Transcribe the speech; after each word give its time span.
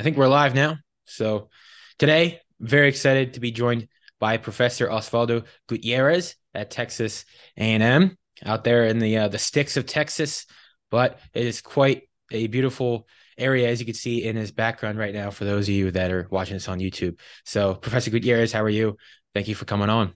I 0.00 0.02
think 0.02 0.16
we're 0.16 0.28
live 0.28 0.54
now. 0.54 0.78
So 1.04 1.50
today, 1.98 2.40
very 2.58 2.88
excited 2.88 3.34
to 3.34 3.40
be 3.40 3.50
joined 3.50 3.86
by 4.18 4.38
Professor 4.38 4.88
Osvaldo 4.88 5.44
Gutierrez 5.68 6.36
at 6.54 6.70
Texas 6.70 7.26
A&M 7.58 8.16
out 8.42 8.64
there 8.64 8.86
in 8.86 8.98
the 8.98 9.18
uh, 9.18 9.28
the 9.28 9.36
sticks 9.36 9.76
of 9.76 9.84
Texas. 9.84 10.46
But 10.90 11.20
it 11.34 11.46
is 11.46 11.60
quite 11.60 12.08
a 12.32 12.46
beautiful 12.46 13.08
area, 13.36 13.68
as 13.68 13.78
you 13.78 13.84
can 13.84 13.94
see 13.94 14.24
in 14.24 14.36
his 14.36 14.52
background 14.52 14.96
right 14.96 15.12
now. 15.12 15.30
For 15.30 15.44
those 15.44 15.68
of 15.68 15.74
you 15.74 15.90
that 15.90 16.10
are 16.10 16.26
watching 16.30 16.56
this 16.56 16.68
on 16.68 16.78
YouTube, 16.78 17.18
so 17.44 17.74
Professor 17.74 18.10
Gutierrez, 18.10 18.52
how 18.52 18.62
are 18.62 18.70
you? 18.70 18.96
Thank 19.34 19.48
you 19.48 19.54
for 19.54 19.66
coming 19.66 19.90
on. 19.90 20.14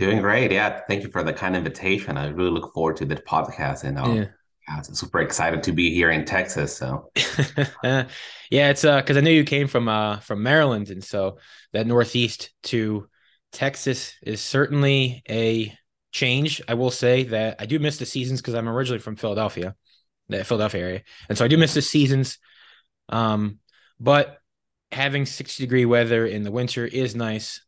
Doing 0.00 0.20
great. 0.20 0.50
Yeah, 0.50 0.80
thank 0.88 1.04
you 1.04 1.10
for 1.10 1.22
the 1.22 1.32
kind 1.32 1.54
invitation. 1.54 2.16
I 2.16 2.26
really 2.26 2.50
look 2.50 2.74
forward 2.74 2.96
to 2.96 3.04
the 3.04 3.14
podcast 3.14 3.84
and. 3.84 3.96
Um, 3.96 4.16
yeah 4.16 4.24
I'm 4.68 4.84
super 4.84 5.20
excited 5.20 5.62
to 5.64 5.72
be 5.72 5.92
here 5.92 6.10
in 6.10 6.24
Texas. 6.24 6.76
So, 6.76 7.10
yeah, 7.82 8.06
it's 8.50 8.84
uh 8.84 9.00
because 9.00 9.16
I 9.16 9.20
knew 9.20 9.30
you 9.30 9.44
came 9.44 9.66
from 9.66 9.88
uh 9.88 10.20
from 10.20 10.42
Maryland, 10.42 10.90
and 10.90 11.02
so 11.02 11.38
that 11.72 11.86
Northeast 11.86 12.50
to 12.64 13.08
Texas 13.52 14.14
is 14.22 14.40
certainly 14.40 15.22
a 15.28 15.76
change. 16.12 16.60
I 16.68 16.74
will 16.74 16.90
say 16.90 17.24
that 17.24 17.56
I 17.58 17.66
do 17.66 17.78
miss 17.78 17.98
the 17.98 18.06
seasons 18.06 18.40
because 18.40 18.54
I'm 18.54 18.68
originally 18.68 19.00
from 19.00 19.16
Philadelphia, 19.16 19.74
the 20.28 20.44
Philadelphia 20.44 20.82
area, 20.82 21.02
and 21.28 21.36
so 21.36 21.44
I 21.44 21.48
do 21.48 21.58
miss 21.58 21.74
the 21.74 21.82
seasons. 21.82 22.38
Um, 23.08 23.58
but 23.98 24.38
having 24.92 25.26
60 25.26 25.62
degree 25.62 25.84
weather 25.84 26.26
in 26.26 26.42
the 26.42 26.50
winter 26.50 26.86
is 26.86 27.14
nice. 27.14 27.60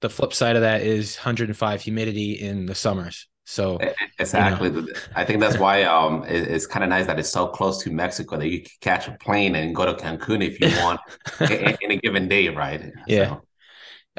The 0.00 0.10
flip 0.10 0.32
side 0.32 0.56
of 0.56 0.62
that 0.62 0.82
is 0.82 1.16
105 1.16 1.80
humidity 1.80 2.32
in 2.32 2.66
the 2.66 2.74
summers. 2.74 3.28
So 3.44 3.78
exactly, 4.18 4.70
you 4.70 4.82
know. 4.82 4.92
I 5.16 5.24
think 5.24 5.40
that's 5.40 5.58
why 5.58 5.82
um 5.82 6.24
it, 6.24 6.48
it's 6.48 6.66
kind 6.66 6.84
of 6.84 6.90
nice 6.90 7.06
that 7.06 7.18
it's 7.18 7.28
so 7.30 7.48
close 7.48 7.82
to 7.82 7.90
Mexico 7.90 8.36
that 8.36 8.48
you 8.48 8.60
can 8.60 8.70
catch 8.80 9.08
a 9.08 9.12
plane 9.12 9.56
and 9.56 9.74
go 9.74 9.84
to 9.84 9.94
Cancun 9.94 10.44
if 10.44 10.60
you 10.60 10.68
want 10.82 11.00
in, 11.40 11.76
in, 11.80 11.90
a 11.90 11.96
given 11.96 12.28
day, 12.28 12.48
right? 12.48 12.92
Yeah, 13.06 13.28
so. 13.28 13.42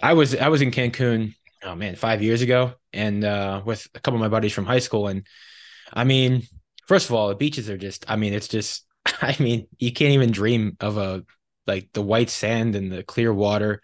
I 0.02 0.14
was 0.14 0.36
I 0.36 0.50
was 0.50 0.62
in 0.62 0.72
Cancun. 0.72 1.36
Oh 1.64 1.76
man, 1.76 1.96
five 1.96 2.22
years 2.22 2.42
ago, 2.42 2.74
and 2.92 3.24
uh, 3.24 3.62
with 3.64 3.88
a 3.96 4.00
couple 4.00 4.18
of 4.18 4.22
my 4.22 4.28
buddies 4.28 4.52
from 4.52 4.66
high 4.66 4.80
school, 4.80 5.08
and 5.08 5.26
I 5.94 6.04
mean, 6.04 6.44
first 6.88 7.08
of 7.08 7.16
all, 7.16 7.30
the 7.30 7.36
beaches 7.36 7.70
are 7.70 7.78
just. 7.78 8.06
I 8.10 8.18
mean, 8.18 8.34
it's 8.34 8.50
just. 8.50 8.86
I 9.22 9.36
mean, 9.40 9.68
you 9.78 9.94
can't 9.94 10.14
even 10.14 10.32
dream 10.32 10.76
of 10.82 10.98
a 10.98 11.24
like 11.66 11.90
the 11.94 12.02
white 12.02 12.30
sand 12.30 12.76
and 12.76 12.92
the 12.92 13.04
clear 13.04 13.34
water 13.34 13.82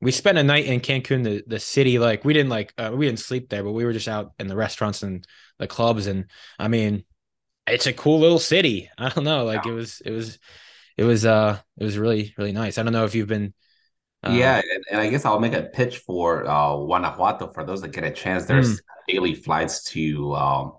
we 0.00 0.12
spent 0.12 0.38
a 0.38 0.42
night 0.42 0.66
in 0.66 0.80
Cancun, 0.80 1.24
the, 1.24 1.42
the 1.46 1.58
city. 1.58 1.98
Like 1.98 2.24
we 2.24 2.32
didn't 2.32 2.50
like 2.50 2.72
uh, 2.78 2.92
we 2.94 3.06
didn't 3.06 3.20
sleep 3.20 3.48
there, 3.48 3.64
but 3.64 3.72
we 3.72 3.84
were 3.84 3.92
just 3.92 4.08
out 4.08 4.32
in 4.38 4.46
the 4.46 4.56
restaurants 4.56 5.02
and 5.02 5.26
the 5.58 5.66
clubs. 5.66 6.06
And 6.06 6.26
I 6.58 6.68
mean, 6.68 7.04
it's 7.66 7.86
a 7.86 7.92
cool 7.92 8.20
little 8.20 8.38
city. 8.38 8.90
I 8.98 9.08
don't 9.08 9.24
know, 9.24 9.44
like 9.44 9.64
yeah. 9.64 9.72
it 9.72 9.74
was 9.74 10.00
it 10.04 10.10
was 10.10 10.38
it 10.96 11.04
was 11.04 11.26
uh 11.26 11.58
it 11.76 11.84
was 11.84 11.98
really 11.98 12.34
really 12.38 12.52
nice. 12.52 12.78
I 12.78 12.82
don't 12.82 12.92
know 12.92 13.04
if 13.04 13.14
you've 13.14 13.28
been. 13.28 13.54
Uh, 14.24 14.32
yeah, 14.32 14.56
and, 14.56 14.84
and, 14.90 15.00
I 15.00 15.08
guess 15.08 15.24
I'll 15.24 15.38
make 15.38 15.52
a 15.52 15.62
pitch 15.62 15.98
for 15.98 16.44
uh, 16.44 16.74
Guanajuato 16.74 17.52
for 17.52 17.64
those 17.64 17.82
that 17.82 17.92
get 17.92 18.02
a 18.02 18.10
chance. 18.10 18.46
There's 18.46 18.80
mm. 18.80 18.84
daily 19.06 19.34
flights 19.36 19.84
to 19.92 20.34
um, 20.34 20.72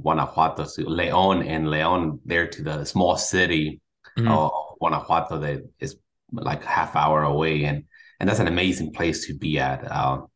Guanajuato 0.00 0.64
to 0.64 0.88
Leon 0.88 1.42
and 1.42 1.68
Leon 1.68 2.20
there 2.24 2.46
to 2.46 2.62
the 2.62 2.84
small 2.86 3.18
city 3.18 3.82
mm. 4.18 4.30
of 4.30 4.78
Guanajuato 4.78 5.38
that 5.40 5.68
is 5.78 5.98
like 6.32 6.64
half 6.64 6.96
hour 6.96 7.22
away 7.22 7.64
and 7.64 7.84
and 8.20 8.28
that's 8.28 8.40
an 8.40 8.48
amazing 8.48 8.92
place 8.92 9.26
to 9.26 9.34
be 9.34 9.58
at. 9.58 9.90
Um, 9.90 10.26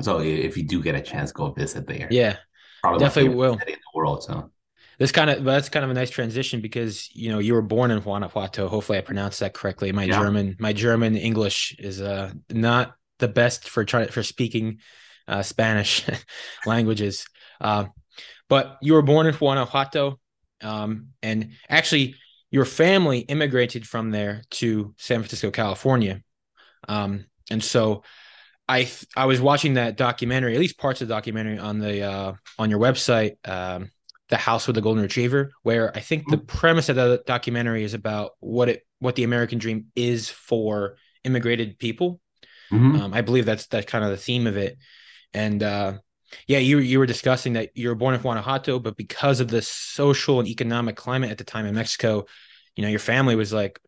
so 0.00 0.20
if 0.20 0.56
you 0.56 0.64
do 0.66 0.82
get 0.82 0.94
a 0.94 1.00
chance, 1.00 1.32
go 1.32 1.50
visit 1.52 1.86
there. 1.86 2.08
Yeah, 2.10 2.36
Probably 2.82 3.00
definitely 3.00 3.34
will. 3.34 3.54
in 3.54 3.58
the 3.66 3.76
world. 3.94 4.22
So 4.22 4.50
this 4.98 5.12
kind 5.12 5.30
of 5.30 5.44
that's 5.44 5.68
kind 5.68 5.84
of 5.84 5.90
a 5.90 5.94
nice 5.94 6.10
transition 6.10 6.60
because 6.60 7.08
you 7.14 7.30
know 7.30 7.38
you 7.38 7.54
were 7.54 7.62
born 7.62 7.90
in 7.90 8.00
Guanajuato. 8.00 8.68
Hopefully, 8.68 8.98
I 8.98 9.02
pronounced 9.02 9.40
that 9.40 9.54
correctly. 9.54 9.92
My 9.92 10.04
yeah. 10.04 10.18
German, 10.18 10.56
my 10.58 10.72
German 10.72 11.16
English 11.16 11.76
is 11.78 12.00
uh 12.00 12.32
not 12.50 12.94
the 13.18 13.28
best 13.28 13.68
for 13.68 13.84
trying 13.84 14.08
for 14.08 14.22
speaking 14.22 14.78
uh, 15.26 15.42
Spanish 15.42 16.04
languages. 16.66 17.26
Uh, 17.60 17.86
but 18.48 18.78
you 18.80 18.94
were 18.94 19.02
born 19.02 19.26
in 19.26 19.34
Guanajuato, 19.34 20.18
um, 20.62 21.08
and 21.22 21.50
actually 21.68 22.14
your 22.50 22.64
family 22.64 23.20
immigrated 23.20 23.86
from 23.86 24.10
there 24.10 24.42
to 24.50 24.94
San 24.96 25.20
Francisco, 25.20 25.50
California. 25.50 26.22
Um, 26.86 27.26
and 27.50 27.62
so 27.62 28.02
I 28.68 28.90
I 29.16 29.26
was 29.26 29.40
watching 29.40 29.74
that 29.74 29.96
documentary, 29.96 30.54
at 30.54 30.60
least 30.60 30.78
parts 30.78 31.00
of 31.00 31.08
the 31.08 31.14
documentary 31.14 31.58
on 31.58 31.78
the 31.78 32.02
uh, 32.02 32.32
on 32.58 32.70
your 32.70 32.78
website, 32.78 33.36
um, 33.48 33.90
the 34.28 34.36
House 34.36 34.66
with 34.66 34.76
the 34.76 34.82
Golden 34.82 35.02
Retriever, 35.02 35.50
where 35.62 35.96
I 35.96 36.00
think 36.00 36.28
the 36.28 36.36
mm-hmm. 36.36 36.46
premise 36.46 36.88
of 36.88 36.96
the 36.96 37.22
documentary 37.26 37.84
is 37.84 37.94
about 37.94 38.32
what 38.40 38.68
it 38.68 38.86
what 38.98 39.14
the 39.14 39.24
American 39.24 39.58
dream 39.58 39.86
is 39.96 40.28
for 40.28 40.96
immigrated 41.24 41.78
people. 41.78 42.20
Mm-hmm. 42.70 43.00
Um, 43.00 43.14
I 43.14 43.22
believe 43.22 43.46
that's 43.46 43.66
that 43.68 43.86
kind 43.86 44.04
of 44.04 44.10
the 44.10 44.16
theme 44.18 44.46
of 44.46 44.58
it. 44.58 44.76
And 45.32 45.62
uh, 45.62 45.94
yeah, 46.46 46.58
you 46.58 46.78
you 46.78 46.98
were 46.98 47.06
discussing 47.06 47.54
that 47.54 47.70
you 47.74 47.88
were 47.88 47.94
born 47.94 48.14
in 48.14 48.20
Guanajuato, 48.20 48.78
but 48.78 48.96
because 48.96 49.40
of 49.40 49.48
the 49.48 49.62
social 49.62 50.40
and 50.40 50.48
economic 50.48 50.96
climate 50.96 51.30
at 51.30 51.38
the 51.38 51.44
time 51.44 51.64
in 51.64 51.74
Mexico, 51.74 52.26
you 52.76 52.82
know, 52.82 52.90
your 52.90 52.98
family 52.98 53.34
was 53.34 53.52
like, 53.52 53.80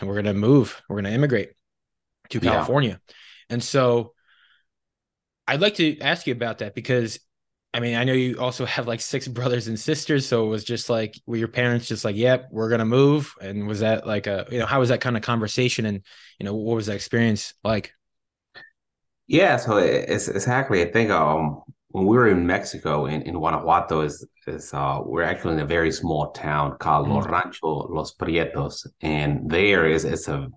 "We're 0.00 0.14
gonna 0.14 0.34
move, 0.34 0.80
we're 0.88 0.96
gonna 0.96 1.14
immigrate." 1.14 1.50
To 2.40 2.46
California. 2.46 3.00
Yeah. 3.08 3.14
And 3.50 3.62
so 3.62 4.12
I'd 5.46 5.60
like 5.60 5.74
to 5.74 5.98
ask 6.00 6.26
you 6.26 6.32
about 6.32 6.58
that 6.58 6.74
because 6.74 7.18
I 7.74 7.80
mean, 7.80 7.96
I 7.96 8.04
know 8.04 8.12
you 8.12 8.38
also 8.38 8.64
have 8.66 8.86
like 8.86 9.00
six 9.00 9.26
brothers 9.26 9.66
and 9.66 9.78
sisters. 9.78 10.26
So 10.26 10.46
it 10.46 10.48
was 10.48 10.64
just 10.64 10.88
like, 10.88 11.20
were 11.26 11.36
your 11.36 11.48
parents 11.48 11.88
just 11.88 12.04
like, 12.04 12.16
yep, 12.16 12.48
we're 12.52 12.68
going 12.68 12.78
to 12.78 12.84
move? 12.84 13.34
And 13.42 13.66
was 13.66 13.80
that 13.80 14.06
like 14.06 14.28
a, 14.28 14.46
you 14.50 14.60
know, 14.60 14.66
how 14.66 14.78
was 14.78 14.88
that 14.90 15.00
kind 15.00 15.16
of 15.16 15.22
conversation? 15.22 15.84
And, 15.84 16.02
you 16.38 16.44
know, 16.46 16.54
what 16.54 16.76
was 16.76 16.86
that 16.86 16.94
experience 16.94 17.52
like? 17.64 17.92
Yeah. 19.26 19.56
So 19.56 19.78
it's 19.78 20.28
exactly, 20.28 20.82
I 20.82 20.92
think, 20.92 21.10
um, 21.10 21.62
when 21.88 22.06
we 22.06 22.16
were 22.16 22.28
in 22.28 22.46
Mexico 22.46 23.06
in, 23.06 23.22
in 23.22 23.34
Guanajuato 23.34 24.00
is, 24.02 24.26
is, 24.46 24.72
uh, 24.74 25.00
we're 25.04 25.22
actually 25.22 25.54
in 25.54 25.60
a 25.60 25.66
very 25.66 25.92
small 25.92 26.32
town 26.32 26.76
called 26.78 27.06
mm-hmm. 27.06 27.14
Los 27.16 27.26
Rancho 27.26 27.88
Los 27.88 28.14
Prietos. 28.14 28.86
And 29.00 29.48
there 29.50 29.86
is, 29.86 30.04
it's 30.04 30.28
a 30.28 30.48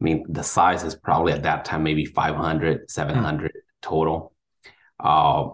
I 0.00 0.04
mean, 0.04 0.24
the 0.28 0.42
size 0.42 0.82
is 0.82 0.94
probably 0.94 1.32
at 1.32 1.42
that 1.42 1.64
time 1.64 1.82
maybe 1.82 2.06
500, 2.06 2.90
700 2.90 3.50
mm. 3.50 3.60
total. 3.82 4.32
Uh, 4.98 5.50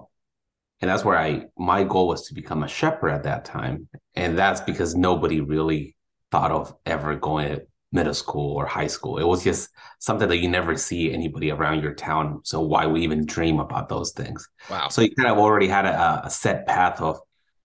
and 0.81 0.91
that's 0.91 1.05
where 1.05 1.19
I 1.19 1.47
my 1.57 1.84
goal 1.84 2.09
was 2.09 2.27
to 2.29 2.34
become 2.34 2.62
a 2.62 2.69
shepherd 2.69 3.11
at 3.11 3.23
that 3.23 3.45
time, 3.45 3.89
and 4.15 4.39
that's 4.39 4.61
because 4.61 4.95
nobody 4.95 5.41
really 5.41 5.97
thought 6.31 6.51
of 6.51 6.75
ever 6.85 7.17
going 7.17 7.49
to 7.49 7.67
middle 7.93 8.12
school 8.12 8.55
or 8.55 8.67
high 8.67 8.87
school. 8.87 9.19
It 9.19 9.25
was 9.25 9.43
just 9.43 9.71
something 10.01 10.29
that 10.29 10.39
you 10.39 10.49
never 10.49 10.77
see 10.77 11.12
anybody 11.12 11.51
around 11.51 11.83
your 11.83 11.95
town. 11.95 12.41
So 12.45 12.61
why 12.61 12.85
would 12.85 12.95
we 12.95 13.03
even 13.03 13.25
dream 13.25 13.59
about 13.59 13.89
those 13.89 14.12
things? 14.12 14.47
Wow! 14.69 14.89
So 14.89 15.01
you 15.01 15.15
kind 15.15 15.31
of 15.31 15.39
already 15.39 15.69
had 15.69 15.87
a, 15.87 16.27
a 16.27 16.31
set 16.31 16.67
path 16.67 17.01
of 17.01 17.21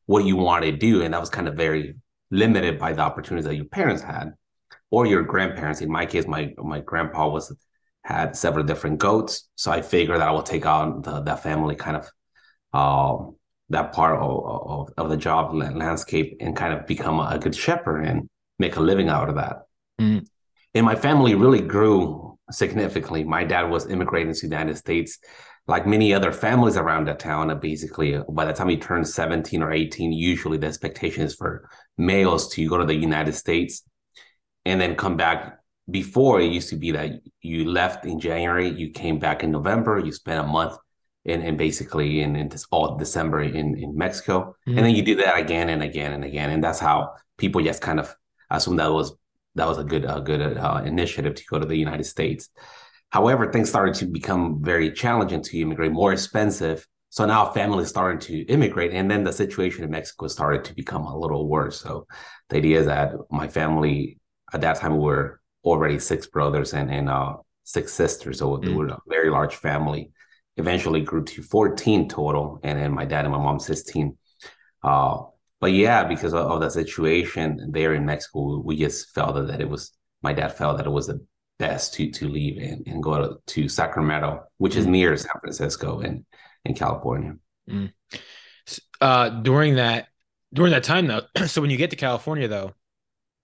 what 0.06 0.24
you 0.24 0.38
wanted 0.38 0.72
to 0.72 0.78
do, 0.78 1.02
and 1.02 1.14
that 1.14 1.20
was 1.20 1.30
kind 1.30 1.50
of 1.50 1.56
very 1.56 1.96
limited 2.30 2.80
by 2.80 2.94
the 2.94 3.02
opportunities 3.02 3.46
that 3.46 3.56
your 3.56 3.66
parents 3.66 4.02
had 4.02 4.34
or 4.92 5.08
your 5.08 5.24
grandparents. 5.24 5.82
In 5.82 5.92
my 5.92 6.06
case, 6.06 6.28
my 6.28 6.54
my 6.58 6.80
grandpa 6.82 7.28
was 7.30 7.56
had 8.04 8.36
several 8.36 8.66
different 8.66 9.00
goats, 9.00 9.50
so 9.56 9.72
I 9.72 9.82
figured 9.82 10.20
that 10.20 10.28
I 10.28 10.32
would 10.32 10.46
take 10.46 10.66
on 10.66 11.02
the, 11.02 11.22
that 11.22 11.44
family 11.44 11.76
kind 11.76 11.98
of 11.98 12.12
uh, 12.74 13.32
that 13.72 13.94
part 13.94 14.20
of, 14.20 14.46
of, 14.46 14.90
of 14.98 15.10
the 15.10 15.18
job 15.18 15.54
landscape 15.54 16.38
and 16.40 16.56
kind 16.56 16.74
of 16.74 16.86
become 16.86 17.20
a, 17.20 17.40
good 17.40 17.56
shepherd 17.56 18.02
and 18.02 18.30
make 18.60 18.76
a 18.76 18.82
living 18.82 19.10
out 19.10 19.30
of 19.30 19.36
that. 19.36 19.64
Mm. 20.00 20.26
And 20.74 20.86
my 20.86 20.96
family 20.96 21.36
really 21.36 21.62
grew 21.62 22.38
significantly. 22.52 23.24
My 23.24 23.44
dad 23.44 23.70
was 23.70 23.90
immigrating 23.90 24.34
to 24.34 24.42
the 24.42 24.56
United 24.56 24.78
States, 24.78 25.20
like 25.68 25.88
many 25.88 26.14
other 26.14 26.32
families 26.32 26.78
around 26.78 27.08
that 27.08 27.20
town. 27.20 27.50
And 27.50 27.62
basically, 27.62 28.22
by 28.30 28.46
the 28.46 28.54
time 28.54 28.70
he 28.70 28.78
turned 28.78 29.08
17 29.08 29.62
or 29.62 29.72
18, 29.72 30.12
usually 30.12 30.58
the 30.58 30.68
expectation 30.68 31.24
is 31.24 31.36
for 31.36 31.70
males 31.98 32.50
to 32.54 32.68
go 32.68 32.78
to 32.78 32.86
the 32.86 32.96
United 32.96 33.34
States 33.34 33.84
and 34.66 34.80
then 34.80 34.96
come 34.96 35.18
back 35.18 35.60
before 35.90 36.40
it 36.40 36.52
used 36.52 36.70
to 36.70 36.76
be 36.76 36.92
that 36.92 37.22
you 37.42 37.70
left 37.70 38.06
in 38.06 38.20
January, 38.20 38.70
you 38.70 38.90
came 38.92 39.20
back 39.20 39.44
in 39.44 39.52
November, 39.52 40.00
you 40.00 40.12
spent 40.12 40.46
a 40.46 40.48
month 40.48 40.78
in, 41.26 41.42
in 41.42 41.58
basically 41.58 42.22
in, 42.22 42.36
in 42.36 42.50
this 42.50 42.66
all 42.72 42.98
December 42.98 43.42
in, 43.42 43.78
in 43.78 43.96
Mexico. 43.96 44.56
Mm-hmm. 44.68 44.78
And 44.78 44.86
then 44.86 44.96
you 44.96 45.04
did 45.04 45.20
that 45.20 45.38
again 45.38 45.70
and 45.70 45.84
again 45.84 46.14
and 46.14 46.24
again. 46.24 46.50
And 46.50 46.64
that's 46.64 46.80
how 46.80 47.14
people 47.38 47.62
just 47.62 47.82
kind 47.82 48.00
of 48.00 48.16
assumed 48.50 48.80
that 48.80 48.92
was 48.92 49.14
that 49.56 49.68
was 49.68 49.78
a 49.78 49.84
good 49.84 50.06
a 50.06 50.22
good 50.22 50.58
uh, 50.58 50.82
initiative 50.86 51.36
to 51.36 51.44
go 51.50 51.60
to 51.60 51.66
the 51.66 51.76
United 51.76 52.06
States. 52.06 52.50
However, 53.10 53.52
things 53.52 53.70
started 53.70 53.96
to 53.96 54.06
become 54.06 54.64
very 54.64 54.92
challenging 54.92 55.44
to 55.44 55.60
immigrate, 55.60 55.92
more 55.92 56.14
expensive. 56.14 56.88
So 57.10 57.26
now 57.26 57.52
families 57.52 57.90
started 57.90 58.22
to 58.22 58.40
immigrate, 58.44 58.94
and 58.94 59.12
then 59.12 59.26
the 59.26 59.34
situation 59.34 59.84
in 59.84 59.92
Mexico 59.92 60.28
started 60.28 60.64
to 60.64 60.74
become 60.74 61.04
a 61.04 61.18
little 61.18 61.50
worse. 61.50 61.82
So 61.82 62.08
the 62.48 62.58
idea 62.58 62.80
is 62.80 62.86
that 62.86 63.12
my 63.30 63.50
family 63.50 64.21
at 64.54 64.62
that 64.62 64.78
time 64.78 64.94
we 64.94 65.04
were 65.04 65.42
already 65.64 66.00
six 66.00 66.28
brothers 66.28 66.74
and 66.74 66.92
and 66.92 67.10
uh, 67.10 67.36
six 67.64 67.94
sisters, 67.94 68.40
so 68.40 68.58
mm. 68.58 68.66
we 68.66 68.74
were 68.74 68.88
a 68.88 69.00
very 69.08 69.30
large 69.30 69.56
family. 69.56 70.12
Eventually 70.58 71.02
grew 71.02 71.24
to 71.24 71.42
fourteen 71.42 72.10
total, 72.10 72.60
and 72.64 72.80
then 72.80 72.92
my 72.92 73.06
dad 73.06 73.26
and 73.26 73.34
my 73.34 73.40
mom 73.40 73.60
sixteen. 73.60 74.18
Uh, 74.84 75.24
but 75.60 75.72
yeah, 75.72 76.04
because 76.04 76.34
of, 76.34 76.46
of 76.52 76.60
the 76.60 76.70
situation 76.70 77.70
there 77.72 77.94
in 77.94 78.06
Mexico, 78.06 78.62
we 78.66 78.78
just 78.78 79.14
felt 79.14 79.36
that, 79.36 79.48
that 79.48 79.62
it 79.62 79.70
was 79.70 79.92
my 80.22 80.34
dad 80.34 80.54
felt 80.54 80.78
that 80.78 80.88
it 80.88 80.92
was 80.92 81.08
the 81.08 81.26
best 81.60 81.94
to 81.94 82.12
to 82.12 82.28
leave 82.28 82.58
and, 82.58 82.86
and 82.88 83.04
go 83.04 83.22
to, 83.22 83.38
to 83.46 83.70
Sacramento, 83.70 84.44
which 84.58 84.76
is 84.76 84.86
mm. 84.86 84.92
near 84.92 85.16
San 85.16 85.40
Francisco 85.40 86.02
in 86.02 86.26
in 86.66 86.74
California. 86.74 87.36
Mm. 87.70 87.94
Uh, 89.00 89.30
during 89.30 89.76
that 89.76 90.08
during 90.54 90.72
that 90.72 90.84
time 90.84 91.08
though, 91.08 91.22
so 91.46 91.62
when 91.62 91.70
you 91.70 91.78
get 91.78 91.92
to 91.92 91.96
California 91.96 92.48
though, 92.48 92.74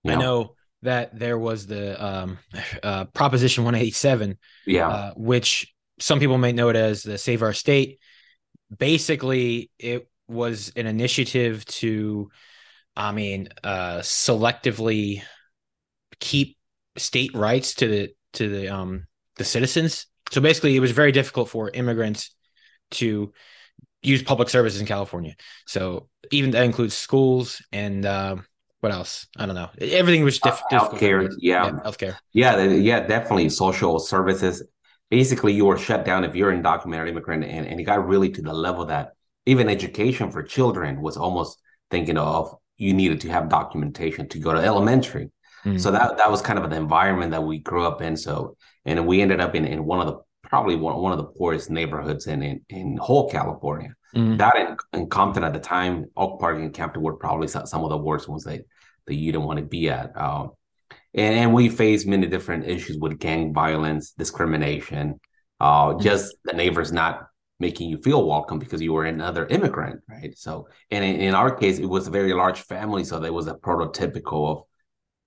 yeah. 0.04 0.13
I 0.13 0.15
know 0.15 0.56
that 0.83 1.18
there 1.18 1.38
was 1.38 1.68
the 1.68 2.03
um, 2.03 2.38
uh, 2.83 3.06
Proposition 3.06 3.63
187, 3.63 4.38
yeah, 4.65 4.88
uh, 4.88 5.13
which 5.15 5.74
some 6.00 6.19
people 6.19 6.38
may 6.38 6.51
know 6.51 6.69
it 6.69 6.75
as 6.75 7.03
the 7.03 7.18
Save 7.18 7.41
Our 7.41 7.53
State. 7.53 8.00
Basically, 8.75 9.71
it 9.79 10.09
was 10.27 10.71
an 10.75 10.88
initiative 10.88 11.65
to, 11.65 12.29
I 12.95 13.12
mean, 13.12 13.50
uh, 13.63 14.00
selectively 14.00 15.24
keep 16.19 16.57
state 16.97 17.33
rights 17.33 17.75
to 17.75 17.88
the 17.88 18.09
to 18.33 18.50
the 18.50 18.68
um 18.69 19.07
the 19.38 19.45
citizens. 19.45 20.07
So 20.31 20.41
basically, 20.41 20.75
it 20.75 20.81
was 20.81 20.91
very 20.91 21.12
difficult 21.12 21.50
for 21.50 21.69
immigrants 21.69 22.35
to 22.91 23.31
use 24.01 24.23
public 24.23 24.50
services 24.50 24.81
in 24.81 24.88
California. 24.88 25.35
So 25.65 26.09
even 26.31 26.51
that 26.51 26.63
includes 26.63 26.95
schools 26.95 27.62
and 27.71 28.06
uh, 28.06 28.38
what 28.79 28.91
else? 28.91 29.27
I 29.38 29.45
don't 29.45 29.56
know. 29.56 29.69
Everything 29.79 30.24
was 30.24 30.39
diff- 30.39 30.62
uh, 30.71 30.79
healthcare. 30.79 31.33
Yeah. 31.39 31.65
yeah, 31.65 31.71
healthcare. 31.83 32.15
Yeah, 32.33 32.63
yeah, 32.63 33.00
definitely 33.01 33.50
social 33.50 34.00
services. 34.00 34.63
Basically, 35.09 35.53
you 35.53 35.65
were 35.65 35.77
shut 35.77 36.06
down 36.06 36.24
if 36.24 36.35
you're 36.35 36.51
an 36.51 36.62
undocumented 36.62 37.09
immigrant, 37.09 37.44
and, 37.44 37.65
and 37.65 37.79
it 37.79 37.83
got 37.83 38.06
really 38.06 38.29
to 38.29 38.41
the 38.41 38.53
level 38.53 38.85
that 38.85 39.13
even 39.45 39.69
education 39.69 40.29
for 40.31 40.44
children 40.44 41.01
was 41.01 41.18
almost 41.18 41.59
thinking 41.89 42.18
of 42.18 42.53
you 42.77 42.94
needed 42.94 43.21
to 43.21 43.29
have 43.29 43.50
documentation 43.50 44.27
to 44.29 44.39
go 44.39 44.53
to 44.53 44.59
elementary. 44.59 45.31
Mm-hmm. 45.65 45.77
So 45.77 45.91
that 45.91 46.18
that 46.18 46.30
was 46.30 46.41
kind 46.41 46.59
of 46.59 46.65
an 46.65 46.73
environment 46.73 47.31
that 47.31 47.44
we 47.44 47.59
grew 47.59 47.85
up 47.85 48.01
in. 48.01 48.15
So 48.15 48.57
and 48.85 49.07
we 49.07 49.21
ended 49.21 49.41
up 49.41 49.56
in, 49.56 49.65
in 49.65 49.85
one 49.85 50.00
of 50.00 50.07
the 50.07 50.19
probably 50.44 50.75
one, 50.75 51.01
one 51.01 51.12
of 51.12 51.18
the 51.18 51.25
poorest 51.25 51.69
neighborhoods 51.69 52.27
in 52.27 52.44
in, 52.44 52.62
in 52.69 52.97
whole 52.97 53.30
California. 53.30 53.95
Mm-hmm. 54.15 54.38
That 54.38 54.77
in, 54.94 55.09
Compton 55.09 55.44
at 55.44 55.54
the 55.54 55.59
time, 55.59 56.06
Oak 56.15 56.39
Park 56.39 56.57
and 56.57 56.74
Campton 56.74 57.01
were 57.01 57.15
probably 57.15 57.48
some, 57.48 57.63
of 57.63 57.89
the 57.89 57.98
worst 57.98 58.27
ones 58.27 58.44
that 58.45 58.62
that 59.06 59.15
you 59.15 59.31
didn't 59.31 59.45
want 59.45 59.59
to 59.59 59.65
be 59.65 59.89
at. 59.89 60.15
Um, 60.19 60.51
and, 61.13 61.36
and, 61.36 61.54
we 61.54 61.69
faced 61.69 62.06
many 62.06 62.27
different 62.27 62.68
issues 62.68 62.98
with 62.98 63.19
gang 63.19 63.54
violence, 63.54 64.12
discrimination, 64.12 65.19
uh, 65.59 65.88
mm-hmm. 65.88 66.01
just 66.01 66.36
the 66.44 66.54
neighbors 66.54 66.92
not 66.92 67.27
making 67.59 67.89
you 67.89 67.98
feel 67.98 68.27
welcome 68.27 68.59
because 68.59 68.81
you 68.81 68.94
were 68.94 69.06
another 69.06 69.45
immigrant, 69.48 70.01
right? 70.09 70.38
So, 70.38 70.68
and 70.92 71.04
in, 71.04 71.21
in 71.21 71.33
our 71.33 71.56
case, 71.56 71.80
it 71.80 71.86
was 71.86 72.07
a 72.07 72.12
very 72.12 72.33
large 72.33 72.62
family, 72.62 73.04
so 73.04 73.19
there 73.19 73.33
was 73.33 73.48
a 73.48 73.56
prototypical 73.56 74.51
of 74.51 74.63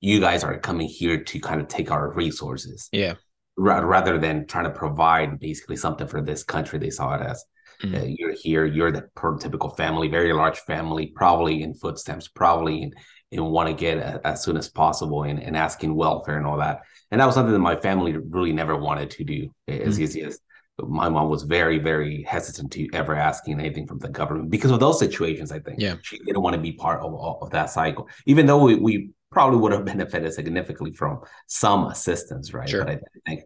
you 0.00 0.20
guys 0.20 0.44
are 0.44 0.58
coming 0.58 0.88
here 0.88 1.22
to 1.22 1.40
kind 1.40 1.60
of 1.60 1.68
take 1.68 1.90
our 1.90 2.12
resources. 2.12 2.88
Yeah. 2.92 3.14
rather 3.56 4.18
than 4.18 4.46
trying 4.46 4.64
to 4.64 4.70
provide 4.70 5.38
basically 5.38 5.76
something 5.76 6.06
for 6.06 6.22
this 6.22 6.44
country, 6.44 6.78
they 6.78 6.90
saw 6.90 7.14
it 7.14 7.22
as 7.22 7.44
mm. 7.82 8.00
uh, 8.00 8.06
you're 8.06 8.34
here, 8.34 8.64
you're 8.64 8.92
the 8.92 9.08
prototypical 9.16 9.76
family, 9.76 10.08
very 10.08 10.32
large 10.32 10.58
family, 10.60 11.12
probably 11.14 11.62
in 11.62 11.74
footsteps, 11.74 12.28
probably 12.28 12.82
in, 12.82 12.92
and 13.32 13.50
want 13.50 13.68
to 13.68 13.74
get 13.74 13.98
a, 13.98 14.20
as 14.26 14.42
soon 14.42 14.56
as 14.56 14.68
possible 14.68 15.22
and, 15.22 15.42
and 15.42 15.56
asking 15.56 15.94
welfare 15.94 16.36
and 16.36 16.46
all 16.46 16.58
that. 16.58 16.80
And 17.10 17.20
that 17.20 17.26
was 17.26 17.34
something 17.34 17.52
that 17.52 17.58
my 17.58 17.76
family 17.76 18.16
really 18.16 18.52
never 18.52 18.76
wanted 18.76 19.10
to 19.10 19.24
do 19.24 19.54
as 19.68 19.98
mm. 19.98 20.02
easy 20.02 20.22
as 20.22 20.38
my 20.78 21.08
mom 21.08 21.28
was 21.28 21.42
very, 21.42 21.78
very 21.78 22.22
hesitant 22.22 22.72
to 22.72 22.88
ever 22.94 23.14
asking 23.14 23.60
anything 23.60 23.86
from 23.86 23.98
the 23.98 24.08
government 24.08 24.50
because 24.50 24.70
of 24.70 24.80
those 24.80 24.98
situations. 24.98 25.52
I 25.52 25.58
think 25.58 25.78
yeah. 25.78 25.96
she 26.02 26.18
didn't 26.18 26.40
want 26.40 26.54
to 26.54 26.60
be 26.60 26.72
part 26.72 27.00
of, 27.00 27.14
of 27.42 27.50
that 27.50 27.70
cycle, 27.70 28.08
even 28.26 28.46
though 28.46 28.64
we, 28.64 28.76
we 28.76 29.10
probably 29.30 29.58
would 29.58 29.72
have 29.72 29.84
benefited 29.92 30.32
significantly 30.32 30.92
from 30.92 31.20
some 31.46 31.84
assistance, 31.84 32.54
right? 32.54 32.68
Sure. 32.68 32.84
But 32.84 33.02
I 33.14 33.20
think 33.26 33.42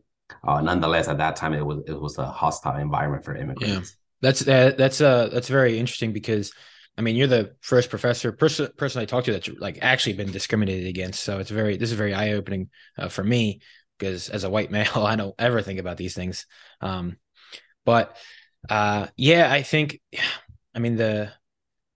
uh, 0.47 0.61
nonetheless, 0.61 1.09
at 1.09 1.19
that 1.19 1.37
time, 1.37 1.53
it 1.55 1.65
was 1.65 1.83
it 1.87 2.01
was 2.01 2.19
a 2.19 2.27
hostile 2.27 2.77
environment 2.77 3.25
for 3.25 3.37
immigrants. 3.37 3.97
That's 4.25 4.47
uh, 4.47 4.73
that's 4.76 5.00
uh 5.00 5.29
that's 5.29 5.49
very 5.49 5.79
interesting 5.79 6.12
because 6.12 6.53
I 6.97 7.03
mean 7.03 7.17
you're 7.17 7.26
the 7.26 7.55
first 7.61 7.91
professor 7.91 8.32
person 8.32 8.71
person 8.76 9.03
I 9.03 9.05
talked 9.05 9.26
to 9.26 9.32
that's 9.32 9.49
like 9.49 9.79
actually 9.82 10.15
been 10.15 10.32
discriminated 10.32 10.88
against. 10.88 11.23
So 11.23 11.38
it's 11.38 11.50
very 11.50 11.76
this 11.76 11.91
is 11.91 11.97
very 11.97 12.15
eye 12.15 12.32
opening 12.32 12.71
uh, 12.99 13.09
for 13.09 13.23
me 13.23 13.61
because 13.99 14.31
as 14.31 14.44
a 14.44 14.50
white 14.50 14.71
male 14.76 14.88
I 14.97 15.17
don't 15.17 15.35
ever 15.38 15.62
think 15.62 15.79
about 15.79 15.97
these 15.97 16.15
things. 16.15 16.47
Um, 16.81 17.17
but 17.85 18.17
uh, 18.71 19.09
yeah, 19.17 19.53
I 19.53 19.62
think 19.62 20.00
I 20.75 20.79
mean 20.79 20.97
the 20.97 21.32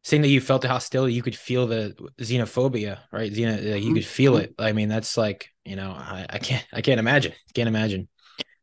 saying 0.08 0.22
that 0.22 0.28
you 0.28 0.40
felt 0.40 0.62
the 0.62 0.68
hostility, 0.68 1.12
you 1.12 1.22
could 1.22 1.36
feel 1.36 1.66
the 1.66 1.94
xenophobia, 2.18 3.00
right? 3.12 3.30
Xeno, 3.30 3.82
you 3.82 3.92
could 3.92 4.06
feel 4.06 4.34
mm-hmm. 4.34 4.44
it. 4.44 4.54
I 4.58 4.72
mean, 4.72 4.88
that's 4.88 5.18
like, 5.18 5.50
you 5.66 5.76
know, 5.76 5.90
I, 5.90 6.24
I 6.30 6.38
can't, 6.38 6.66
I 6.72 6.80
can't 6.80 6.98
imagine, 6.98 7.34
can't 7.52 7.68
imagine. 7.68 8.08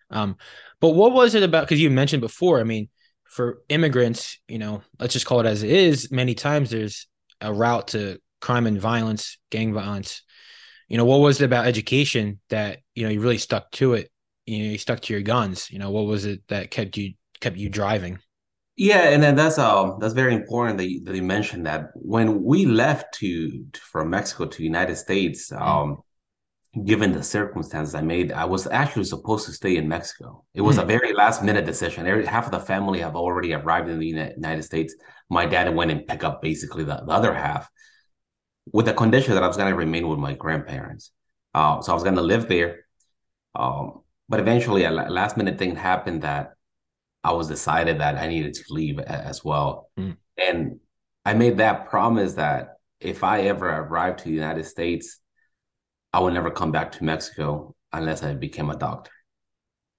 Um, 0.10 0.38
but 0.80 0.90
what 0.90 1.14
was 1.14 1.36
it 1.36 1.44
about? 1.44 1.66
Because 1.66 1.80
you 1.80 1.92
mentioned 1.92 2.22
before, 2.22 2.60
I 2.60 2.64
mean, 2.64 2.90
for 3.36 3.62
immigrants, 3.68 4.40
you 4.48 4.58
know, 4.58 4.82
let's 4.98 5.12
just 5.12 5.26
call 5.26 5.42
it 5.42 5.46
as 5.46 5.62
it 5.62 5.70
is. 5.70 6.10
Many 6.10 6.36
times 6.36 6.70
there's 6.70 7.06
a 7.42 7.54
route 7.54 7.90
to 7.90 8.18
crime 8.40 8.66
and 8.66 8.80
violence, 8.80 9.38
gang 9.52 9.74
violence. 9.74 10.24
You 10.88 10.98
know, 10.98 11.04
what 11.04 11.20
was 11.20 11.42
it 11.42 11.46
about 11.46 11.68
education 11.68 12.40
that 12.50 12.80
you 12.94 13.04
know 13.04 13.10
you 13.10 13.20
really 13.20 13.38
stuck 13.38 13.72
to 13.72 13.96
it? 13.96 14.10
You 14.46 14.60
know, 14.60 14.72
you 14.72 14.78
stuck 14.78 15.02
to 15.02 15.14
your 15.14 15.22
guns. 15.22 15.70
You 15.70 15.80
know, 15.80 15.92
what 15.92 16.06
was 16.06 16.24
it 16.24 16.44
that 16.48 16.72
kept 16.72 16.96
you 16.96 17.16
kept 17.42 17.58
you 17.58 17.68
driving? 17.68 18.20
Yeah, 18.78 19.10
and 19.10 19.22
then 19.22 19.36
that's 19.36 19.58
um 19.58 19.98
that's 20.00 20.14
very 20.14 20.34
important 20.34 20.78
that 20.78 20.90
you, 20.90 21.04
that 21.04 21.16
you 21.16 21.24
mentioned 21.24 21.66
that 21.66 21.88
when 21.96 22.42
we 22.42 22.66
left 22.66 23.16
to, 23.16 23.66
to 23.74 23.82
from 23.82 24.12
Mexico 24.12 24.46
to 24.46 24.64
United 24.64 24.96
States, 24.96 25.50
mm-hmm. 25.50 25.62
um, 25.62 25.98
given 26.84 27.14
the 27.14 27.24
circumstances 27.24 27.96
I 27.96 28.02
made, 28.02 28.32
I 28.32 28.46
was 28.46 28.68
actually 28.68 29.06
supposed 29.06 29.46
to 29.46 29.54
stay 29.54 29.78
in 29.78 29.88
Mexico. 29.88 30.44
It 30.54 30.62
was 30.62 30.78
mm. 30.78 30.84
a 30.84 30.86
very 30.86 31.14
last 31.14 31.42
minute 31.42 31.66
decision. 31.66 32.06
Every, 32.06 32.26
half 32.26 32.46
of 32.46 32.52
the 32.52 32.60
family 32.60 33.00
have 33.00 33.16
already 33.16 33.54
arrived 33.54 33.90
in 33.90 34.00
the 34.00 34.08
United 34.08 34.64
States. 34.64 34.94
My 35.30 35.46
dad 35.46 35.74
went 35.74 35.92
and 35.92 36.06
picked 36.06 36.24
up 36.24 36.42
basically 36.42 36.84
the, 36.84 37.02
the 37.06 37.12
other 37.12 37.34
half 37.34 37.70
with 38.74 38.88
the 38.88 38.94
condition 38.94 39.34
that 39.36 39.44
I 39.44 39.48
was 39.48 39.58
going 39.58 39.72
to 39.72 39.78
remain 39.78 40.08
with 40.08 40.20
my 40.20 40.34
grandparents. 40.34 41.12
Uh, 41.54 41.82
so 41.82 41.92
I 41.92 41.96
was 41.96 42.04
going 42.04 42.16
to 42.16 42.22
live 42.22 42.50
there. 42.50 42.86
Um, 43.56 44.02
but 44.28 44.40
eventually, 44.40 44.84
a 44.84 44.92
last 44.92 45.38
minute 45.38 45.58
thing 45.58 45.76
happened 45.76 46.24
that 46.24 46.56
I 47.24 47.32
was 47.32 47.48
decided 47.48 48.02
that 48.02 48.18
I 48.18 48.28
needed 48.28 48.56
to 48.56 48.64
leave 48.70 49.00
as 49.00 49.46
well. 49.46 49.90
Mm. 49.98 50.18
And 50.38 50.80
I 51.24 51.36
made 51.36 51.58
that 51.58 51.90
promise 51.90 52.34
that 52.34 52.78
if 53.00 53.24
I 53.24 53.42
ever 53.42 53.70
arrived 53.70 54.20
to 54.20 54.26
the 54.26 54.32
United 54.32 54.66
States, 54.66 55.20
I 56.16 56.20
would 56.20 56.34
never 56.34 56.50
come 56.50 56.72
back 56.72 56.94
to 56.94 57.04
Mexico 57.04 57.76
unless 57.92 58.24
I 58.24 58.34
became 58.34 58.70
a 58.70 58.78
doctor. 58.78 59.12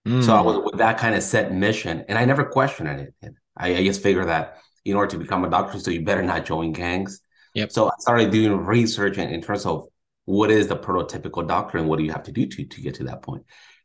Mm. 0.08 0.24
So 0.24 0.34
I 0.34 0.40
was 0.40 0.56
with 0.64 0.78
that 0.78 0.96
kind 0.96 1.14
of 1.14 1.22
set 1.22 1.52
mission, 1.52 2.04
and 2.08 2.16
I 2.16 2.24
never 2.24 2.44
questioned 2.44 2.88
it. 2.88 3.34
I, 3.54 3.76
I 3.76 3.84
just 3.84 4.02
figured 4.02 4.28
that 4.28 4.56
in 4.86 4.94
order 4.94 5.10
to 5.10 5.18
become 5.18 5.44
a 5.44 5.50
doctor, 5.50 5.78
so 5.78 5.90
you 5.90 6.04
better 6.04 6.22
not 6.22 6.46
join 6.46 6.72
gangs. 6.72 7.20
Yep. 7.52 7.70
So 7.70 7.88
I 7.88 7.92
started 7.98 8.30
doing 8.30 8.56
research 8.56 9.18
in, 9.18 9.28
in 9.28 9.42
terms 9.42 9.66
of 9.66 9.88
what 10.24 10.50
is 10.50 10.68
the 10.68 10.76
prototypical 10.76 11.46
doctor 11.46 11.76
and 11.76 11.86
what 11.86 11.98
do 11.98 12.04
you 12.04 12.12
have 12.12 12.22
to 12.24 12.32
do 12.32 12.46
to 12.46 12.64
to 12.64 12.80
get 12.80 12.94
to 12.94 13.04
that 13.04 13.20
point. 13.20 13.44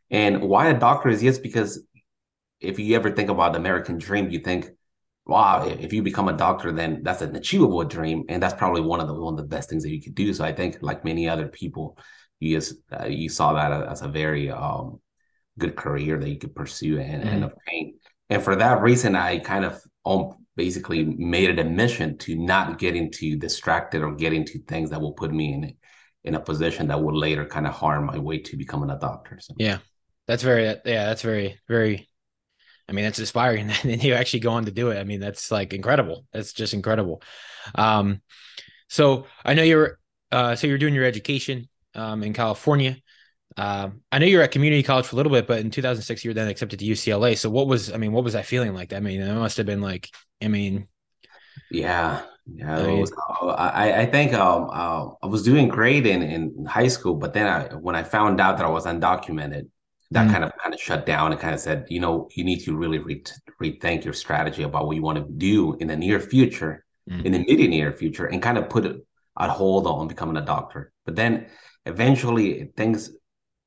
And 0.09 0.41
why 0.41 0.67
a 0.67 0.79
doctor 0.79 1.09
is 1.09 1.21
yes, 1.21 1.37
because 1.37 1.85
if 2.61 2.79
you 2.79 2.95
ever 2.95 3.11
think 3.11 3.29
about 3.29 3.51
the 3.51 3.59
American 3.59 3.97
dream, 3.97 4.29
you 4.29 4.39
think, 4.39 4.69
wow, 5.25 5.65
if 5.65 5.91
you 5.91 6.01
become 6.01 6.29
a 6.29 6.37
doctor, 6.45 6.71
then 6.71 7.01
that's 7.03 7.21
an 7.21 7.35
achievable 7.35 7.83
dream, 7.83 8.23
and 8.29 8.41
that's 8.41 8.53
probably 8.53 8.81
one 8.81 9.01
of 9.01 9.07
the 9.07 9.15
one 9.15 9.33
of 9.33 9.37
the 9.37 9.53
best 9.55 9.69
things 9.69 9.83
that 9.83 9.91
you 9.91 10.01
could 10.01 10.15
do. 10.15 10.33
So 10.33 10.45
I 10.45 10.53
think, 10.53 10.77
like 10.81 11.03
many 11.03 11.27
other 11.27 11.47
people, 11.47 11.97
you 12.41 12.57
just 12.57 12.75
uh, 12.91 13.05
you 13.05 13.29
saw 13.29 13.53
that 13.53 13.71
as 13.87 14.01
a 14.01 14.07
very 14.07 14.49
um, 14.49 14.99
good 15.57 15.75
career 15.75 16.17
that 16.17 16.29
you 16.29 16.37
could 16.37 16.55
pursue 16.55 16.99
and, 16.99 17.23
mm-hmm. 17.23 17.33
and 17.33 17.43
obtain. 17.45 17.99
And 18.29 18.43
for 18.43 18.55
that 18.55 18.81
reason, 18.81 19.15
I 19.15 19.39
kind 19.39 19.63
of 19.63 19.81
um, 20.05 20.33
basically 20.55 21.05
made 21.05 21.49
it 21.49 21.59
a 21.59 21.63
mission 21.63 22.17
to 22.19 22.35
not 22.35 22.79
get 22.79 22.95
into 22.95 23.37
distracted 23.37 24.01
or 24.01 24.13
get 24.13 24.33
into 24.33 24.59
things 24.59 24.89
that 24.89 24.99
will 24.99 25.13
put 25.13 25.31
me 25.31 25.53
in 25.53 25.75
in 26.23 26.35
a 26.35 26.39
position 26.39 26.87
that 26.87 27.01
would 27.01 27.15
later 27.15 27.45
kind 27.45 27.65
of 27.65 27.73
harm 27.73 28.05
my 28.05 28.17
way 28.17 28.39
to 28.39 28.57
becoming 28.57 28.89
a 28.89 28.99
doctor. 28.99 29.39
So. 29.39 29.53
Yeah, 29.57 29.77
that's 30.27 30.43
very 30.43 30.63
yeah, 30.65 31.05
that's 31.05 31.21
very 31.21 31.59
very 31.67 32.09
I 32.89 32.93
mean, 32.93 33.05
that's 33.05 33.19
inspiring. 33.19 33.71
And 33.83 34.03
you 34.03 34.13
actually 34.13 34.41
go 34.41 34.51
on 34.51 34.65
to 34.65 34.71
do 34.71 34.89
it. 34.89 34.99
I 34.99 35.03
mean, 35.05 35.21
that's 35.21 35.49
like 35.49 35.73
incredible. 35.73 36.25
That's 36.33 36.53
just 36.53 36.73
incredible. 36.73 37.21
Um, 37.75 38.21
so 38.89 39.27
I 39.45 39.53
know 39.53 39.63
you're, 39.63 39.97
uh, 40.31 40.55
so 40.55 40.67
you're 40.67 40.77
doing 40.77 40.93
your 40.93 41.05
education 41.05 41.69
um, 41.95 42.23
in 42.23 42.33
California. 42.33 42.97
Um, 43.57 44.01
I 44.11 44.19
know 44.19 44.25
you're 44.25 44.41
at 44.41 44.51
community 44.51 44.81
college 44.83 45.07
for 45.07 45.15
a 45.15 45.17
little 45.17 45.31
bit, 45.31 45.45
but 45.45 45.59
in 45.59 45.71
2006 45.71 46.23
you 46.23 46.29
were 46.29 46.33
then 46.33 46.47
accepted 46.47 46.79
to 46.79 46.85
UCLA. 46.85 47.37
So 47.37 47.49
what 47.49 47.67
was, 47.67 47.91
I 47.91 47.97
mean, 47.97 48.13
what 48.13 48.23
was 48.23 48.33
that 48.33 48.45
feeling 48.45 48.73
like? 48.73 48.93
I 48.93 48.99
mean, 48.99 49.21
it 49.21 49.33
must 49.33 49.57
have 49.57 49.65
been 49.65 49.81
like, 49.81 50.09
I 50.41 50.47
mean, 50.47 50.87
yeah, 51.69 52.21
yeah. 52.45 52.77
I, 52.77 52.87
mean, 52.87 52.99
was, 52.99 53.11
I, 53.41 54.01
I 54.01 54.05
think 54.05 54.33
um, 54.33 54.69
uh, 54.71 55.09
I 55.21 55.27
was 55.27 55.43
doing 55.43 55.67
great 55.67 56.05
in, 56.05 56.21
in 56.21 56.65
high 56.65 56.87
school, 56.87 57.15
but 57.15 57.33
then 57.33 57.47
I, 57.47 57.75
when 57.75 57.95
I 57.95 58.03
found 58.03 58.39
out 58.39 58.57
that 58.57 58.65
I 58.65 58.69
was 58.69 58.85
undocumented, 58.85 59.67
that 60.11 60.27
mm 60.27 60.31
kind 60.31 60.43
of 60.43 60.51
kind 60.57 60.73
of 60.73 60.79
shut 60.79 61.05
down 61.05 61.31
and 61.31 61.39
kind 61.39 61.53
of 61.53 61.61
said, 61.61 61.85
you 61.89 62.01
know, 62.01 62.27
you 62.35 62.43
need 62.43 62.59
to 62.59 62.75
really 62.75 62.99
re- 62.99 63.23
rethink 63.61 64.03
your 64.03 64.13
strategy 64.13 64.63
about 64.63 64.85
what 64.85 64.97
you 64.97 65.01
want 65.01 65.17
to 65.17 65.33
do 65.37 65.75
in 65.75 65.87
the 65.87 65.95
near 65.95 66.19
future, 66.19 66.85
mm 67.09 67.23
in 67.25 67.31
the 67.31 67.39
mid 67.39 67.69
near 67.69 67.93
future, 67.93 68.25
and 68.25 68.41
kind 68.41 68.57
of 68.57 68.69
put 68.69 68.85
on 69.37 69.49
hold 69.49 69.87
on 69.87 70.09
becoming 70.09 70.35
a 70.35 70.45
doctor. 70.45 70.91
But 71.05 71.15
then 71.15 71.47
eventually 71.85 72.71
things 72.75 73.11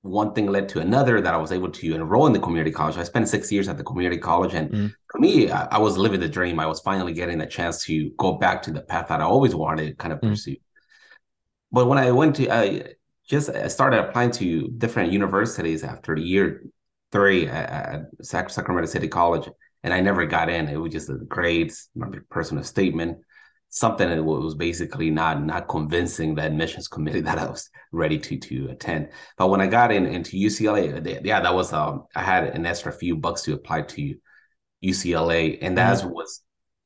one 0.02 0.34
thing 0.34 0.46
led 0.46 0.68
to 0.68 0.80
another 0.80 1.20
that 1.22 1.32
I 1.32 1.38
was 1.38 1.50
able 1.50 1.70
to 1.70 1.94
enroll 1.94 2.26
in 2.26 2.34
the 2.34 2.38
community 2.38 2.70
college. 2.70 2.98
I 2.98 3.04
spent 3.04 3.26
six 3.26 3.50
years 3.50 3.68
at 3.68 3.78
the 3.78 3.84
community 3.84 4.18
college, 4.18 4.52
and 4.52 4.70
mm. 4.70 4.92
for 5.10 5.18
me, 5.18 5.50
I, 5.50 5.64
I, 5.64 5.78
was 5.78 5.96
living 5.96 6.20
the 6.20 6.28
dream. 6.28 6.60
I 6.60 6.66
was 6.66 6.80
finally 6.80 7.14
getting 7.14 7.40
a 7.40 7.46
chance 7.46 7.82
to 7.86 8.10
go 8.18 8.34
back 8.34 8.60
to 8.64 8.70
the 8.70 8.82
path 8.82 9.08
that 9.08 9.22
I 9.22 9.24
always 9.24 9.54
wanted 9.54 9.86
to 9.86 9.94
kind 9.94 10.12
of 10.12 10.20
mm. 10.20 10.28
pursue. 10.28 10.56
But 11.72 11.86
when 11.86 11.96
I 11.96 12.10
went 12.10 12.36
to, 12.36 12.50
I 12.52 12.94
just 13.26 13.48
I 13.48 13.68
started 13.68 13.98
applying 14.00 14.30
to 14.32 14.68
different 14.76 15.10
universities 15.10 15.82
after 15.82 16.14
year 16.16 16.64
three 17.10 17.48
at, 17.48 17.70
at 17.70 18.26
Sacramento 18.26 18.90
City 18.90 19.08
College, 19.08 19.48
and 19.82 19.94
I 19.94 20.00
never 20.00 20.26
got 20.26 20.50
in. 20.50 20.68
It 20.68 20.76
was 20.76 20.92
just 20.92 21.08
the 21.08 21.14
grades, 21.14 21.88
my 21.96 22.08
personal 22.28 22.62
statement 22.62 23.18
something 23.74 24.08
that 24.08 24.22
was 24.22 24.54
basically 24.54 25.10
not 25.10 25.44
not 25.44 25.68
convincing 25.68 26.36
the 26.36 26.42
admissions 26.42 26.86
committee 26.86 27.20
that 27.28 27.38
I 27.38 27.50
was 27.50 27.68
ready 27.90 28.18
to 28.18 28.38
to 28.38 28.68
attend. 28.70 29.10
But 29.36 29.48
when 29.48 29.60
I 29.60 29.66
got 29.66 29.90
in 29.90 30.06
into 30.06 30.36
UCLA, 30.36 31.24
yeah, 31.24 31.40
that 31.40 31.54
was 31.54 31.72
um 31.72 32.04
I 32.14 32.22
had 32.22 32.44
an 32.44 32.66
extra 32.66 32.92
few 32.92 33.16
bucks 33.16 33.42
to 33.42 33.54
apply 33.54 33.82
to 33.82 34.14
UCLA, 34.82 35.58
and 35.60 35.76
that 35.76 35.98
mm-hmm. 35.98 36.10
was 36.10 36.42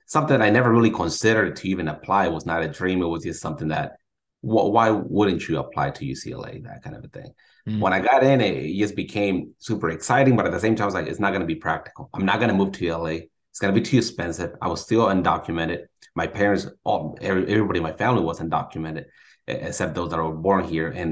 something 0.07 0.40
I 0.40 0.49
never 0.49 0.73
really 0.73 0.90
considered 0.90 1.57
to 1.57 1.68
even 1.68 1.88
apply. 1.88 2.26
It 2.26 2.33
was 2.33 2.47
not 2.47 2.62
a 2.62 2.68
dream. 2.68 3.02
It 3.02 3.07
was 3.07 3.23
just 3.23 3.42
something 3.42 3.68
that 3.68 3.97
why 4.40 4.90
wouldn't 4.90 5.47
you 5.49 5.59
apply 5.59 5.90
to 5.90 6.04
UCLA? 6.07 6.62
That 6.64 6.83
kind 6.83 6.97
of 6.97 7.04
a 7.04 7.09
thing. 7.09 7.35
Mm-hmm. 7.68 7.80
When 7.80 7.92
I 7.92 8.00
got 8.00 8.23
in, 8.23 8.40
it 8.40 8.78
just 8.78 8.97
became 8.97 9.54
super 9.59 9.90
exciting, 9.90 10.37
but 10.37 10.47
at 10.47 10.52
the 10.52 10.61
same 10.61 10.75
time, 10.75 10.85
I 10.85 10.87
was 10.87 10.95
like, 10.95 11.09
it's 11.09 11.21
not 11.21 11.30
going 11.30 11.40
to 11.40 11.47
be 11.47 11.57
practical. 11.57 12.09
I'm 12.14 12.25
not 12.25 12.38
going 12.38 12.49
to 12.49 12.54
move 12.54 12.73
to 12.73 12.95
LA. 12.95 13.18
It's 13.50 13.59
going 13.61 13.75
to 13.75 13.80
be 13.80 13.85
too 13.85 13.99
expensive. 13.99 14.52
I 14.62 14.68
was 14.68 14.80
still 14.80 15.07
undocumented. 15.07 15.87
My 16.22 16.26
parents, 16.40 16.66
all 16.88 17.00
everybody 17.20 17.78
in 17.78 17.88
my 17.90 17.96
family 18.02 18.22
was 18.22 18.40
undocumented, 18.40 19.04
except 19.46 19.94
those 19.94 20.10
that 20.10 20.18
were 20.18 20.42
born 20.48 20.62
here. 20.64 20.88
And 21.00 21.10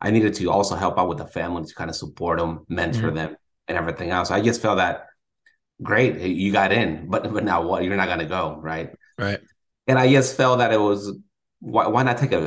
I 0.00 0.08
needed 0.10 0.34
to 0.38 0.44
also 0.56 0.74
help 0.84 0.98
out 0.98 1.08
with 1.08 1.18
the 1.18 1.26
family 1.38 1.64
to 1.64 1.74
kind 1.80 1.90
of 1.90 1.96
support 1.96 2.38
them, 2.38 2.52
mentor 2.68 3.08
mm-hmm. 3.08 3.20
them, 3.20 3.36
and 3.68 3.78
everything 3.78 4.10
else. 4.10 4.28
So 4.28 4.34
I 4.34 4.40
just 4.40 4.60
felt 4.60 4.78
that 4.84 5.06
great, 5.90 6.12
you 6.42 6.52
got 6.52 6.70
in, 6.72 7.08
but 7.12 7.32
but 7.32 7.44
now 7.44 7.58
what? 7.68 7.84
You're 7.84 7.96
not 8.02 8.10
going 8.12 8.24
to 8.26 8.32
go, 8.38 8.44
right? 8.72 8.88
Right. 9.16 9.40
And 9.86 9.98
I 9.98 10.06
just 10.12 10.36
felt 10.36 10.58
that 10.58 10.72
it 10.72 10.80
was 10.80 11.00
why, 11.60 11.86
why 11.88 12.02
not 12.02 12.18
take 12.18 12.32
a, 12.32 12.42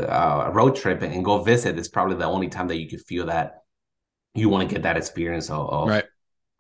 a 0.48 0.52
road 0.52 0.76
trip 0.76 1.02
and 1.02 1.26
go 1.26 1.44
visit? 1.44 1.78
It's 1.80 1.94
probably 1.96 2.18
the 2.18 2.32
only 2.36 2.50
time 2.50 2.68
that 2.70 2.80
you 2.82 2.88
could 2.92 3.04
feel 3.12 3.26
that 3.28 3.64
you 4.34 4.48
want 4.50 4.62
to 4.68 4.74
get 4.74 4.84
that 4.84 4.98
experience 4.98 5.50
of, 5.50 5.70
of 5.70 5.88
right 5.88 6.06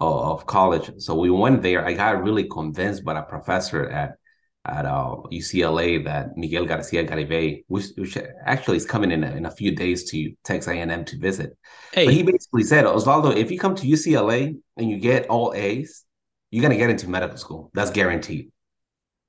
of 0.01 0.48
college. 0.48 0.89
So 0.98 1.13
we 1.13 1.29
went 1.29 1.62
there. 1.62 1.86
I 1.86 1.93
got 1.93 2.24
really 2.24 2.46
convinced 2.46 3.05
by 3.05 3.17
a 3.20 3.24
professor 3.24 3.88
at 3.88 4.17
at 4.65 4.86
uh, 4.86 5.15
UCLA 5.32 6.03
that 6.06 6.38
Miguel 6.38 6.65
Garcia 6.65 7.03
Garibay, 7.03 7.63
which, 7.68 7.88
which 7.98 8.18
actually 8.46 8.77
is 8.77 8.86
coming 8.86 9.12
in 9.12 9.24
a, 9.24 9.32
in 9.32 9.46
a 9.46 9.51
few 9.51 9.75
days 9.75 10.10
to 10.12 10.34
Texas 10.44 10.72
A&M 10.72 11.06
to 11.06 11.18
visit. 11.18 11.58
Hey. 11.94 12.06
But 12.06 12.13
he 12.13 12.24
basically 12.24 12.63
said, 12.63 12.86
Osvaldo, 12.86 13.36
if 13.36 13.50
you 13.50 13.58
come 13.58 13.75
to 13.75 13.88
UCLA 13.88 14.56
and 14.77 14.89
you 14.89 14.98
get 15.00 15.27
all 15.27 15.53
A's, 15.56 16.06
you're 16.51 16.62
going 16.62 16.74
to 16.74 16.77
get 16.77 16.89
into 16.89 17.10
medical 17.10 17.38
school. 17.38 17.72
That's 17.74 17.91
guaranteed. 17.91 18.51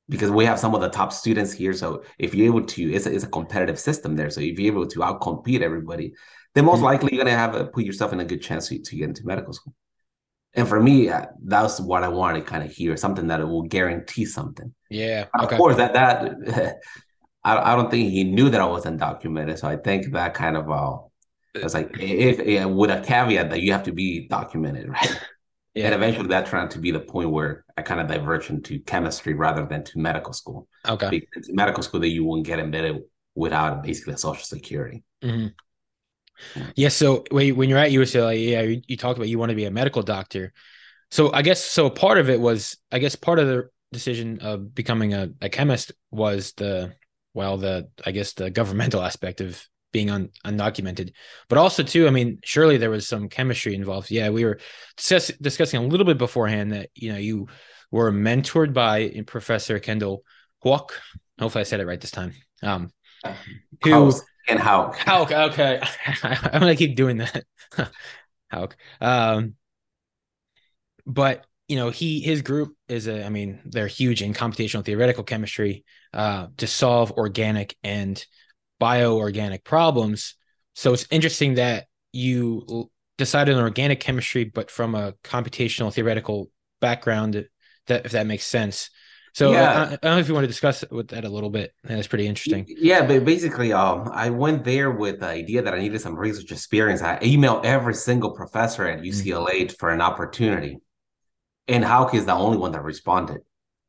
Because 0.08 0.30
we 0.30 0.44
have 0.44 0.58
some 0.58 0.74
of 0.74 0.82
the 0.82 0.90
top 0.90 1.12
students 1.12 1.52
here. 1.52 1.72
So 1.72 2.02
if 2.18 2.34
you're 2.34 2.46
able 2.46 2.66
to, 2.66 2.92
it's 2.92 3.06
a, 3.06 3.14
it's 3.14 3.24
a 3.24 3.28
competitive 3.28 3.78
system 3.78 4.16
there. 4.16 4.28
So 4.28 4.40
if 4.40 4.58
you're 4.58 4.72
able 4.72 4.86
to 4.86 4.98
outcompete 4.98 5.62
everybody, 5.62 6.12
then 6.54 6.66
most 6.66 6.76
mm-hmm. 6.76 6.86
likely 6.86 7.14
you're 7.14 7.24
going 7.24 7.32
to 7.32 7.38
have 7.38 7.54
a, 7.54 7.64
put 7.66 7.84
yourself 7.84 8.12
in 8.12 8.20
a 8.20 8.24
good 8.24 8.42
chance 8.42 8.68
to, 8.68 8.78
to 8.78 8.96
get 8.96 9.08
into 9.08 9.24
medical 9.24 9.54
school. 9.54 9.74
And 10.54 10.68
for 10.68 10.80
me, 10.80 11.08
uh, 11.08 11.26
that's 11.42 11.80
what 11.80 12.02
I 12.02 12.08
wanted 12.08 12.40
to 12.40 12.44
kind 12.44 12.62
of 12.62 12.70
hear 12.70 12.96
something 12.96 13.28
that 13.28 13.46
will 13.46 13.62
guarantee 13.62 14.26
something. 14.26 14.74
Yeah. 14.90 15.26
Okay. 15.40 15.54
Of 15.54 15.58
course, 15.58 15.76
that 15.76 15.94
that 15.94 16.76
I, 17.44 17.72
I 17.72 17.76
don't 17.76 17.90
think 17.90 18.10
he 18.10 18.24
knew 18.24 18.50
that 18.50 18.60
I 18.60 18.66
was 18.66 18.84
undocumented. 18.84 19.58
So 19.58 19.68
I 19.68 19.76
think 19.76 20.12
that 20.12 20.34
kind 20.34 20.56
of 20.56 20.70
uh, 20.70 20.98
it's 21.54 21.74
like 21.74 21.90
if, 21.98 22.38
if 22.40 22.66
with 22.66 22.90
a 22.90 23.00
caveat 23.00 23.50
that 23.50 23.60
you 23.60 23.72
have 23.72 23.84
to 23.84 23.92
be 23.92 24.28
documented, 24.28 24.88
right? 24.90 25.20
Yeah. 25.74 25.86
And 25.86 25.94
eventually 25.94 26.28
that 26.28 26.46
turned 26.46 26.64
out 26.64 26.70
to 26.72 26.78
be 26.78 26.90
the 26.90 27.00
point 27.00 27.30
where 27.30 27.64
I 27.78 27.82
kind 27.82 28.00
of 28.00 28.06
diverged 28.06 28.50
into 28.50 28.78
chemistry 28.80 29.32
rather 29.32 29.64
than 29.64 29.84
to 29.84 29.98
medical 29.98 30.34
school. 30.34 30.68
Okay. 30.86 31.08
Because 31.08 31.50
medical 31.50 31.82
school 31.82 32.00
that 32.00 32.08
you 32.08 32.24
wouldn't 32.24 32.46
get 32.46 32.58
admitted 32.58 33.00
without 33.34 33.82
basically 33.82 34.12
a 34.12 34.18
social 34.18 34.44
security. 34.44 35.02
Mm-hmm. 35.22 35.48
Yeah. 36.74 36.88
So 36.88 37.24
when 37.30 37.68
you're 37.68 37.78
at 37.78 37.90
UCLA, 37.90 38.50
yeah, 38.50 38.62
you, 38.62 38.82
you 38.86 38.96
talked 38.96 39.18
about 39.18 39.28
you 39.28 39.38
want 39.38 39.50
to 39.50 39.56
be 39.56 39.64
a 39.64 39.70
medical 39.70 40.02
doctor. 40.02 40.52
So 41.10 41.32
I 41.32 41.42
guess 41.42 41.62
so. 41.62 41.90
Part 41.90 42.18
of 42.18 42.30
it 42.30 42.40
was, 42.40 42.76
I 42.90 42.98
guess, 42.98 43.16
part 43.16 43.38
of 43.38 43.46
the 43.46 43.68
decision 43.92 44.40
of 44.40 44.74
becoming 44.74 45.14
a, 45.14 45.30
a 45.40 45.48
chemist 45.48 45.92
was 46.10 46.52
the 46.54 46.94
well, 47.34 47.56
the 47.58 47.88
I 48.04 48.12
guess 48.12 48.32
the 48.32 48.50
governmental 48.50 49.02
aspect 49.08 49.40
of 49.40 49.62
being 49.92 50.10
un, 50.10 50.30
undocumented, 50.44 51.12
but 51.48 51.58
also 51.58 51.82
too. 51.82 52.06
I 52.06 52.10
mean, 52.10 52.38
surely 52.42 52.78
there 52.78 52.90
was 52.90 53.06
some 53.06 53.28
chemistry 53.28 53.74
involved. 53.74 54.10
Yeah, 54.10 54.30
we 54.30 54.44
were 54.44 54.58
discuss, 54.96 55.28
discussing 55.40 55.84
a 55.84 55.86
little 55.86 56.06
bit 56.06 56.18
beforehand 56.18 56.72
that 56.72 56.90
you 56.94 57.12
know 57.12 57.18
you 57.18 57.48
were 57.90 58.10
mentored 58.10 58.72
by 58.72 59.22
Professor 59.26 59.78
Kendall 59.78 60.24
Huck. 60.64 60.94
Hopefully, 61.38 61.60
I 61.60 61.64
said 61.64 61.80
it 61.80 61.86
right 61.86 62.00
this 62.00 62.10
time. 62.10 62.32
Um, 62.62 62.90
who 63.84 64.12
and 64.48 64.58
Houk. 64.58 64.96
Houk, 64.96 65.32
okay. 65.32 65.80
I'm 66.22 66.60
gonna 66.60 66.76
keep 66.76 66.96
doing 66.96 67.18
that. 67.18 67.44
Houk. 68.52 68.76
Um, 69.00 69.54
but 71.06 71.46
you 71.68 71.76
know, 71.76 71.90
he 71.90 72.20
his 72.20 72.42
group 72.42 72.76
is 72.88 73.06
a, 73.06 73.24
I 73.24 73.28
mean, 73.28 73.60
they're 73.64 73.86
huge 73.86 74.22
in 74.22 74.34
computational 74.34 74.84
theoretical 74.84 75.24
chemistry 75.24 75.84
uh, 76.12 76.48
to 76.58 76.66
solve 76.66 77.12
organic 77.12 77.76
and 77.82 78.24
bioorganic 78.80 79.64
problems. 79.64 80.34
So 80.74 80.92
it's 80.92 81.06
interesting 81.10 81.54
that 81.54 81.86
you 82.12 82.90
decided 83.18 83.54
on 83.56 83.62
organic 83.62 84.00
chemistry, 84.00 84.44
but 84.44 84.70
from 84.70 84.94
a 84.94 85.12
computational 85.24 85.92
theoretical 85.92 86.50
background. 86.80 87.46
That 87.86 88.06
if 88.06 88.12
that 88.12 88.26
makes 88.26 88.46
sense. 88.46 88.90
So 89.34 89.52
yeah. 89.52 89.72
I, 89.72 89.82
I, 89.84 89.88
don't 89.88 90.04
know 90.04 90.18
if 90.18 90.28
you 90.28 90.34
want 90.34 90.44
to 90.44 90.48
discuss 90.48 90.84
with 90.90 91.08
that 91.08 91.24
a 91.24 91.28
little 91.28 91.48
bit. 91.48 91.72
That's 91.84 92.06
pretty 92.06 92.26
interesting. 92.26 92.66
Yeah, 92.68 93.06
but 93.06 93.24
basically, 93.24 93.72
um, 93.72 94.10
I 94.12 94.28
went 94.28 94.62
there 94.64 94.90
with 94.90 95.20
the 95.20 95.26
idea 95.26 95.62
that 95.62 95.72
I 95.72 95.78
needed 95.78 96.00
some 96.00 96.16
research 96.16 96.52
experience. 96.52 97.00
I 97.00 97.18
emailed 97.20 97.64
every 97.64 97.94
single 97.94 98.32
professor 98.32 98.86
at 98.86 99.00
UCLA 99.00 99.62
mm. 99.62 99.78
for 99.78 99.90
an 99.90 100.02
opportunity, 100.02 100.78
and 101.66 101.82
Houk 101.82 102.14
is 102.14 102.26
the 102.26 102.34
only 102.34 102.58
one 102.58 102.72
that 102.72 102.82
responded. 102.82 103.40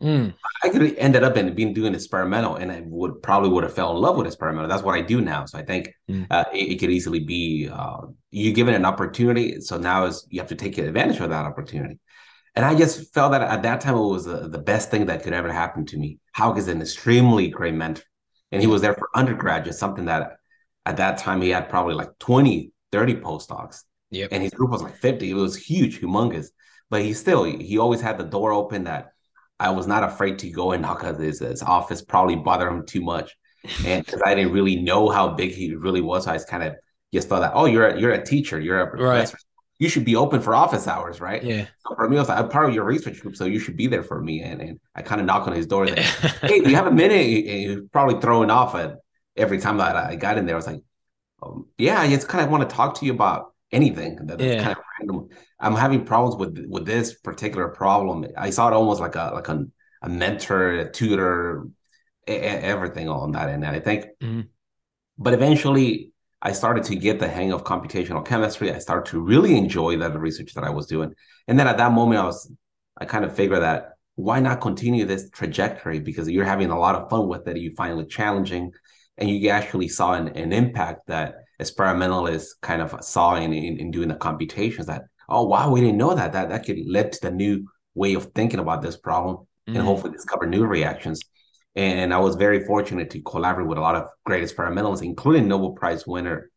Mm. 0.01 0.33
I 0.63 0.69
could 0.69 0.81
have 0.81 0.95
ended 0.97 1.23
up 1.23 1.37
in 1.37 1.53
being 1.55 1.73
doing 1.73 1.93
experimental, 1.93 2.55
and 2.55 2.71
I 2.71 2.83
would 2.85 3.21
probably 3.21 3.49
would 3.49 3.63
have 3.63 3.73
fell 3.73 3.95
in 3.95 4.01
love 4.01 4.17
with 4.17 4.27
experimental. 4.27 4.69
That's 4.69 4.83
what 4.83 4.95
I 4.95 5.01
do 5.01 5.21
now. 5.21 5.45
So 5.45 5.57
I 5.57 5.63
think 5.63 5.93
mm. 6.09 6.25
uh, 6.29 6.45
it, 6.53 6.73
it, 6.73 6.79
could 6.79 6.89
easily 6.89 7.19
be 7.19 7.69
uh, 7.71 8.01
you 8.31 8.51
given 8.53 8.75
an 8.75 8.85
opportunity. 8.85 9.61
So 9.61 9.77
now 9.77 10.05
is 10.05 10.25
you 10.29 10.39
have 10.41 10.49
to 10.49 10.55
take 10.55 10.77
advantage 10.77 11.19
of 11.19 11.29
that 11.29 11.45
opportunity. 11.45 11.99
And 12.55 12.63
I 12.63 12.75
just 12.75 13.13
felt 13.13 13.31
that 13.31 13.41
at 13.41 13.63
that 13.63 13.81
time 13.81 13.95
it 13.95 14.07
was 14.07 14.27
uh, 14.27 14.47
the 14.47 14.59
best 14.59 14.91
thing 14.91 15.07
that 15.07 15.23
could 15.23 15.33
ever 15.33 15.51
happen 15.51 15.85
to 15.87 15.97
me. 15.97 16.19
Houk 16.35 16.57
is 16.57 16.67
an 16.67 16.81
extremely 16.81 17.47
great 17.47 17.73
mentor. 17.73 18.03
And 18.51 18.61
he 18.61 18.67
was 18.67 18.81
there 18.81 18.93
for 18.93 19.09
undergraduate, 19.15 19.75
something 19.75 20.05
that 20.05 20.37
at 20.85 20.97
that 20.97 21.17
time 21.17 21.41
he 21.41 21.49
had 21.49 21.69
probably 21.69 21.95
like 21.95 22.19
20, 22.19 22.71
30 22.91 23.15
postdocs. 23.15 23.83
Yep. 24.11 24.29
And 24.31 24.43
his 24.43 24.51
group 24.51 24.69
was 24.69 24.83
like 24.83 24.95
50. 24.97 25.31
It 25.31 25.33
was 25.33 25.55
huge, 25.55 25.99
humongous. 25.99 26.47
But 26.91 27.01
he 27.01 27.13
still, 27.13 27.43
he 27.43 27.79
always 27.79 28.01
had 28.01 28.19
the 28.19 28.23
door 28.23 28.51
open 28.51 28.83
that 28.83 29.13
I 29.59 29.71
was 29.71 29.87
not 29.87 30.03
afraid 30.03 30.37
to 30.39 30.51
go 30.51 30.73
and 30.73 30.83
knock 30.83 31.03
at 31.03 31.19
his, 31.19 31.39
his 31.39 31.63
office, 31.63 32.03
probably 32.03 32.35
bother 32.35 32.67
him 32.67 32.85
too 32.85 33.01
much. 33.01 33.35
And 33.83 34.05
because 34.05 34.21
I 34.23 34.35
didn't 34.35 34.51
really 34.51 34.75
know 34.75 35.09
how 35.09 35.29
big 35.29 35.53
he 35.53 35.73
really 35.73 36.01
was, 36.01 36.25
so 36.25 36.31
I 36.31 36.35
just 36.35 36.49
kind 36.49 36.61
of 36.61 36.75
just 37.11 37.29
felt 37.29 37.41
that, 37.41 37.53
oh, 37.55 37.65
you're 37.65 37.87
a, 37.87 37.99
you're 37.99 38.11
a 38.11 38.23
teacher, 38.23 38.59
you're 38.59 38.81
a 38.81 38.87
professor. 38.91 39.33
Right 39.33 39.43
you 39.83 39.89
should 39.89 40.05
be 40.05 40.15
open 40.15 40.39
for 40.39 40.55
office 40.55 40.87
hours, 40.87 41.19
right? 41.19 41.43
Yeah. 41.43 41.65
So 41.85 41.95
for 41.95 42.07
me, 42.07 42.15
I 42.15 42.21
was 42.21 42.29
like, 42.29 42.39
I'm 42.39 42.47
part 42.47 42.69
of 42.69 42.73
your 42.73 42.85
research 42.85 43.19
group, 43.19 43.35
so 43.35 43.43
you 43.43 43.59
should 43.59 43.75
be 43.75 43.87
there 43.87 44.01
for 44.01 44.21
me. 44.21 44.41
And, 44.41 44.61
and 44.61 44.79
I 44.95 45.01
kind 45.01 45.19
of 45.19 45.27
knock 45.27 45.45
on 45.45 45.53
his 45.53 45.67
door. 45.67 45.85
Like, 45.85 45.99
hey, 46.41 46.61
do 46.61 46.69
you 46.69 46.75
have 46.77 46.87
a 46.87 46.91
minute? 46.91 47.17
And 47.17 47.59
he 47.59 47.67
was 47.67 47.79
probably 47.91 48.21
throwing 48.21 48.49
off 48.49 48.75
at 48.75 48.99
every 49.35 49.59
time 49.59 49.79
that 49.79 49.97
I 49.97 50.15
got 50.15 50.37
in 50.37 50.45
there. 50.45 50.55
I 50.55 50.57
was 50.57 50.67
like, 50.67 50.81
um, 51.41 51.65
yeah, 51.77 51.99
I 51.99 52.07
just 52.07 52.29
kind 52.29 52.45
of 52.45 52.49
want 52.49 52.69
to 52.69 52.73
talk 52.73 52.97
to 52.99 53.05
you 53.05 53.11
about 53.11 53.53
anything. 53.73 54.25
That, 54.27 54.39
yeah. 54.39 54.63
kind 54.63 54.77
of 54.77 54.83
random. 55.01 55.27
I'm 55.59 55.75
having 55.75 56.05
problems 56.05 56.37
with 56.37 56.65
with 56.69 56.85
this 56.85 57.15
particular 57.15 57.67
problem. 57.67 58.25
I 58.37 58.51
saw 58.51 58.69
it 58.69 58.73
almost 58.73 59.01
like 59.01 59.15
a 59.15 59.31
like 59.33 59.49
a, 59.49 59.65
a 60.01 60.07
mentor, 60.07 60.79
a 60.79 60.89
tutor, 60.89 61.67
a, 62.25 62.31
everything 62.31 63.09
on 63.09 63.33
that. 63.33 63.49
And 63.49 63.65
I 63.65 63.81
think, 63.81 64.05
mm-hmm. 64.21 64.41
but 65.17 65.33
eventually 65.33 66.12
I 66.45 66.51
started 66.51 66.83
to 66.85 66.95
get 66.95 67.19
the 67.19 67.27
hang 67.27 67.53
of 67.53 67.63
computational 67.63 68.25
chemistry. 68.25 68.71
I 68.71 68.79
started 68.79 69.09
to 69.11 69.21
really 69.21 69.57
enjoy 69.57 69.97
that 69.97 70.19
research 70.19 70.53
that 70.55 70.65
I 70.65 70.69
was 70.69 70.87
doing. 70.87 71.13
And 71.47 71.57
then 71.57 71.67
at 71.67 71.77
that 71.77 71.93
moment, 71.93 72.19
I 72.19 72.25
was, 72.25 72.51
I 72.97 73.05
kind 73.05 73.23
of 73.23 73.33
figured 73.33 73.61
that 73.61 73.93
why 74.15 74.41
not 74.41 74.59
continue 74.59 75.05
this 75.05 75.29
trajectory? 75.29 76.01
Because 76.01 76.29
you're 76.29 76.43
having 76.43 76.69
a 76.69 76.77
lot 76.77 76.95
of 76.95 77.09
fun 77.09 77.29
with 77.29 77.47
it. 77.47 77.57
You 77.57 77.73
find 77.75 77.97
it 77.99 78.09
challenging 78.09 78.73
and 79.17 79.29
you 79.29 79.49
actually 79.49 79.87
saw 79.87 80.13
an, 80.13 80.27
an 80.29 80.51
impact 80.51 81.07
that 81.07 81.35
experimentalists 81.59 82.55
kind 82.61 82.81
of 82.81 83.03
saw 83.03 83.35
in, 83.35 83.53
in, 83.53 83.79
in 83.79 83.91
doing 83.91 84.09
the 84.09 84.15
computations 84.15 84.87
that, 84.87 85.03
oh, 85.29 85.45
wow, 85.45 85.71
we 85.71 85.79
didn't 85.79 85.97
know 85.97 86.13
that. 86.13 86.33
That, 86.33 86.49
that 86.49 86.65
could 86.65 86.79
lead 86.85 87.13
to 87.13 87.21
the 87.21 87.31
new 87.31 87.67
way 87.95 88.15
of 88.15 88.25
thinking 88.33 88.59
about 88.59 88.81
this 88.81 88.97
problem 88.97 89.37
mm-hmm. 89.37 89.77
and 89.77 89.85
hopefully 89.85 90.11
discover 90.11 90.45
new 90.45 90.65
reactions. 90.65 91.21
And 91.75 92.13
I 92.13 92.19
was 92.19 92.35
very 92.35 92.65
fortunate 92.65 93.09
to 93.11 93.21
collaborate 93.21 93.67
with 93.67 93.79
a 93.79 93.81
lot 93.81 93.95
of 93.95 94.07
great 94.25 94.43
experimentalists, 94.43 95.03
including 95.03 95.47
Nobel 95.47 95.71
Prize 95.71 96.05
winner 96.05 96.51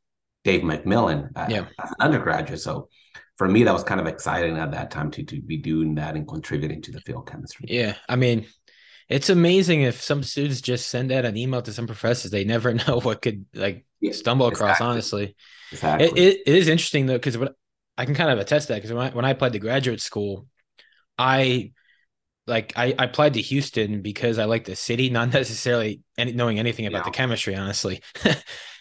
Dave 0.44 0.62
MacMillan 0.62 1.30
uh, 1.34 1.46
yeah. 1.48 1.64
as 1.82 1.90
an 1.90 1.96
undergraduate. 2.00 2.60
So 2.60 2.88
for 3.36 3.48
me, 3.48 3.64
that 3.64 3.72
was 3.72 3.82
kind 3.82 4.00
of 4.00 4.06
exciting 4.06 4.56
at 4.58 4.72
that 4.72 4.90
time 4.90 5.10
to 5.12 5.24
to 5.24 5.40
be 5.40 5.56
doing 5.56 5.94
that 5.96 6.16
and 6.16 6.26
contributing 6.26 6.82
to 6.82 6.92
the 6.92 7.00
field 7.00 7.28
chemistry. 7.28 7.66
Yeah, 7.68 7.96
I 8.08 8.16
mean, 8.16 8.46
it's 9.08 9.30
amazing 9.30 9.82
if 9.82 10.02
some 10.02 10.22
students 10.22 10.60
just 10.60 10.88
send 10.88 11.12
out 11.12 11.24
an 11.24 11.36
email 11.36 11.62
to 11.62 11.72
some 11.72 11.86
professors. 11.86 12.30
They 12.30 12.44
never 12.44 12.74
know 12.86 13.00
what 13.00 13.22
could 13.22 13.46
like 13.54 13.86
yeah, 14.00 14.12
stumble 14.12 14.46
across. 14.46 14.76
Exactly. 14.76 14.86
Honestly, 14.86 15.36
exactly. 15.72 16.06
It, 16.08 16.18
it, 16.18 16.40
it 16.46 16.54
is 16.54 16.68
interesting 16.68 17.06
though 17.06 17.14
because 17.14 17.38
what 17.38 17.54
I 17.98 18.04
can 18.04 18.14
kind 18.14 18.30
of 18.30 18.38
attest 18.38 18.68
that 18.68 18.76
because 18.76 18.92
when 18.92 19.06
I, 19.06 19.10
when 19.10 19.24
I 19.24 19.30
applied 19.30 19.52
to 19.54 19.58
graduate 19.58 20.00
school, 20.00 20.46
I 21.18 21.72
like 22.46 22.72
I, 22.76 22.94
I 22.98 23.04
applied 23.04 23.34
to 23.34 23.40
Houston 23.40 24.02
because 24.02 24.38
I 24.38 24.44
like 24.44 24.64
the 24.64 24.76
city, 24.76 25.10
not 25.10 25.32
necessarily 25.32 26.00
any, 26.16 26.32
knowing 26.32 26.58
anything 26.58 26.86
about 26.86 26.98
yeah. 26.98 27.04
the 27.04 27.10
chemistry, 27.10 27.54
honestly. 27.54 28.02
and 28.24 28.36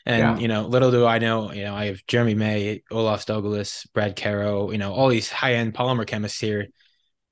yeah. 0.05 0.37
you 0.37 0.47
know, 0.47 0.67
little 0.67 0.91
do 0.91 1.05
I 1.05 1.19
know, 1.19 1.51
you 1.51 1.63
know, 1.63 1.73
I 1.73 1.85
have 1.85 2.05
Jeremy 2.07 2.35
May, 2.35 2.83
Olaf 2.91 3.25
Daugulis, 3.25 3.91
Brad 3.93 4.15
Caro, 4.15 4.71
you 4.71 4.77
know, 4.77 4.93
all 4.93 5.09
these 5.09 5.29
high 5.29 5.55
end 5.55 5.73
polymer 5.73 6.05
chemists 6.05 6.39
here, 6.39 6.67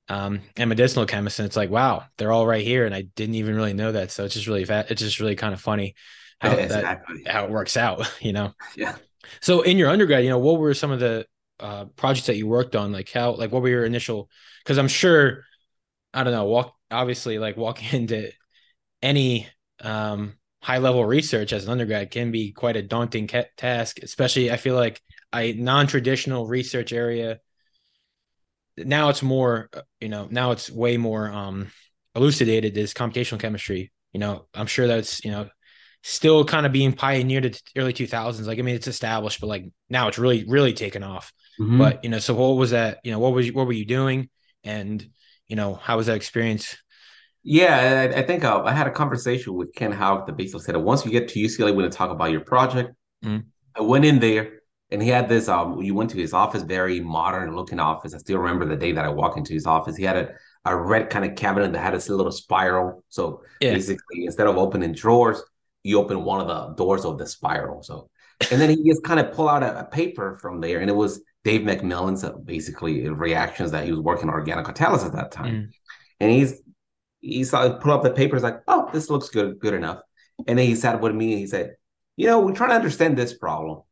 um, 0.08 0.40
and 0.56 0.68
medicinal 0.68 1.06
chemists, 1.06 1.38
and 1.38 1.46
it's 1.46 1.56
like, 1.56 1.70
wow, 1.70 2.04
they're 2.18 2.32
all 2.32 2.46
right 2.46 2.64
here, 2.64 2.84
and 2.84 2.94
I 2.94 3.02
didn't 3.02 3.36
even 3.36 3.54
really 3.54 3.72
know 3.72 3.92
that. 3.92 4.10
So 4.10 4.24
it's 4.24 4.34
just 4.34 4.46
really 4.46 4.64
fat. 4.64 4.90
It's 4.90 5.00
just 5.00 5.20
really 5.20 5.36
kind 5.36 5.54
of 5.54 5.60
funny 5.60 5.94
how 6.40 6.50
yeah, 6.50 6.64
exactly. 6.64 7.22
that 7.22 7.32
how 7.32 7.44
it 7.44 7.50
works 7.50 7.76
out, 7.76 8.10
you 8.20 8.32
know. 8.32 8.52
Yeah. 8.76 8.96
So 9.40 9.62
in 9.62 9.78
your 9.78 9.88
undergrad, 9.88 10.24
you 10.24 10.30
know, 10.30 10.38
what 10.38 10.58
were 10.58 10.74
some 10.74 10.90
of 10.90 11.00
the 11.00 11.26
uh, 11.58 11.86
projects 11.96 12.26
that 12.26 12.36
you 12.36 12.46
worked 12.46 12.76
on? 12.76 12.92
Like 12.92 13.10
how, 13.10 13.32
like 13.32 13.52
what 13.52 13.62
were 13.62 13.68
your 13.68 13.86
initial? 13.86 14.28
Because 14.62 14.76
I'm 14.76 14.88
sure 14.88 15.44
I 16.14 16.24
don't 16.24 16.32
know, 16.32 16.44
walk 16.44 16.74
obviously 16.90 17.38
like 17.38 17.56
walking 17.56 17.88
into 18.00 18.30
any 19.02 19.48
um, 19.80 20.34
high 20.62 20.78
level 20.78 21.04
research 21.04 21.52
as 21.52 21.64
an 21.64 21.70
undergrad 21.70 22.10
can 22.10 22.30
be 22.30 22.52
quite 22.52 22.76
a 22.76 22.82
daunting 22.82 23.26
ca- 23.26 23.44
task, 23.56 23.98
especially 24.02 24.50
I 24.50 24.56
feel 24.56 24.76
like 24.76 25.02
a 25.34 25.52
non 25.52 25.86
traditional 25.86 26.46
research 26.46 26.92
area. 26.92 27.40
Now 28.76 29.08
it's 29.10 29.22
more, 29.22 29.68
you 30.00 30.08
know, 30.08 30.26
now 30.30 30.52
it's 30.52 30.70
way 30.70 30.96
more 30.96 31.30
um, 31.30 31.70
elucidated 32.14 32.76
is 32.78 32.94
computational 32.94 33.40
chemistry. 33.40 33.92
You 34.12 34.20
know, 34.20 34.46
I'm 34.54 34.66
sure 34.66 34.86
that's, 34.86 35.24
you 35.24 35.32
know, 35.32 35.48
still 36.02 36.44
kind 36.44 36.66
of 36.66 36.72
being 36.72 36.92
pioneered 36.92 37.44
the 37.44 37.60
early 37.76 37.92
2000s. 37.92 38.46
Like, 38.46 38.58
I 38.58 38.62
mean, 38.62 38.74
it's 38.74 38.86
established, 38.88 39.40
but 39.40 39.48
like 39.48 39.66
now 39.90 40.08
it's 40.08 40.18
really, 40.18 40.44
really 40.46 40.72
taken 40.72 41.02
off. 41.02 41.32
Mm-hmm. 41.60 41.78
But, 41.78 42.04
you 42.04 42.10
know, 42.10 42.18
so 42.18 42.34
what 42.34 42.56
was 42.56 42.70
that, 42.70 42.98
you 43.04 43.12
know, 43.12 43.18
what 43.18 43.32
was, 43.32 43.52
what 43.52 43.66
were 43.66 43.72
you 43.72 43.86
doing? 43.86 44.28
And, 44.64 45.06
you 45.48 45.56
know, 45.56 45.74
how 45.74 45.96
was 45.96 46.06
that 46.06 46.16
experience? 46.16 46.76
Yeah, 47.42 48.10
I, 48.14 48.20
I 48.20 48.22
think 48.22 48.42
uh, 48.42 48.62
I 48.64 48.72
had 48.72 48.86
a 48.86 48.90
conversation 48.90 49.54
with 49.54 49.74
Ken 49.74 49.92
Houk, 49.92 50.26
the 50.26 50.32
basically 50.32 50.62
said 50.62 50.74
that 50.74 50.80
once 50.80 51.04
you 51.04 51.10
get 51.10 51.28
to 51.28 51.38
UCLA, 51.38 51.66
we're 51.66 51.82
going 51.82 51.90
to 51.90 51.96
talk 51.96 52.10
about 52.10 52.30
your 52.30 52.40
project. 52.40 52.92
Mm. 53.22 53.44
I 53.76 53.82
went 53.82 54.06
in 54.06 54.18
there 54.18 54.60
and 54.90 55.02
he 55.02 55.08
had 55.08 55.28
this. 55.28 55.48
Um, 55.48 55.82
you 55.82 55.94
went 55.94 56.10
to 56.10 56.16
his 56.16 56.32
office, 56.32 56.62
very 56.62 57.00
modern 57.00 57.54
looking 57.54 57.78
office. 57.78 58.14
I 58.14 58.18
still 58.18 58.38
remember 58.38 58.64
the 58.64 58.76
day 58.76 58.92
that 58.92 59.04
I 59.04 59.10
walked 59.10 59.36
into 59.36 59.52
his 59.52 59.66
office. 59.66 59.96
He 59.96 60.04
had 60.04 60.16
a, 60.16 60.34
a 60.64 60.74
red 60.74 61.10
kind 61.10 61.24
of 61.24 61.36
cabinet 61.36 61.72
that 61.72 61.80
had 61.80 61.94
this 61.94 62.08
little 62.08 62.32
spiral. 62.32 63.04
So 63.10 63.42
yeah. 63.60 63.74
basically, 63.74 64.24
instead 64.24 64.46
of 64.46 64.56
opening 64.56 64.92
drawers, 64.92 65.42
you 65.82 65.98
open 65.98 66.24
one 66.24 66.40
of 66.40 66.46
the 66.46 66.74
doors 66.82 67.04
of 67.04 67.18
the 67.18 67.26
spiral. 67.26 67.82
So, 67.82 68.08
and 68.50 68.60
then 68.60 68.70
he 68.70 68.82
just 68.88 69.02
kind 69.04 69.20
of 69.20 69.32
pull 69.32 69.48
out 69.48 69.62
a, 69.62 69.80
a 69.80 69.84
paper 69.84 70.38
from 70.40 70.60
there, 70.60 70.80
and 70.80 70.88
it 70.88 70.96
was 70.96 71.20
Dave 71.44 71.60
MacMillan's 71.60 72.24
uh, 72.24 72.32
basically 72.32 73.08
reactions 73.08 73.70
that 73.70 73.84
he 73.84 73.92
was 73.92 74.00
working 74.00 74.28
on 74.28 74.34
organocatalysis 74.34 75.06
at 75.06 75.12
that 75.12 75.30
time. 75.30 75.54
Mm. 75.54 75.68
And 76.20 76.30
he's 76.30 76.62
he 77.20 77.44
saw 77.44 77.78
put 77.78 77.92
up 77.92 78.02
the 78.02 78.10
papers 78.10 78.42
like, 78.42 78.60
oh, 78.66 78.88
this 78.92 79.10
looks 79.10 79.28
good, 79.28 79.58
good 79.58 79.74
enough. 79.74 80.00
And 80.46 80.58
then 80.58 80.66
he 80.66 80.74
sat 80.74 81.00
with 81.00 81.14
me 81.14 81.32
and 81.32 81.40
he 81.40 81.46
said, 81.46 81.76
you 82.16 82.26
know, 82.26 82.40
we're 82.40 82.54
trying 82.54 82.70
to 82.70 82.76
understand 82.76 83.16
this 83.16 83.36
problem. 83.36 83.82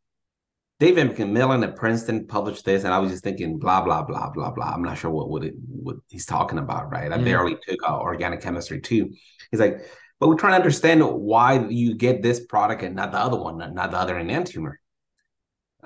David 0.81 1.11
McMillan 1.11 1.63
at 1.63 1.77
Princeton 1.77 2.27
published 2.27 2.65
this, 2.65 2.83
and 2.83 2.93
I 2.93 2.99
was 2.99 3.13
just 3.13 3.23
thinking, 3.23 3.59
blah 3.59 3.83
blah 3.83 4.03
blah 4.03 4.31
blah 4.31 4.51
blah. 4.51 4.73
I'm 4.73 4.83
not 4.83 4.99
sure 4.99 5.11
what 5.11 5.29
what, 5.29 5.45
it, 5.45 5.55
what 5.69 5.97
he's 6.09 6.27
talking 6.27 6.59
about, 6.59 6.91
right? 6.91 7.12
I 7.12 7.19
mm. 7.19 7.25
barely 7.25 7.57
took 7.69 7.88
uh, 7.88 7.99
organic 7.99 8.41
chemistry 8.41 8.81
too. 8.81 9.12
He's 9.51 9.61
like, 9.61 9.83
but 10.19 10.29
we're 10.29 10.37
trying 10.37 10.53
to 10.53 10.57
understand 10.57 11.03
why 11.03 11.67
you 11.69 11.95
get 11.95 12.23
this 12.23 12.45
product 12.45 12.83
and 12.83 12.97
not 12.97 13.12
the 13.12 13.19
other 13.19 13.37
one, 13.37 13.59
not, 13.59 13.75
not 13.75 13.91
the 13.91 13.99
other 13.99 14.15
enantiomer. 14.15 14.75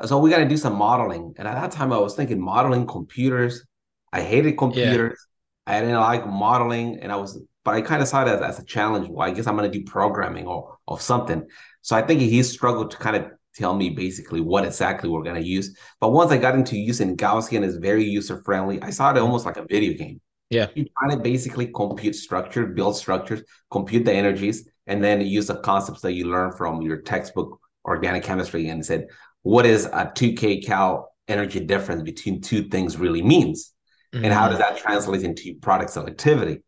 So 0.04 0.18
we 0.18 0.30
got 0.30 0.38
to 0.38 0.48
do 0.48 0.56
some 0.56 0.74
modeling. 0.74 1.34
And 1.38 1.48
at 1.48 1.54
that 1.54 1.72
time, 1.72 1.92
I 1.92 1.98
was 1.98 2.14
thinking 2.14 2.40
modeling 2.40 2.86
computers. 2.86 3.64
I 4.12 4.20
hated 4.20 4.58
computers. 4.58 5.18
Yeah. 5.66 5.74
I 5.74 5.80
didn't 5.80 6.00
like 6.00 6.26
modeling, 6.26 7.00
and 7.00 7.10
I 7.10 7.16
was, 7.16 7.42
but 7.64 7.74
I 7.74 7.80
kind 7.80 8.00
of 8.00 8.06
saw 8.06 8.22
it 8.22 8.28
as, 8.28 8.40
as 8.40 8.58
a 8.60 8.64
challenge. 8.64 9.08
Well, 9.08 9.26
I 9.26 9.32
guess 9.32 9.48
I'm 9.48 9.56
going 9.56 9.70
to 9.70 9.78
do 9.78 9.84
programming 9.84 10.46
or 10.46 10.78
of 10.86 11.02
something. 11.02 11.44
So 11.82 11.96
I 11.96 12.02
think 12.02 12.20
he 12.20 12.42
struggled 12.44 12.92
to 12.92 12.96
kind 12.98 13.16
of 13.16 13.32
tell 13.54 13.74
me 13.74 13.90
basically 13.90 14.40
what 14.40 14.64
exactly 14.64 15.08
we're 15.08 15.24
going 15.24 15.42
to 15.42 15.46
use. 15.46 15.76
But 15.98 16.10
once 16.10 16.30
I 16.30 16.36
got 16.36 16.54
into 16.54 16.76
using 16.76 17.16
Gaussian, 17.16 17.64
is 17.64 17.78
very 17.78 18.04
user 18.04 18.42
friendly. 18.42 18.80
I 18.80 18.90
saw 18.90 19.10
it 19.10 19.18
almost 19.18 19.44
like 19.44 19.56
a 19.56 19.66
video 19.68 19.98
game. 19.98 20.20
Yeah, 20.50 20.68
you 20.76 20.86
try 20.96 21.10
to 21.10 21.20
basically 21.20 21.66
compute 21.66 22.14
structure, 22.14 22.66
build 22.66 22.96
structures, 22.96 23.42
compute 23.72 24.04
the 24.04 24.12
energies, 24.12 24.68
and 24.86 25.02
then 25.02 25.20
use 25.20 25.48
the 25.48 25.56
concepts 25.56 26.02
that 26.02 26.12
you 26.12 26.26
learn 26.26 26.52
from 26.52 26.82
your 26.82 26.98
textbook 26.98 27.58
organic 27.84 28.22
chemistry 28.22 28.68
and 28.68 28.86
said 28.86 29.08
what 29.46 29.64
is 29.64 29.84
a 29.86 30.10
2k 30.12 30.66
cal 30.66 31.12
energy 31.28 31.60
difference 31.60 32.02
between 32.02 32.40
two 32.40 32.64
things 32.64 32.96
really 32.96 33.22
means? 33.22 33.72
Mm-hmm. 34.14 34.24
and 34.24 34.34
how 34.34 34.48
does 34.48 34.58
that 34.58 34.78
translate 34.78 35.22
into 35.22 35.54
product 35.60 35.90
selectivity? 35.92 36.62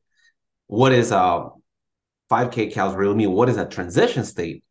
What 0.66 0.92
is 0.92 1.12
a 1.12 1.48
5k 2.30 2.72
cals 2.72 2.96
really 2.96 3.14
mean? 3.14 3.32
What 3.32 3.48
is 3.48 3.56
a 3.56 3.64
transition 3.64 4.24
state 4.24 4.64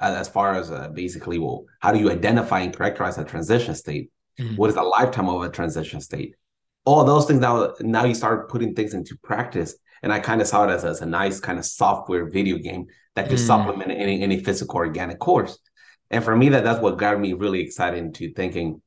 uh, 0.00 0.14
as 0.18 0.28
far 0.28 0.54
as 0.54 0.70
uh, 0.70 0.88
basically 0.88 1.38
well 1.38 1.64
how 1.80 1.92
do 1.92 1.98
you 1.98 2.10
identify 2.10 2.60
and 2.60 2.76
characterize 2.76 3.18
a 3.18 3.24
transition 3.24 3.74
state? 3.74 4.10
Mm-hmm. 4.40 4.56
what 4.56 4.70
is 4.70 4.76
the 4.76 4.82
lifetime 4.82 5.28
of 5.28 5.42
a 5.42 5.48
transition 5.48 6.00
state? 6.00 6.34
All 6.84 7.04
those 7.04 7.26
things 7.26 7.40
now 7.40 7.74
now 7.80 8.04
you 8.04 8.14
start 8.14 8.50
putting 8.50 8.74
things 8.74 8.92
into 8.94 9.16
practice. 9.22 9.76
And 10.04 10.12
i 10.12 10.18
kind 10.18 10.40
of 10.40 10.48
saw 10.48 10.64
it 10.64 10.70
as, 10.72 10.84
as 10.84 11.00
a 11.00 11.06
nice 11.06 11.38
kind 11.38 11.60
of 11.60 11.64
software 11.64 12.24
video 12.28 12.56
game 12.58 12.86
that 13.14 13.28
could 13.28 13.38
mm. 13.38 13.46
supplement 13.46 13.92
any, 13.92 14.20
any 14.20 14.42
physical 14.42 14.78
organic 14.78 15.20
course 15.20 15.58
and 16.12 16.22
for 16.22 16.36
me, 16.36 16.50
that 16.50 16.62
that's 16.62 16.80
what 16.80 16.98
got 16.98 17.18
me 17.18 17.32
really 17.32 17.60
excited 17.60 17.98
into 17.98 18.32
thinking, 18.34 18.82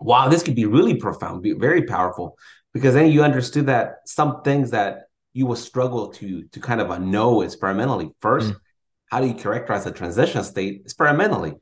wow, 0.00 0.28
this 0.28 0.42
could 0.42 0.56
be 0.56 0.66
really 0.66 0.96
profound, 0.96 1.40
be 1.40 1.52
very 1.52 1.82
powerful. 1.82 2.36
Because 2.74 2.94
then 2.94 3.10
you 3.10 3.22
understood 3.22 3.66
that 3.66 3.98
some 4.06 4.42
things 4.42 4.72
that 4.72 5.04
you 5.32 5.46
will 5.46 5.56
struggle 5.56 6.08
to 6.08 6.42
to 6.48 6.60
kind 6.60 6.80
of 6.80 7.00
know 7.00 7.42
experimentally. 7.42 8.10
First, 8.20 8.50
mm. 8.50 8.56
how 9.06 9.20
do 9.20 9.28
you 9.28 9.34
characterize 9.34 9.86
a 9.86 9.92
transition 9.92 10.42
state 10.42 10.82
experimentally? 10.84 11.54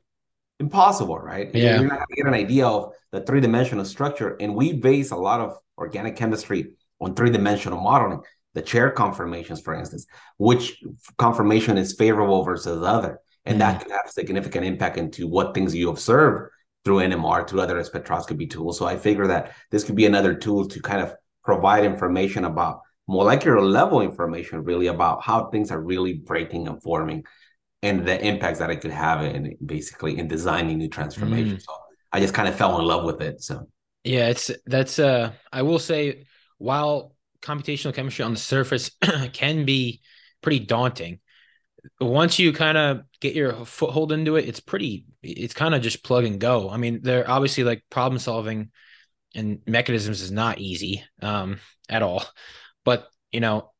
Impossible, 0.59 1.19
right? 1.19 1.53
Yeah. 1.53 1.79
You're 1.79 1.89
not 1.89 1.99
gonna 1.99 2.15
get 2.15 2.25
an 2.25 2.33
idea 2.33 2.65
of 2.65 2.93
the 3.11 3.21
three-dimensional 3.21 3.85
structure. 3.85 4.35
And 4.39 4.55
we 4.55 4.73
base 4.73 5.11
a 5.11 5.15
lot 5.15 5.39
of 5.39 5.57
organic 5.77 6.15
chemistry 6.15 6.71
on 6.99 7.13
three-dimensional 7.13 7.79
modeling. 7.79 8.21
The 8.55 8.63
chair 8.63 8.89
conformations, 8.89 9.61
for 9.61 9.75
instance, 9.75 10.07
which 10.39 10.81
conformation 11.17 11.77
is 11.77 11.93
favorable 11.93 12.43
versus 12.43 12.79
the 12.79 12.87
other 12.87 13.19
and 13.47 13.61
that 13.61 13.77
mm. 13.77 13.83
can 13.83 13.91
have 13.91 14.09
significant 14.09 14.65
impact 14.65 14.97
into 14.97 15.27
what 15.27 15.53
things 15.53 15.73
you 15.73 15.89
observe 15.89 16.49
through 16.83 16.97
NMR, 16.97 17.47
through 17.47 17.61
other 17.61 17.81
spectroscopy 17.81 18.49
tools. 18.49 18.77
So 18.77 18.85
I 18.85 18.97
figure 18.97 19.27
that 19.27 19.53
this 19.71 19.83
could 19.83 19.95
be 19.95 20.05
another 20.05 20.33
tool 20.33 20.67
to 20.67 20.81
kind 20.81 21.01
of 21.01 21.13
provide 21.43 21.83
information 21.83 22.45
about 22.45 22.81
molecular 23.07 23.61
level 23.61 24.01
information, 24.01 24.63
really 24.63 24.87
about 24.87 25.23
how 25.23 25.49
things 25.49 25.71
are 25.71 25.81
really 25.81 26.13
breaking 26.13 26.67
and 26.67 26.81
forming, 26.81 27.25
and 27.81 28.05
the 28.05 28.25
impacts 28.25 28.59
that 28.59 28.69
it 28.69 28.81
could 28.81 28.91
have 28.91 29.23
in 29.23 29.55
basically 29.65 30.17
in 30.17 30.27
designing 30.27 30.77
new 30.77 30.89
transformations. 30.89 31.63
Mm. 31.63 31.65
So 31.65 31.73
I 32.11 32.19
just 32.19 32.33
kind 32.33 32.47
of 32.47 32.55
fell 32.55 32.79
in 32.79 32.85
love 32.85 33.05
with 33.05 33.21
it. 33.21 33.41
So 33.41 33.67
yeah, 34.03 34.29
it's 34.29 34.51
that's 34.65 34.99
uh 34.99 35.33
I 35.51 35.61
will 35.61 35.79
say 35.79 36.25
while 36.57 37.13
computational 37.41 37.93
chemistry 37.93 38.23
on 38.23 38.33
the 38.33 38.39
surface 38.39 38.91
can 39.33 39.65
be 39.65 40.01
pretty 40.41 40.59
daunting 40.59 41.19
once 41.99 42.39
you 42.39 42.53
kind 42.53 42.77
of 42.77 43.01
get 43.21 43.35
your 43.35 43.65
foothold 43.65 44.11
into 44.11 44.35
it, 44.35 44.47
it's 44.47 44.59
pretty, 44.59 45.05
it's 45.23 45.53
kind 45.53 45.75
of 45.75 45.81
just 45.81 46.03
plug 46.03 46.25
and 46.25 46.39
go. 46.39 46.69
I 46.69 46.77
mean, 46.77 47.01
they're 47.03 47.29
obviously 47.29 47.63
like 47.63 47.83
problem 47.89 48.19
solving 48.19 48.71
and 49.35 49.59
mechanisms 49.65 50.21
is 50.21 50.31
not 50.31 50.59
easy 50.59 51.03
um, 51.21 51.59
at 51.89 52.03
all, 52.03 52.23
but 52.83 53.07
you 53.31 53.39
know, 53.39 53.71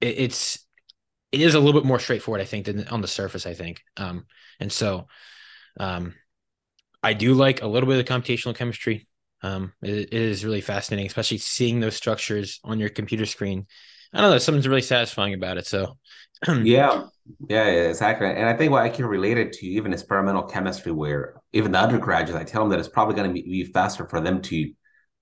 it, 0.00 0.18
it's, 0.18 0.66
it 1.30 1.40
is 1.40 1.54
a 1.54 1.60
little 1.60 1.80
bit 1.80 1.86
more 1.86 1.98
straightforward, 1.98 2.42
I 2.42 2.44
think, 2.44 2.66
than 2.66 2.86
on 2.88 3.00
the 3.00 3.08
surface, 3.08 3.46
I 3.46 3.54
think. 3.54 3.82
Um, 3.96 4.26
and 4.60 4.70
so, 4.70 5.06
um, 5.80 6.14
I 7.02 7.14
do 7.14 7.34
like 7.34 7.62
a 7.62 7.66
little 7.66 7.88
bit 7.88 7.98
of 7.98 8.06
computational 8.06 8.54
chemistry. 8.54 9.08
Um, 9.42 9.72
it, 9.82 9.90
it 9.90 10.12
is 10.12 10.44
really 10.44 10.60
fascinating, 10.60 11.06
especially 11.06 11.38
seeing 11.38 11.80
those 11.80 11.96
structures 11.96 12.60
on 12.62 12.78
your 12.78 12.90
computer 12.90 13.26
screen. 13.26 13.66
I 14.12 14.20
don't 14.20 14.30
know, 14.30 14.38
something's 14.38 14.68
really 14.68 14.82
satisfying 14.82 15.34
about 15.34 15.58
it. 15.58 15.66
So, 15.66 15.98
yeah, 16.48 17.06
yeah, 17.48 17.64
exactly. 17.64 18.28
And 18.28 18.46
I 18.48 18.56
think 18.56 18.72
what 18.72 18.82
I 18.82 18.88
can 18.88 19.06
relate 19.06 19.38
it 19.38 19.52
to 19.54 19.66
even 19.66 19.92
experimental 19.92 20.42
chemistry, 20.44 20.92
where 20.92 21.40
even 21.52 21.72
the 21.72 21.78
undergraduates, 21.78 22.40
I 22.40 22.44
tell 22.44 22.62
them 22.62 22.70
that 22.70 22.78
it's 22.78 22.88
probably 22.88 23.14
going 23.14 23.28
to 23.28 23.34
be 23.34 23.64
faster 23.64 24.08
for 24.08 24.20
them 24.20 24.42
to 24.42 24.72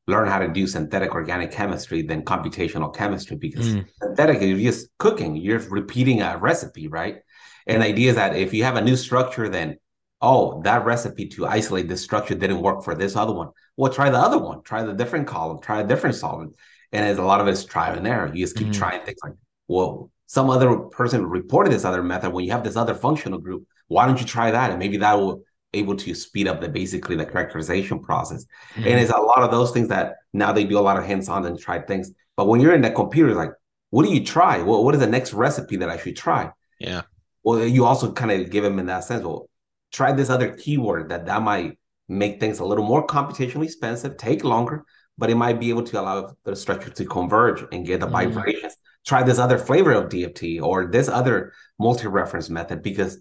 learn 0.07 0.29
how 0.29 0.39
to 0.39 0.49
do 0.49 0.67
synthetic 0.67 1.13
organic 1.13 1.53
chemistry 1.53 2.03
than 2.03 2.23
computational 2.23 2.95
chemistry 2.95 3.37
because 3.37 3.75
mm. 3.75 3.87
synthetic 4.03 4.41
you're 4.41 4.59
just 4.59 4.89
cooking, 4.99 5.37
you're 5.37 5.61
repeating 5.69 6.23
a 6.23 6.37
recipe, 6.39 6.89
right? 6.89 7.19
And 7.67 7.83
the 7.83 7.87
idea 7.87 8.11
is 8.11 8.17
that 8.17 8.35
if 8.35 8.53
you 8.53 8.65
have 8.65 8.77
a 8.77 8.81
new 8.81 8.97
structure, 8.97 9.49
then 9.49 9.77
oh, 10.21 10.61
that 10.63 10.85
recipe 10.85 11.27
to 11.29 11.47
isolate 11.47 11.89
this 11.89 12.03
structure 12.03 12.35
didn't 12.35 12.61
work 12.61 12.85
for 12.85 12.95
this 12.95 13.17
other 13.17 13.33
one. 13.33 13.49
Well, 13.77 13.93
try 13.93 14.11
the 14.11 14.19
other 14.19 14.39
one. 14.39 14.63
Try 14.63 14.83
the 14.83 14.93
different 14.93 15.27
column. 15.27 15.61
Try 15.61 15.81
a 15.81 15.87
different 15.87 16.17
solvent. 16.17 16.55
And 16.93 17.05
as 17.05 17.19
a 17.19 17.23
lot 17.23 17.41
of 17.41 17.49
it's 17.49 17.65
trial 17.65 17.97
and 17.97 18.07
error. 18.07 18.31
You 18.33 18.45
just 18.45 18.57
keep 18.57 18.69
mm-hmm. 18.69 18.79
trying 18.79 19.05
things 19.05 19.19
like, 19.23 19.35
well, 19.69 20.11
some 20.31 20.49
other 20.49 20.77
person 20.77 21.27
reported 21.27 21.73
this 21.73 21.85
other 21.85 22.05
method. 22.05 22.33
When 22.33 22.45
you 22.45 22.53
have 22.53 22.63
this 22.63 22.77
other 22.77 22.95
functional 22.95 23.41
group, 23.41 23.67
why 23.89 24.07
don't 24.07 24.21
you 24.21 24.25
try 24.25 24.53
that? 24.53 24.71
And 24.71 24.79
maybe 24.79 24.97
that 24.99 25.15
will 25.15 25.43
able 25.75 25.97
to 25.97 26.15
speed 26.15 26.47
up 26.47 26.61
the 26.61 26.69
basically 26.69 27.17
the 27.17 27.27
characterization 27.27 27.99
process. 27.99 28.47
Mm-hmm. 28.75 28.87
And 28.87 29.01
it's 29.01 29.11
a 29.11 29.19
lot 29.19 29.43
of 29.43 29.51
those 29.51 29.73
things 29.73 29.89
that 29.89 30.19
now 30.33 30.53
they 30.53 30.63
do 30.63 30.79
a 30.79 30.87
lot 30.89 30.97
of 30.97 31.05
hands-on 31.05 31.47
and 31.47 31.59
try 31.59 31.81
things. 31.81 32.13
But 32.37 32.47
when 32.47 32.61
you're 32.61 32.77
in 32.77 32.83
the 32.83 32.93
computer, 32.93 33.35
like, 33.35 33.51
what 33.91 34.07
do 34.07 34.15
you 34.15 34.25
try? 34.25 34.63
What, 34.63 34.85
what 34.85 34.95
is 34.95 35.01
the 35.01 35.09
next 35.09 35.33
recipe 35.33 35.75
that 35.79 35.89
I 35.89 35.97
should 35.97 36.17
try? 36.17 36.53
Yeah. 36.79 37.03
Well, 37.43 37.67
you 37.67 37.85
also 37.85 38.13
kind 38.13 38.31
of 38.31 38.51
give 38.51 38.63
them 38.63 38.79
in 38.79 38.87
that 38.87 39.03
sense. 39.03 39.25
Well, 39.25 39.51
try 39.91 40.13
this 40.13 40.31
other 40.31 40.55
keyword 40.55 41.09
that 41.09 41.27
that 41.27 41.43
might 41.43 41.77
make 42.09 42.39
things 42.39 42.61
a 42.61 42.65
little 42.65 42.85
more 42.85 43.05
computationally 43.05 43.65
expensive, 43.65 44.17
take 44.17 44.45
longer, 44.45 44.85
but 45.19 45.29
it 45.29 45.35
might 45.35 45.59
be 45.59 45.71
able 45.71 45.83
to 45.83 46.01
allow 46.01 46.37
the 46.45 46.55
structure 46.55 46.91
to 46.91 47.05
converge 47.05 47.65
and 47.73 47.85
get 47.85 47.99
the 47.99 48.07
mm-hmm. 48.07 48.31
vibrations. 48.31 48.77
Try 49.07 49.23
this 49.23 49.39
other 49.39 49.59
flavor 49.59 49.93
of 49.93 50.11
DFT 50.11 50.61
or 50.63 50.87
this 50.87 51.09
other 51.09 51.53
multi-reference 51.79 52.51
method 52.51 52.83
because 52.83 53.21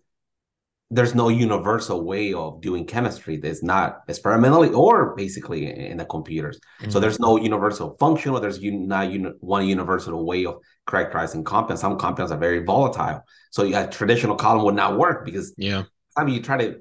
there's 0.91 1.13
no 1.13 1.29
universal 1.29 2.03
way 2.03 2.33
of 2.33 2.61
doing 2.61 2.85
chemistry. 2.85 3.37
There's 3.37 3.61
not 3.61 4.01
experimentally 4.07 4.69
or 4.69 5.15
basically 5.15 5.67
in 5.67 5.97
the 5.97 6.05
computers. 6.05 6.59
Mm-hmm. 6.81 6.89
So 6.89 6.99
there's 6.99 7.19
no 7.19 7.37
universal 7.37 7.95
functional. 7.99 8.39
There's 8.39 8.59
not 8.61 9.11
one 9.39 9.67
universal 9.67 10.25
way 10.25 10.45
of 10.45 10.57
characterizing 10.89 11.43
compounds. 11.43 11.81
Some 11.81 11.97
compounds 11.97 12.31
are 12.31 12.39
very 12.39 12.63
volatile. 12.63 13.21
So 13.51 13.63
a 13.63 13.87
traditional 13.87 14.35
column 14.35 14.65
would 14.65 14.75
not 14.75 14.97
work 14.97 15.25
because 15.25 15.53
yeah, 15.57 15.83
I 16.17 16.23
mean 16.23 16.35
you 16.35 16.41
try 16.41 16.57
to 16.57 16.79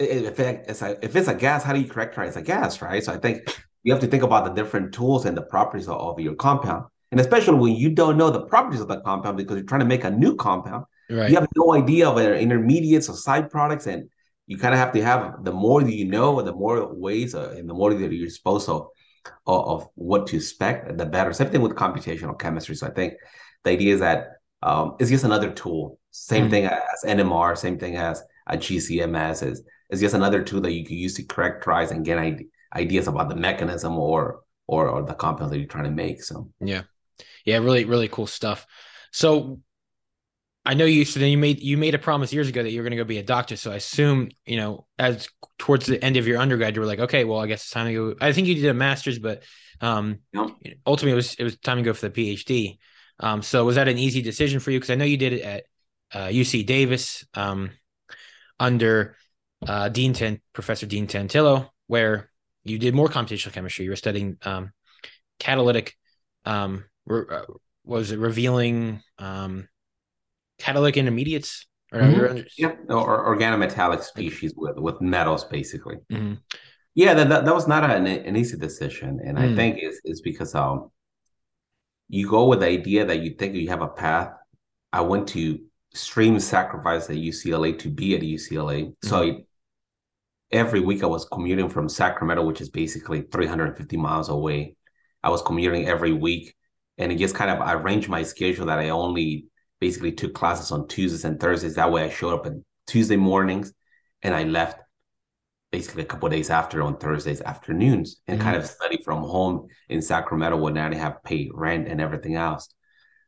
if 0.00 0.40
it's 0.40 0.82
a, 0.82 1.04
if 1.04 1.14
it's 1.14 1.28
a 1.28 1.34
gas, 1.34 1.62
how 1.62 1.72
do 1.72 1.80
you 1.80 1.88
characterize 1.88 2.36
a 2.36 2.42
gas, 2.42 2.82
right? 2.82 3.02
So 3.02 3.12
I 3.12 3.18
think 3.18 3.62
you 3.82 3.92
have 3.92 4.00
to 4.00 4.08
think 4.08 4.22
about 4.22 4.44
the 4.44 4.52
different 4.52 4.92
tools 4.92 5.24
and 5.24 5.36
the 5.36 5.42
properties 5.42 5.88
of, 5.88 5.96
of 5.96 6.20
your 6.20 6.34
compound, 6.34 6.86
and 7.14 7.20
especially 7.20 7.58
when 7.58 7.76
you 7.76 7.90
don't 7.90 8.16
know 8.16 8.30
the 8.30 8.44
properties 8.52 8.80
of 8.80 8.88
the 8.88 9.00
compound 9.00 9.36
because 9.36 9.56
you're 9.56 9.66
trying 9.66 9.84
to 9.86 9.86
make 9.86 10.04
a 10.04 10.10
new 10.10 10.34
compound 10.36 10.84
Right. 11.10 11.30
You 11.30 11.36
have 11.36 11.48
no 11.56 11.74
idea 11.74 12.08
of 12.08 12.16
their 12.16 12.34
intermediates 12.34 13.08
or 13.08 13.16
side 13.16 13.50
products, 13.50 13.86
and 13.86 14.08
you 14.46 14.56
kind 14.56 14.74
of 14.74 14.80
have 14.80 14.92
to 14.92 15.02
have 15.02 15.44
the 15.44 15.52
more 15.52 15.82
that 15.82 15.94
you 15.94 16.06
know, 16.06 16.40
the 16.42 16.52
more 16.52 16.92
ways, 16.94 17.34
uh, 17.34 17.54
and 17.56 17.68
the 17.68 17.74
more 17.74 17.92
that 17.92 18.12
you're 18.12 18.26
exposed 18.26 18.68
of, 18.68 18.88
of 19.46 19.88
what 19.94 20.26
to 20.28 20.36
expect, 20.36 20.96
the 20.96 21.06
better. 21.06 21.32
Same 21.32 21.50
thing 21.50 21.60
with 21.60 21.74
computational 21.74 22.38
chemistry. 22.38 22.74
So 22.74 22.86
I 22.86 22.90
think 22.90 23.14
the 23.64 23.70
idea 23.70 23.94
is 23.94 24.00
that 24.00 24.28
um, 24.62 24.96
it's 24.98 25.10
just 25.10 25.24
another 25.24 25.50
tool. 25.50 25.98
Same 26.10 26.46
mm 26.46 26.50
thing 26.50 26.66
as 26.66 27.04
NMR, 27.04 27.58
same 27.58 27.78
thing 27.78 27.96
as 27.96 28.22
a 28.46 28.56
GCMS 28.56 29.46
is 29.46 29.62
is 29.90 30.00
just 30.00 30.14
another 30.14 30.42
tool 30.42 30.60
that 30.62 30.72
you 30.72 30.84
can 30.86 30.96
use 30.96 31.14
to 31.14 31.22
characterize 31.24 31.90
and 31.90 32.04
get 32.04 32.40
ideas 32.74 33.08
about 33.08 33.28
the 33.28 33.36
mechanism 33.36 33.98
or 33.98 34.40
or 34.66 34.88
or 34.88 35.02
the 35.02 35.14
compound 35.14 35.52
that 35.52 35.58
you're 35.58 35.66
trying 35.66 35.84
to 35.84 35.90
make. 35.90 36.22
So 36.22 36.50
yeah, 36.60 36.82
yeah, 37.44 37.58
really 37.58 37.84
really 37.84 38.08
cool 38.08 38.26
stuff. 38.26 38.66
So 39.12 39.60
I 40.64 40.74
know 40.74 40.86
you 40.86 41.04
so 41.04 41.20
you 41.20 41.38
made 41.38 41.60
you 41.60 41.76
made 41.76 41.94
a 41.94 41.98
promise 41.98 42.32
years 42.32 42.48
ago 42.48 42.62
that 42.62 42.70
you 42.70 42.80
were 42.80 42.84
going 42.84 42.96
to 42.96 43.02
go 43.02 43.04
be 43.04 43.18
a 43.18 43.22
doctor. 43.22 43.56
So 43.56 43.70
I 43.70 43.76
assume 43.76 44.30
you 44.46 44.56
know 44.56 44.86
as 44.98 45.28
towards 45.58 45.86
the 45.86 46.02
end 46.02 46.16
of 46.16 46.26
your 46.26 46.38
undergrad, 46.38 46.74
you 46.74 46.80
were 46.80 46.86
like, 46.86 47.00
okay, 47.00 47.24
well, 47.24 47.40
I 47.40 47.46
guess 47.46 47.62
it's 47.62 47.70
time 47.70 47.86
to 47.86 47.92
go. 47.92 48.14
I 48.20 48.32
think 48.32 48.48
you 48.48 48.54
did 48.54 48.66
a 48.66 48.74
master's, 48.74 49.18
but 49.18 49.42
um, 49.80 50.20
ultimately 50.86 51.12
it 51.12 51.16
was 51.16 51.34
it 51.34 51.44
was 51.44 51.58
time 51.58 51.78
to 51.78 51.82
go 51.82 51.92
for 51.92 52.08
the 52.08 52.36
PhD. 52.36 52.78
Um, 53.20 53.42
so 53.42 53.64
was 53.64 53.76
that 53.76 53.88
an 53.88 53.98
easy 53.98 54.22
decision 54.22 54.60
for 54.60 54.70
you? 54.70 54.78
Because 54.78 54.90
I 54.90 54.96
know 54.96 55.04
you 55.04 55.16
did 55.16 55.34
it 55.34 55.42
at 55.42 55.64
uh, 56.12 56.28
UC 56.28 56.66
Davis 56.66 57.24
um, 57.34 57.70
under 58.58 59.16
uh, 59.66 59.88
Dean 59.88 60.12
Tan- 60.14 60.40
Professor 60.52 60.86
Dean 60.86 61.06
Tantillo, 61.06 61.68
where 61.86 62.30
you 62.64 62.78
did 62.78 62.94
more 62.94 63.08
computational 63.08 63.52
chemistry. 63.52 63.84
You 63.84 63.90
were 63.90 63.96
studying 63.96 64.38
um, 64.42 64.72
catalytic. 65.38 65.94
Re- 67.06 67.24
uh, 67.30 67.42
was 67.84 68.12
it 68.12 68.18
revealing? 68.18 69.02
Um, 69.18 69.68
catalytic 70.58 70.96
intermediates 70.96 71.66
or 71.92 72.00
mm-hmm. 72.00 72.40
yeah 72.58 72.72
or 72.88 73.36
organometallic 73.36 74.02
species 74.02 74.52
with 74.56 74.76
with 74.76 75.00
metals 75.00 75.44
basically 75.44 75.96
mm-hmm. 76.10 76.34
yeah 76.94 77.14
that, 77.14 77.28
that, 77.28 77.44
that 77.44 77.54
was 77.54 77.68
not 77.68 77.88
an, 77.88 78.06
an 78.06 78.36
easy 78.36 78.56
decision 78.56 79.20
and 79.24 79.38
mm. 79.38 79.40
i 79.40 79.54
think 79.54 79.78
it's, 79.80 80.00
it's 80.04 80.20
because 80.20 80.54
um 80.54 80.90
you 82.08 82.28
go 82.28 82.46
with 82.46 82.60
the 82.60 82.66
idea 82.66 83.04
that 83.04 83.20
you 83.20 83.34
think 83.34 83.54
you 83.54 83.68
have 83.68 83.82
a 83.82 83.88
path 83.88 84.32
i 84.92 85.00
went 85.00 85.28
to 85.28 85.58
stream 85.92 86.38
sacrifice 86.38 87.08
at 87.10 87.16
ucla 87.16 87.78
to 87.78 87.88
be 87.88 88.14
at 88.14 88.22
ucla 88.22 88.82
mm-hmm. 88.82 89.08
so 89.08 89.22
I, 89.22 89.44
every 90.50 90.80
week 90.80 91.02
i 91.02 91.06
was 91.06 91.26
commuting 91.26 91.68
from 91.68 91.88
sacramento 91.88 92.44
which 92.44 92.60
is 92.60 92.70
basically 92.70 93.22
350 93.22 93.96
miles 93.96 94.28
away 94.28 94.76
i 95.22 95.30
was 95.30 95.42
commuting 95.42 95.86
every 95.88 96.12
week 96.12 96.54
and 96.98 97.12
it 97.12 97.16
just 97.16 97.34
kind 97.34 97.50
of 97.50 97.60
i 97.60 97.74
arranged 97.74 98.08
my 98.08 98.22
schedule 98.22 98.66
that 98.66 98.78
i 98.78 98.88
only 98.90 99.46
basically 99.84 100.12
took 100.12 100.32
classes 100.32 100.72
on 100.72 100.88
Tuesdays 100.88 101.26
and 101.26 101.38
Thursdays. 101.38 101.74
That 101.74 101.92
way 101.92 102.04
I 102.04 102.08
showed 102.08 102.32
up 102.32 102.46
on 102.46 102.64
Tuesday 102.86 103.16
mornings 103.16 103.70
and 104.22 104.34
I 104.34 104.44
left 104.44 104.80
basically 105.70 106.04
a 106.04 106.06
couple 106.06 106.26
days 106.30 106.48
after 106.48 106.82
on 106.82 106.96
Thursdays 106.96 107.42
afternoons 107.42 108.22
and 108.26 108.38
mm-hmm. 108.38 108.48
kind 108.48 108.56
of 108.56 108.66
study 108.66 108.98
from 109.04 109.22
home 109.22 109.66
in 109.90 110.00
Sacramento 110.00 110.56
when 110.56 110.78
I 110.78 110.88
didn't 110.88 111.02
have 111.02 111.22
pay 111.22 111.50
rent 111.52 111.86
and 111.86 112.00
everything 112.00 112.34
else. 112.34 112.72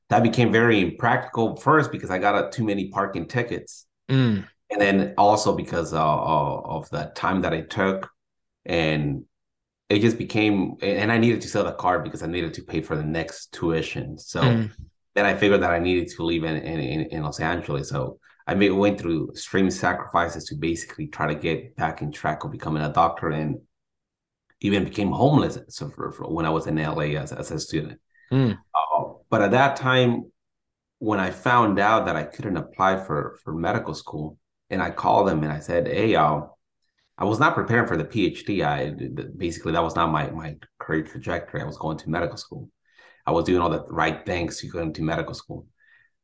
That 0.09 0.23
became 0.23 0.51
very 0.51 0.81
impractical 0.81 1.57
first 1.57 1.93
because 1.93 2.11
I 2.11 2.19
got 2.19 2.37
uh, 2.37 2.51
too 2.51 2.65
many 2.65 2.89
parking 2.89 3.27
tickets. 3.27 3.87
Mm. 4.09 4.47
And 4.71 4.81
then 4.81 5.15
also 5.19 5.55
because 5.55 5.93
uh, 5.93 6.01
uh, 6.01 6.61
of 6.61 6.89
the 6.89 7.13
time 7.15 7.43
that 7.43 7.53
I 7.53 7.61
took 7.61 8.09
and 8.65 9.25
it 9.89 10.01
just 10.01 10.19
became 10.19 10.77
and 10.83 11.13
I 11.13 11.19
needed 11.19 11.41
to 11.43 11.49
sell 11.49 11.65
the 11.65 11.73
car 11.73 12.01
because 12.01 12.23
I 12.23 12.27
needed 12.27 12.55
to 12.55 12.63
pay 12.63 12.81
for 12.81 12.97
the 12.97 13.05
next 13.05 13.53
tuition. 13.53 14.19
So 14.19 14.41
mm 14.43 14.71
then 15.17 15.25
I 15.25 15.35
figured 15.35 15.63
that 15.63 15.71
I 15.71 15.79
needed 15.79 16.09
to 16.09 16.25
live 16.25 16.45
in 16.45 16.57
in, 16.57 17.07
in 17.07 17.23
Los 17.23 17.41
Angeles. 17.41 17.89
So 17.89 18.19
I 18.47 18.55
made, 18.55 18.71
went 18.71 19.01
through 19.01 19.31
extreme 19.31 19.71
sacrifices 19.71 20.45
to 20.45 20.55
basically 20.55 21.09
try 21.09 21.27
to 21.27 21.35
get 21.35 21.75
back 21.75 22.03
in 22.03 22.13
track 22.13 22.45
of 22.45 22.53
becoming 22.53 22.83
a 22.83 22.93
doctor 22.93 23.31
and 23.31 23.57
even 24.61 24.85
became 24.85 25.11
homeless 25.11 25.59
so 25.69 25.89
for, 25.89 26.13
for 26.13 26.33
when 26.33 26.47
I 26.47 26.51
was 26.51 26.67
in 26.67 26.77
LA 26.77 27.17
as, 27.19 27.33
as 27.33 27.51
a 27.51 27.59
student. 27.59 27.99
Mm. 28.31 28.59
Uh, 28.75 29.05
but 29.29 29.43
at 29.43 29.51
that 29.53 29.77
time, 29.77 30.31
when 30.99 31.19
I 31.19 31.31
found 31.31 31.79
out 31.79 32.07
that 32.07 32.17
I 32.17 32.25
couldn't 32.25 32.57
apply 32.57 33.03
for, 33.05 33.39
for 33.43 33.53
medical 33.53 33.95
school, 33.95 34.39
and 34.71 34.83
I 34.83 34.91
called 34.91 35.29
them 35.29 35.43
and 35.43 35.53
I 35.53 35.61
said, 35.61 35.87
hey, 35.87 36.15
uh, 36.15 36.43
I 37.19 37.25
was 37.25 37.39
not 37.39 37.55
preparing 37.55 37.87
for 37.87 37.97
the 37.97 38.05
PhD. 38.05 38.65
I 38.65 38.95
basically 39.37 39.73
that 39.73 39.83
was 39.83 39.97
not 39.97 40.11
my 40.11 40.31
my 40.31 40.57
career 40.79 41.03
trajectory. 41.03 41.63
I 41.63 41.65
was 41.65 41.79
going 41.79 41.99
to 41.99 42.11
medical 42.11 42.37
school. 42.37 42.71
I 43.27 43.33
was 43.33 43.45
doing 43.45 43.61
all 43.61 43.71
the 43.71 43.85
right 43.89 44.25
things 44.25 44.61
to 44.61 44.69
go 44.69 44.81
into 44.81 45.03
medical 45.03 45.35
school. 45.35 45.67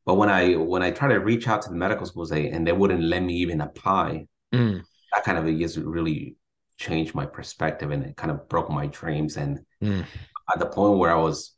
But 0.05 0.15
when 0.15 0.29
I 0.29 0.55
when 0.55 0.83
I 0.83 0.91
tried 0.91 1.15
to 1.15 1.21
reach 1.21 1.49
out 1.49 1.63
to 1.63 1.71
the 1.71 1.77
medical 1.77 2.07
schools, 2.07 2.31
they 2.31 2.49
and 2.49 2.67
they 2.67 2.73
wouldn't 2.73 3.03
let 3.03 3.23
me 3.23 3.35
even 3.37 3.61
apply. 3.61 4.27
Mm. 4.53 4.83
That 5.13 5.25
kind 5.25 5.39
of 5.39 5.59
just 5.59 5.77
really 5.79 6.37
changed 6.79 7.15
my 7.15 7.27
perspective 7.27 7.91
and 7.91 8.05
it 8.05 8.17
kind 8.17 8.31
of 8.31 8.49
broke 8.49 8.71
my 8.71 8.87
dreams. 8.87 9.37
And 9.37 9.61
mm. 9.83 10.05
at 10.53 10.59
the 10.59 10.67
point 10.67 10.99
where 10.99 11.13
I 11.13 11.21
was 11.21 11.55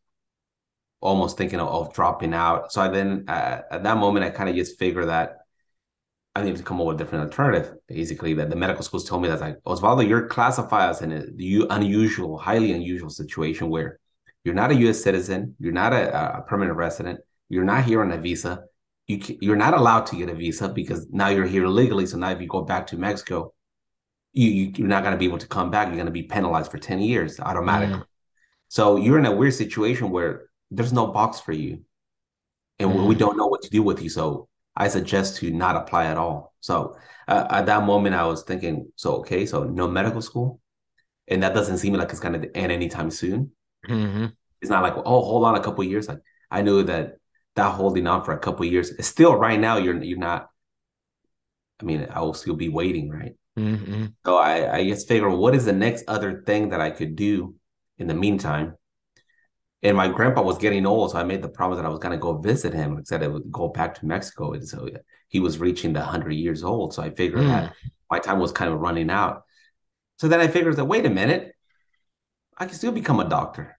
almost 1.01 1.37
thinking 1.37 1.61
of, 1.61 1.68
of 1.68 1.94
dropping 1.94 2.35
out, 2.35 2.73
so 2.73 2.83
I 2.83 2.88
then 2.88 3.25
uh, 3.29 3.62
at 3.70 3.83
that 3.83 3.97
moment 3.97 4.25
I 4.25 4.31
kind 4.31 4.49
of 4.49 4.55
just 4.55 4.79
figured 4.79 5.09
that 5.09 5.38
I 6.37 6.42
needed 6.42 6.59
to 6.59 6.64
come 6.64 6.81
up 6.81 6.87
with 6.87 6.97
a 6.97 6.99
different 6.99 7.25
alternative. 7.31 7.77
Basically, 7.87 8.35
that 8.35 8.51
the 8.51 8.57
medical 8.57 8.83
schools 8.83 9.09
told 9.09 9.23
me 9.23 9.29
that 9.29 9.40
like 9.40 9.62
Osvaldo, 9.64 10.07
you're 10.07 10.27
classified 10.27 10.90
as 10.90 11.01
an 11.01 11.12
unusual, 11.70 12.38
highly 12.38 12.73
unusual 12.73 13.11
situation 13.11 13.70
where 13.70 14.01
you're 14.42 14.55
not 14.55 14.73
a 14.73 14.75
U.S. 14.75 15.03
citizen. 15.03 15.55
You're 15.61 15.73
not 15.73 15.92
a, 15.92 16.38
a 16.38 16.42
permanent 16.42 16.77
resident. 16.77 17.20
You're 17.49 17.64
not 17.64 17.85
here 17.85 18.03
on 18.03 18.11
a 18.11 18.18
visa. 18.18 18.64
You 19.07 19.20
you're 19.40 19.57
not 19.57 19.75
allowed 19.75 20.07
to 20.07 20.16
get 20.16 20.29
a 20.29 20.35
visa 20.35 20.68
because 20.68 21.07
now 21.11 21.29
you're 21.29 21.47
here 21.47 21.66
legally. 21.66 22.07
So 22.07 22.18
now 22.18 22.31
if 22.31 22.40
you 22.40 22.49
go 22.49 22.62
back 22.62 22.88
to 22.88 22.97
Mexico, 22.97 23.55
you, 24.33 24.73
you 24.77 24.85
are 24.85 24.88
not 24.88 25.05
going 25.05 25.12
to 25.12 25.18
be 25.18 25.27
able 25.27 25.38
to 25.38 25.47
come 25.47 25.70
back. 25.70 25.87
You're 25.87 25.97
going 25.97 26.07
to 26.07 26.12
be 26.12 26.25
penalized 26.25 26.70
for 26.70 26.79
ten 26.79 27.01
years 27.01 27.38
automatically. 27.38 28.01
Mm. 28.01 28.07
So 28.68 28.97
you're 28.97 29.18
in 29.18 29.27
a 29.27 29.33
weird 29.33 29.55
situation 29.55 30.11
where 30.11 30.47
there's 30.70 30.92
no 30.92 31.07
box 31.07 31.38
for 31.38 31.53
you, 31.53 31.85
and 32.81 32.90
mm. 32.90 33.07
we 33.07 33.14
don't 33.14 33.37
know 33.37 33.47
what 33.47 33.62
to 33.62 33.70
do 33.70 33.83
with 33.83 34.03
you. 34.03 34.09
So 34.09 34.49
I 34.77 34.89
suggest 34.89 35.37
to 35.37 35.51
not 35.51 35.77
apply 35.77 36.07
at 36.07 36.17
all. 36.17 36.55
So 36.61 36.97
uh, 37.29 37.47
at 37.51 37.67
that 37.67 37.85
moment, 37.85 38.15
I 38.15 38.27
was 38.27 38.43
thinking, 38.43 38.91
so 38.97 39.17
okay, 39.17 39.47
so 39.47 39.65
no 39.65 39.89
medical 39.89 40.21
school, 40.21 40.61
and 41.29 41.43
that 41.43 41.55
doesn't 41.55 41.79
seem 41.79 41.95
like 41.95 42.11
it's 42.11 42.21
going 42.21 42.41
to 42.41 42.57
end 42.57 42.73
anytime 42.73 43.11
soon. 43.11 43.53
Mm-hmm. 43.89 44.27
It's 44.61 44.71
not 44.71 44.83
like, 44.83 44.95
oh, 44.97 45.23
hold 45.23 45.45
on 45.45 45.57
a 45.57 45.61
couple 45.61 45.85
years. 45.85 46.09
Like 46.09 46.21
I 46.51 46.63
knew 46.63 46.83
that 46.85 47.17
that 47.57 47.71
holding 47.71 48.07
on 48.07 48.25
for 48.25 48.33
a 48.33 48.39
couple 48.39 48.65
years. 48.67 48.93
Still, 49.07 49.37
right 49.37 49.61
now, 49.61 49.77
you're 49.77 50.03
you're 50.03 50.19
not. 50.19 50.51
I 51.81 51.85
mean, 51.85 52.07
I 52.11 52.21
will 52.21 52.35
still 52.35 52.57
be 52.57 52.69
waiting, 52.69 53.11
right? 53.11 53.35
Mm-hmm. 53.59 54.07
So 54.27 54.37
I 54.37 54.77
I 54.77 54.89
just 54.89 55.07
figure, 55.07 55.31
what 55.31 55.55
is 55.55 55.65
the 55.65 55.73
next 55.73 56.05
other 56.09 56.43
thing 56.43 56.71
that 56.71 56.81
I 56.81 56.91
could 56.91 57.15
do 57.15 57.55
in 57.99 58.07
the 58.07 58.15
meantime? 58.15 58.77
And 59.85 59.99
my 59.99 60.09
grandpa 60.09 60.40
was 60.40 60.57
getting 60.57 60.87
old, 60.87 61.11
so 61.11 61.18
I 61.18 61.25
made 61.25 61.42
the 61.42 61.49
promise 61.49 61.77
that 61.77 61.85
I 61.85 61.90
was 61.90 61.99
going 61.99 62.12
to 62.12 62.18
go 62.18 62.38
visit 62.38 62.73
him. 62.73 62.97
I 62.97 63.03
said 63.05 63.23
I 63.23 63.29
would 63.29 63.53
go 63.53 63.68
back 63.68 63.94
to 63.97 64.07
Mexico, 64.07 64.55
and 64.55 64.66
so 64.66 64.88
he 65.29 65.40
was 65.40 65.59
reaching 65.59 65.92
the 65.92 66.03
hundred 66.03 66.33
years 66.33 66.64
old. 66.64 66.94
So 66.94 67.03
I 67.03 67.11
figured 67.11 67.42
mm. 67.44 67.49
that 67.49 67.75
my 68.11 68.18
time 68.18 68.38
was 68.38 68.51
kind 68.51 68.73
of 68.73 68.81
running 68.81 69.11
out. 69.11 69.44
So 70.18 70.27
then 70.27 70.40
I 70.40 70.49
figured 70.49 70.77
that 70.77 70.87
wait 70.87 71.05
a 71.05 71.11
minute, 71.11 71.55
I 72.57 72.64
can 72.64 72.75
still 72.75 72.92
become 72.92 73.20
a 73.20 73.29
doctor. 73.29 73.79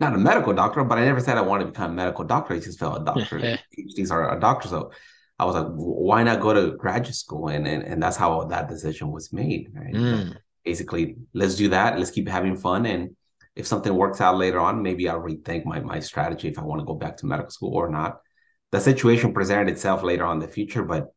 Not 0.00 0.14
a 0.14 0.18
medical 0.18 0.52
doctor, 0.52 0.84
but 0.84 0.98
I 0.98 1.06
never 1.06 1.20
said 1.20 1.38
I 1.38 1.40
wanted 1.40 1.64
to 1.64 1.70
become 1.70 1.92
a 1.92 1.94
medical 1.94 2.24
doctor. 2.24 2.52
I 2.52 2.60
just 2.60 2.78
felt 2.78 3.00
a 3.00 3.04
doctor. 3.04 3.58
These 3.76 4.10
are 4.10 4.36
a 4.36 4.38
doctor. 4.38 4.68
So 4.68 4.92
I 5.38 5.46
was 5.46 5.54
like, 5.54 5.68
why 5.74 6.22
not 6.24 6.40
go 6.40 6.52
to 6.52 6.76
graduate 6.76 7.14
school? 7.14 7.48
And 7.48 7.66
and, 7.66 7.82
and 7.82 8.02
that's 8.02 8.18
how 8.18 8.44
that 8.44 8.68
decision 8.68 9.10
was 9.10 9.32
made. 9.32 9.70
Right? 9.72 9.94
Mm. 9.94 10.36
Basically, 10.62 11.16
let's 11.32 11.54
do 11.54 11.70
that. 11.70 11.98
Let's 11.98 12.10
keep 12.10 12.28
having 12.28 12.54
fun. 12.54 12.84
And 12.84 13.16
if 13.58 13.66
something 13.66 13.92
works 13.92 14.20
out 14.20 14.38
later 14.38 14.60
on, 14.60 14.82
maybe 14.82 15.08
I'll 15.08 15.20
rethink 15.20 15.64
my 15.64 15.80
my 15.80 15.98
strategy 15.98 16.48
if 16.48 16.58
I 16.58 16.62
want 16.62 16.80
to 16.80 16.86
go 16.86 16.94
back 16.94 17.16
to 17.18 17.26
medical 17.26 17.50
school 17.50 17.74
or 17.74 17.90
not. 17.90 18.20
The 18.70 18.80
situation 18.80 19.34
presented 19.34 19.68
itself 19.68 20.02
later 20.02 20.24
on 20.24 20.36
in 20.36 20.40
the 20.40 20.48
future, 20.48 20.84
but 20.84 21.08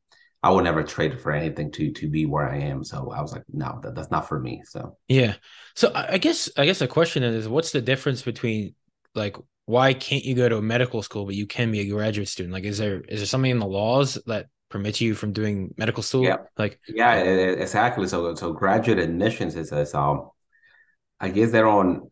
I 0.41 0.49
would 0.49 0.63
never 0.63 0.82
trade 0.82 1.21
for 1.21 1.32
anything 1.32 1.71
to 1.73 1.91
to 1.91 2.10
be 2.10 2.25
where 2.25 2.49
I 2.49 2.58
am. 2.58 2.84
So 2.84 3.12
I 3.12 3.21
was 3.21 3.32
like, 3.32 3.43
no, 3.54 3.80
that, 3.84 3.93
that's 3.93 4.10
not 4.10 4.27
for 4.27 4.39
me. 4.39 4.63
So 4.65 4.97
yeah. 5.08 5.36
So 5.75 5.91
I 5.93 6.17
guess 6.17 6.49
I 6.58 6.65
guess 6.65 6.80
the 6.80 6.88
question 6.88 7.21
is, 7.21 7.47
what's 7.47 7.71
the 7.71 7.82
difference 7.82 8.23
between 8.23 8.73
like 9.13 9.38
why 9.65 9.93
can't 9.93 10.25
you 10.25 10.34
go 10.34 10.49
to 10.49 10.58
a 10.58 10.62
medical 10.62 11.04
school 11.04 11.25
but 11.25 11.36
you 11.36 11.45
can 11.45 11.71
be 11.71 11.82
a 11.82 11.89
graduate 11.89 12.27
student? 12.27 12.54
Like, 12.54 12.63
is 12.63 12.80
there 12.80 13.01
is 13.01 13.19
there 13.19 13.27
something 13.27 13.51
in 13.51 13.60
the 13.60 13.67
laws 13.67 14.17
that 14.25 14.47
permits 14.69 14.99
you 14.99 15.13
from 15.13 15.32
doing 15.32 15.75
medical 15.77 16.01
school? 16.01 16.23
Yeah. 16.23 16.38
Like 16.58 16.80
yeah, 16.88 17.13
exactly. 17.17 18.08
So 18.08 18.34
so 18.34 18.51
graduate 18.51 18.97
admissions 18.97 19.56
is, 19.56 19.71
is 19.71 19.93
um, 19.93 20.32
I 21.19 21.30
guess 21.30 21.51
they're 21.51 21.67
on 21.67 22.11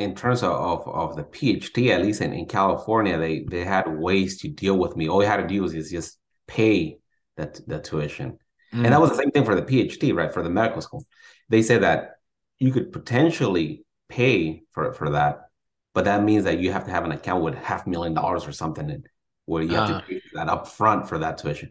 in 0.00 0.14
terms 0.14 0.42
of, 0.42 0.52
of, 0.52 0.88
of 0.88 1.16
the 1.16 1.24
PhD, 1.24 1.90
at 1.90 2.02
least 2.02 2.22
in, 2.22 2.32
in 2.32 2.46
California, 2.46 3.18
they 3.18 3.44
they 3.48 3.64
had 3.64 3.86
ways 3.86 4.40
to 4.40 4.48
deal 4.48 4.76
with 4.76 4.96
me. 4.96 5.08
All 5.08 5.22
you 5.22 5.28
had 5.28 5.36
to 5.36 5.46
do 5.46 5.60
was 5.62 5.74
is 5.74 5.90
just 5.90 6.18
pay 6.46 6.98
that 7.36 7.60
the 7.68 7.78
tuition. 7.80 8.38
Mm. 8.72 8.84
And 8.84 8.86
that 8.86 9.00
was 9.00 9.10
the 9.10 9.16
same 9.16 9.30
thing 9.30 9.44
for 9.44 9.54
the 9.54 9.62
PhD, 9.62 10.14
right? 10.14 10.32
For 10.32 10.42
the 10.42 10.48
medical 10.50 10.80
school. 10.80 11.04
They 11.50 11.62
said 11.62 11.82
that 11.82 12.12
you 12.58 12.72
could 12.72 12.92
potentially 12.92 13.84
pay 14.08 14.62
for, 14.72 14.92
for 14.94 15.10
that, 15.10 15.48
but 15.92 16.06
that 16.06 16.24
means 16.24 16.44
that 16.44 16.60
you 16.60 16.72
have 16.72 16.86
to 16.86 16.90
have 16.90 17.04
an 17.04 17.12
account 17.12 17.42
with 17.42 17.54
half 17.54 17.86
a 17.86 17.90
million 17.90 18.14
dollars 18.14 18.46
or 18.46 18.52
something 18.52 18.90
and 18.90 19.06
where 19.44 19.62
you 19.62 19.74
have 19.74 19.90
uh. 19.90 19.92
to 19.92 19.94
ah. 19.96 20.04
pay 20.08 20.22
that 20.32 20.48
up 20.48 20.66
front 20.66 21.08
for 21.08 21.18
that 21.18 21.36
tuition. 21.36 21.70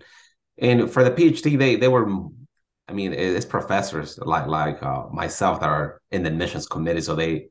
And 0.59 0.91
for 0.91 1.03
the 1.03 1.11
PhD, 1.11 1.57
they 1.57 1.77
they 1.77 1.87
were 1.87 2.07
I 2.87 2.93
mean, 2.93 3.13
it's 3.13 3.45
professors 3.45 4.17
like 4.17 4.47
like 4.47 4.83
uh, 4.83 5.07
myself 5.11 5.59
that 5.61 5.69
are 5.69 6.01
in 6.11 6.23
the 6.23 6.29
admissions 6.29 6.67
committee, 6.67 7.01
so 7.01 7.15
they 7.15 7.49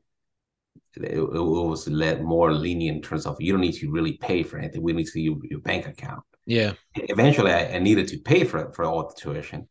it, 0.95 1.17
it 1.17 1.21
was 1.21 1.87
let 1.87 2.23
more 2.23 2.53
lenient 2.53 2.97
in 2.97 3.01
terms 3.01 3.25
of 3.25 3.39
you 3.39 3.51
don't 3.51 3.61
need 3.61 3.73
to 3.73 3.91
really 3.91 4.13
pay 4.17 4.43
for 4.43 4.57
anything. 4.57 4.81
We 4.81 4.93
need 4.93 5.05
to 5.05 5.11
see 5.11 5.21
your, 5.21 5.37
your 5.43 5.59
bank 5.59 5.87
account. 5.87 6.23
Yeah. 6.45 6.73
Eventually, 6.95 7.51
I, 7.51 7.75
I, 7.75 7.79
needed 7.79 8.07
to 8.09 8.17
pay 8.17 8.43
for 8.43 8.71
for 8.73 8.85
all 8.85 9.07
the 9.07 9.13
tuition, 9.15 9.67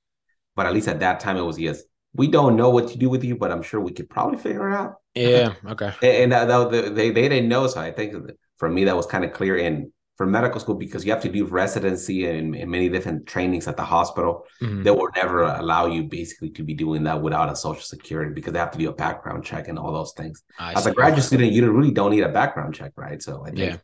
but 0.54 0.66
at 0.66 0.74
least 0.74 0.88
at 0.88 1.00
that 1.00 1.20
time, 1.20 1.36
it 1.36 1.42
was 1.42 1.58
yes. 1.58 1.82
We 2.14 2.28
don't 2.28 2.56
know 2.56 2.70
what 2.70 2.88
to 2.88 2.98
do 2.98 3.10
with 3.10 3.22
you, 3.22 3.36
but 3.36 3.52
I'm 3.52 3.62
sure 3.62 3.80
we 3.80 3.92
could 3.92 4.08
probably 4.08 4.38
figure 4.38 4.70
it 4.70 4.74
out. 4.74 4.94
Yeah. 5.14 5.54
Okay. 5.66 5.92
and, 6.02 6.32
and 6.32 6.50
that, 6.50 6.94
they 6.94 7.10
they 7.10 7.28
didn't 7.28 7.48
know, 7.48 7.66
so 7.66 7.80
I 7.80 7.90
think 7.90 8.14
for 8.56 8.68
me 8.68 8.84
that 8.84 8.96
was 8.96 9.06
kind 9.06 9.24
of 9.24 9.32
clear. 9.32 9.56
And 9.56 9.92
for 10.18 10.26
medical 10.26 10.60
school, 10.60 10.74
because 10.74 11.06
you 11.06 11.12
have 11.12 11.22
to 11.22 11.30
do 11.30 11.46
residency 11.46 12.26
and, 12.26 12.54
and 12.54 12.70
many 12.70 12.90
different 12.90 13.26
trainings 13.26 13.66
at 13.66 13.78
the 13.78 13.84
hospital, 13.84 14.44
mm-hmm. 14.60 14.82
they 14.82 14.90
will 14.90 15.08
never 15.16 15.44
allow 15.44 15.86
you 15.86 16.02
basically 16.02 16.50
to 16.50 16.62
be 16.62 16.74
doing 16.74 17.04
that 17.04 17.22
without 17.22 17.50
a 17.50 17.56
social 17.56 17.82
security 17.82 18.34
because 18.34 18.52
they 18.52 18.58
have 18.58 18.72
to 18.72 18.78
do 18.78 18.90
a 18.90 18.92
background 18.92 19.44
check 19.44 19.68
and 19.68 19.78
all 19.78 19.92
those 19.92 20.12
things. 20.12 20.42
I 20.58 20.74
As 20.74 20.84
a 20.84 20.92
graduate 20.92 21.24
student, 21.24 21.52
you 21.52 21.70
really 21.72 21.92
don't 21.92 22.10
need 22.10 22.24
a 22.24 22.28
background 22.28 22.74
check, 22.74 22.92
right? 22.96 23.22
So 23.22 23.42
I 23.46 23.46
think. 23.46 23.58
Yeah 23.58 23.76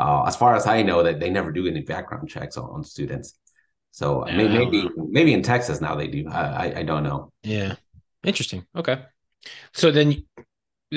uh, 0.00 0.24
as 0.26 0.34
far 0.34 0.54
as 0.56 0.66
I 0.66 0.82
know, 0.82 1.02
that 1.02 1.20
they 1.20 1.28
never 1.28 1.52
do 1.52 1.66
any 1.66 1.82
background 1.82 2.28
checks 2.28 2.56
on, 2.56 2.70
on 2.70 2.84
students. 2.84 3.38
So 3.90 4.26
yeah, 4.26 4.36
maybe 4.36 4.88
maybe 4.96 5.34
in 5.34 5.42
Texas 5.42 5.80
now 5.80 5.94
they 5.94 6.06
do. 6.06 6.26
I, 6.28 6.40
I, 6.40 6.78
I 6.78 6.82
don't 6.84 7.02
know. 7.02 7.32
Yeah, 7.42 7.74
interesting. 8.24 8.64
Okay, 8.74 9.02
so 9.74 9.90
then 9.90 10.24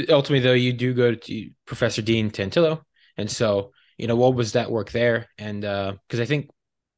ultimately 0.09 0.39
though 0.39 0.53
you 0.53 0.71
do 0.71 0.93
go 0.93 1.15
to 1.15 1.49
Professor 1.65 2.01
Dean 2.01 2.29
Tantillo, 2.29 2.81
and 3.17 3.29
so 3.29 3.71
you 3.97 4.07
know 4.07 4.15
what 4.15 4.35
was 4.35 4.53
that 4.53 4.71
work 4.71 4.91
there? 4.91 5.27
And 5.37 5.61
because 5.61 6.19
uh, 6.19 6.23
I 6.23 6.25
think 6.25 6.49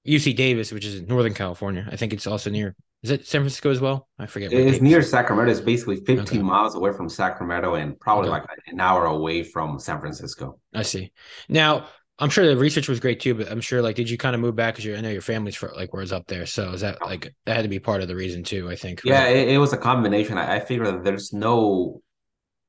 UC 0.08 0.36
Davis, 0.36 0.71
which 0.71 0.86
is 0.86 0.95
in 0.95 1.05
Northern 1.05 1.34
California, 1.34 1.88
I 1.91 1.95
think 1.95 2.13
it's 2.13 2.27
also 2.27 2.49
near. 2.49 2.75
Is 3.03 3.12
it 3.12 3.27
San 3.27 3.41
Francisco 3.41 3.69
as 3.69 3.79
well? 3.79 4.08
I 4.17 4.25
forget. 4.25 4.51
It's 4.51 4.81
near 4.81 5.01
Sacramento. 5.03 5.51
It's 5.51 5.62
basically 5.62 5.97
15 5.97 6.19
okay. 6.21 6.38
miles 6.39 6.73
away 6.73 6.91
from 6.91 7.08
Sacramento 7.08 7.75
and 7.75 7.99
probably 7.99 8.29
okay. 8.29 8.39
like 8.39 8.60
an 8.67 8.79
hour 8.79 9.05
away 9.05 9.43
from 9.43 9.77
San 9.77 9.99
Francisco. 9.99 10.60
I 10.73 10.81
see. 10.81 11.12
Now, 11.47 11.88
I'm 12.17 12.29
sure 12.29 12.47
the 12.47 12.58
research 12.58 12.88
was 12.88 12.99
great 12.99 13.19
too, 13.19 13.36
but 13.36 13.51
I'm 13.51 13.62
sure 13.62 13.81
like, 13.81 13.95
did 13.95 14.10
you 14.10 14.17
kind 14.17 14.34
of 14.34 14.41
move 14.41 14.55
back 14.55 14.75
because 14.75 14.97
I 14.97 15.01
know 15.01 15.10
your 15.10 15.21
family's 15.21 15.55
for, 15.55 15.71
like 15.75 15.93
was 15.93 16.13
up 16.13 16.27
there, 16.27 16.45
so 16.45 16.71
is 16.71 16.81
that 16.81 17.01
like 17.01 17.34
that 17.45 17.58
had 17.58 17.63
to 17.63 17.67
be 17.67 17.79
part 17.79 18.01
of 18.01 18.08
the 18.08 18.15
reason 18.15 18.43
too? 18.43 18.69
I 18.69 18.75
think. 18.75 19.01
Yeah, 19.03 19.27
it, 19.27 19.49
it, 19.49 19.58
was 19.58 19.73
a 19.73 19.77
combination. 19.77 20.38
I, 20.38 20.55
I 20.55 20.60
figured 20.62 20.88
that 20.88 21.03
there's 21.03 21.34
no, 21.34 22.01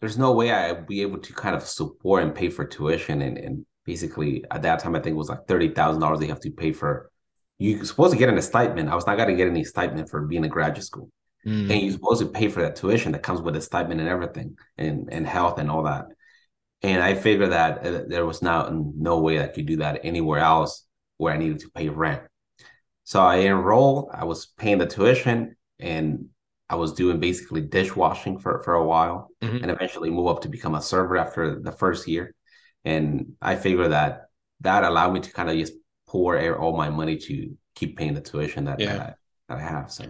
there's 0.00 0.18
no 0.18 0.32
way 0.32 0.50
I'd 0.50 0.86
be 0.86 1.02
able 1.02 1.18
to 1.18 1.32
kind 1.32 1.54
of 1.54 1.62
support 1.62 2.24
and 2.24 2.34
pay 2.34 2.50
for 2.50 2.64
tuition, 2.64 3.22
and 3.22 3.38
and 3.38 3.66
basically 3.86 4.44
at 4.50 4.62
that 4.62 4.80
time 4.80 4.94
I 4.94 5.00
think 5.00 5.14
it 5.14 5.18
was 5.18 5.28
like 5.28 5.46
thirty 5.46 5.70
thousand 5.70 6.00
dollars 6.00 6.20
they 6.20 6.26
have 6.26 6.40
to 6.40 6.50
pay 6.50 6.72
for. 6.72 7.10
You're 7.58 7.84
supposed 7.84 8.12
to 8.12 8.18
get 8.18 8.28
an 8.28 8.40
stipend. 8.42 8.90
I 8.90 8.94
was 8.94 9.06
not 9.06 9.16
going 9.16 9.30
to 9.30 9.34
get 9.34 9.48
any 9.48 9.64
stipend 9.64 10.10
for 10.10 10.20
being 10.22 10.44
a 10.44 10.48
graduate 10.48 10.84
school, 10.84 11.10
mm. 11.46 11.70
and 11.70 11.80
you're 11.80 11.92
supposed 11.92 12.20
to 12.20 12.28
pay 12.28 12.48
for 12.48 12.60
that 12.62 12.76
tuition 12.76 13.12
that 13.12 13.22
comes 13.22 13.40
with 13.40 13.56
a 13.56 13.60
stipend 13.60 14.00
and 14.00 14.08
everything, 14.08 14.58
and 14.76 15.08
and 15.10 15.26
health 15.26 15.58
and 15.58 15.70
all 15.70 15.84
that. 15.84 16.06
And 16.82 17.02
I 17.02 17.14
figured 17.14 17.52
that 17.52 17.86
uh, 17.86 18.02
there 18.06 18.26
was 18.26 18.42
now 18.42 18.68
no 18.70 19.20
way 19.20 19.42
I 19.42 19.48
could 19.48 19.66
do 19.66 19.76
that 19.78 20.00
anywhere 20.04 20.40
else 20.40 20.86
where 21.16 21.32
I 21.32 21.38
needed 21.38 21.60
to 21.60 21.70
pay 21.70 21.88
rent. 21.88 22.22
So 23.04 23.22
I 23.22 23.38
enrolled, 23.40 24.10
I 24.12 24.24
was 24.24 24.46
paying 24.58 24.78
the 24.78 24.86
tuition, 24.86 25.56
and 25.78 26.26
I 26.68 26.74
was 26.74 26.92
doing 26.92 27.20
basically 27.20 27.60
dishwashing 27.60 28.38
for, 28.38 28.62
for 28.62 28.74
a 28.74 28.84
while 28.84 29.30
mm-hmm. 29.40 29.58
and 29.58 29.70
eventually 29.70 30.10
move 30.10 30.26
up 30.26 30.42
to 30.42 30.48
become 30.48 30.74
a 30.74 30.82
server 30.82 31.16
after 31.16 31.60
the 31.60 31.72
first 31.72 32.08
year. 32.08 32.34
And 32.86 33.32
I 33.42 33.56
figured 33.56 33.90
that 33.90 34.28
that 34.60 34.84
allowed 34.84 35.12
me 35.12 35.20
to 35.20 35.32
kind 35.32 35.50
of 35.50 35.56
just 35.56 35.74
pour 36.08 36.56
all 36.56 36.76
my 36.76 36.88
money 36.88 37.18
to 37.18 37.56
keep 37.74 37.98
paying 37.98 38.14
the 38.14 38.20
tuition 38.20 38.64
that, 38.64 38.80
yeah. 38.80 38.92
that, 38.94 39.00
I, 39.00 39.54
that 39.54 39.58
I 39.58 39.60
have. 39.60 39.92
So 39.92 40.06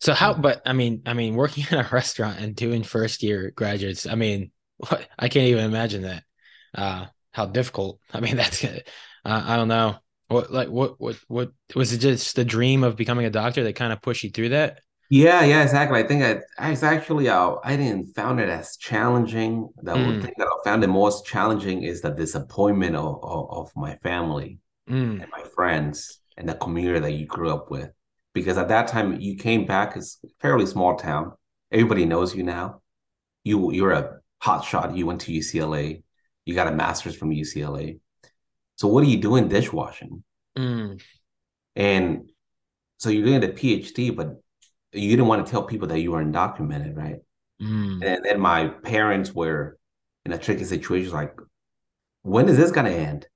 so 0.00 0.12
how 0.12 0.34
but 0.34 0.60
I 0.66 0.74
mean 0.74 1.02
I 1.06 1.14
mean 1.14 1.34
working 1.36 1.64
in 1.70 1.78
a 1.78 1.88
restaurant 1.90 2.40
and 2.40 2.54
doing 2.54 2.82
first 2.82 3.22
year 3.22 3.52
graduates, 3.54 4.06
I 4.06 4.16
mean 4.16 4.50
what 4.76 5.08
I 5.18 5.28
can't 5.28 5.48
even 5.48 5.64
imagine 5.64 6.02
that. 6.02 6.24
Uh, 6.74 7.06
how 7.32 7.46
difficult. 7.46 8.00
I 8.12 8.20
mean, 8.20 8.36
that's 8.36 8.64
uh, 8.64 8.80
I 9.24 9.56
don't 9.56 9.68
know. 9.68 9.96
What 10.28 10.52
like 10.52 10.68
what 10.68 11.00
what 11.00 11.16
what 11.28 11.52
was 11.76 11.92
it 11.92 11.98
just 11.98 12.34
the 12.34 12.44
dream 12.44 12.82
of 12.82 12.96
becoming 12.96 13.26
a 13.26 13.30
doctor 13.30 13.62
that 13.64 13.76
kind 13.76 13.92
of 13.92 14.02
pushed 14.02 14.24
you 14.24 14.30
through 14.30 14.48
that? 14.50 14.80
Yeah, 15.08 15.44
yeah, 15.44 15.62
exactly. 15.62 16.00
I 16.00 16.06
think 16.06 16.22
I, 16.24 16.40
I 16.58 16.70
was 16.70 16.82
actually 16.82 17.28
uh, 17.28 17.56
I 17.62 17.76
didn't 17.76 18.14
found 18.14 18.40
it 18.40 18.48
as 18.48 18.76
challenging. 18.76 19.68
The 19.82 19.92
mm. 19.92 20.22
thing 20.22 20.34
that 20.38 20.48
I 20.48 20.64
found 20.64 20.82
the 20.82 20.88
most 20.88 21.24
challenging 21.24 21.82
is 21.84 22.00
the 22.00 22.10
disappointment 22.10 22.96
of, 22.96 23.20
of, 23.22 23.50
of 23.50 23.72
my 23.76 23.96
family 23.96 24.58
mm. 24.88 25.22
and 25.22 25.30
my 25.30 25.42
friends 25.54 26.20
and 26.36 26.48
the 26.48 26.54
community 26.54 27.00
that 27.00 27.12
you 27.12 27.26
grew 27.26 27.50
up 27.50 27.70
with. 27.70 27.90
Because 28.34 28.58
at 28.58 28.68
that 28.68 28.88
time 28.88 29.20
you 29.20 29.36
came 29.36 29.64
back, 29.64 29.96
it's 29.96 30.18
a 30.24 30.28
fairly 30.40 30.66
small 30.66 30.96
town. 30.96 31.32
Everybody 31.70 32.04
knows 32.04 32.34
you 32.34 32.42
now. 32.42 32.82
You 33.44 33.72
you're 33.72 33.92
a 33.92 34.18
hot 34.40 34.64
shot. 34.64 34.96
You 34.96 35.06
went 35.06 35.20
to 35.22 35.32
UCLA. 35.32 36.02
You 36.44 36.54
got 36.54 36.68
a 36.68 36.72
master's 36.72 37.16
from 37.16 37.30
UCLA. 37.30 38.00
So 38.74 38.88
what 38.88 39.04
are 39.04 39.08
you 39.08 39.18
doing 39.18 39.48
dishwashing? 39.48 40.22
Mm. 40.58 41.00
And 41.76 42.30
so 42.98 43.10
you're 43.10 43.24
doing 43.24 43.40
the 43.40 43.48
PhD, 43.48 44.14
but 44.14 44.42
you 44.96 45.10
didn't 45.10 45.26
want 45.26 45.44
to 45.44 45.50
tell 45.50 45.62
people 45.62 45.88
that 45.88 46.00
you 46.00 46.12
were 46.12 46.24
undocumented, 46.24 46.96
right? 46.96 47.16
Mm. 47.60 48.04
And 48.04 48.24
then 48.24 48.40
my 48.40 48.68
parents 48.68 49.32
were 49.32 49.78
in 50.24 50.32
a 50.32 50.38
tricky 50.38 50.64
situation, 50.64 51.12
like, 51.12 51.34
when 52.22 52.48
is 52.48 52.56
this 52.56 52.72
gonna 52.72 52.90
end? 52.90 53.26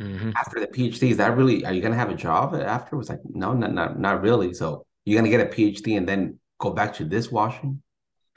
Mm-hmm. 0.00 0.30
After 0.36 0.60
the 0.60 0.66
PhD, 0.66 1.10
is 1.10 1.16
that 1.18 1.36
really 1.36 1.64
are 1.64 1.72
you 1.72 1.82
gonna 1.82 1.96
have 1.96 2.10
a 2.10 2.14
job 2.14 2.54
after? 2.54 2.96
It 2.96 2.98
was 2.98 3.08
like, 3.08 3.20
no, 3.24 3.52
not, 3.52 3.72
not 3.72 3.98
not 3.98 4.22
really. 4.22 4.54
So 4.54 4.86
you're 5.04 5.18
gonna 5.18 5.30
get 5.30 5.40
a 5.40 5.50
PhD 5.50 5.96
and 5.96 6.08
then 6.08 6.38
go 6.58 6.70
back 6.70 6.94
to 6.94 7.04
dishwashing? 7.04 7.82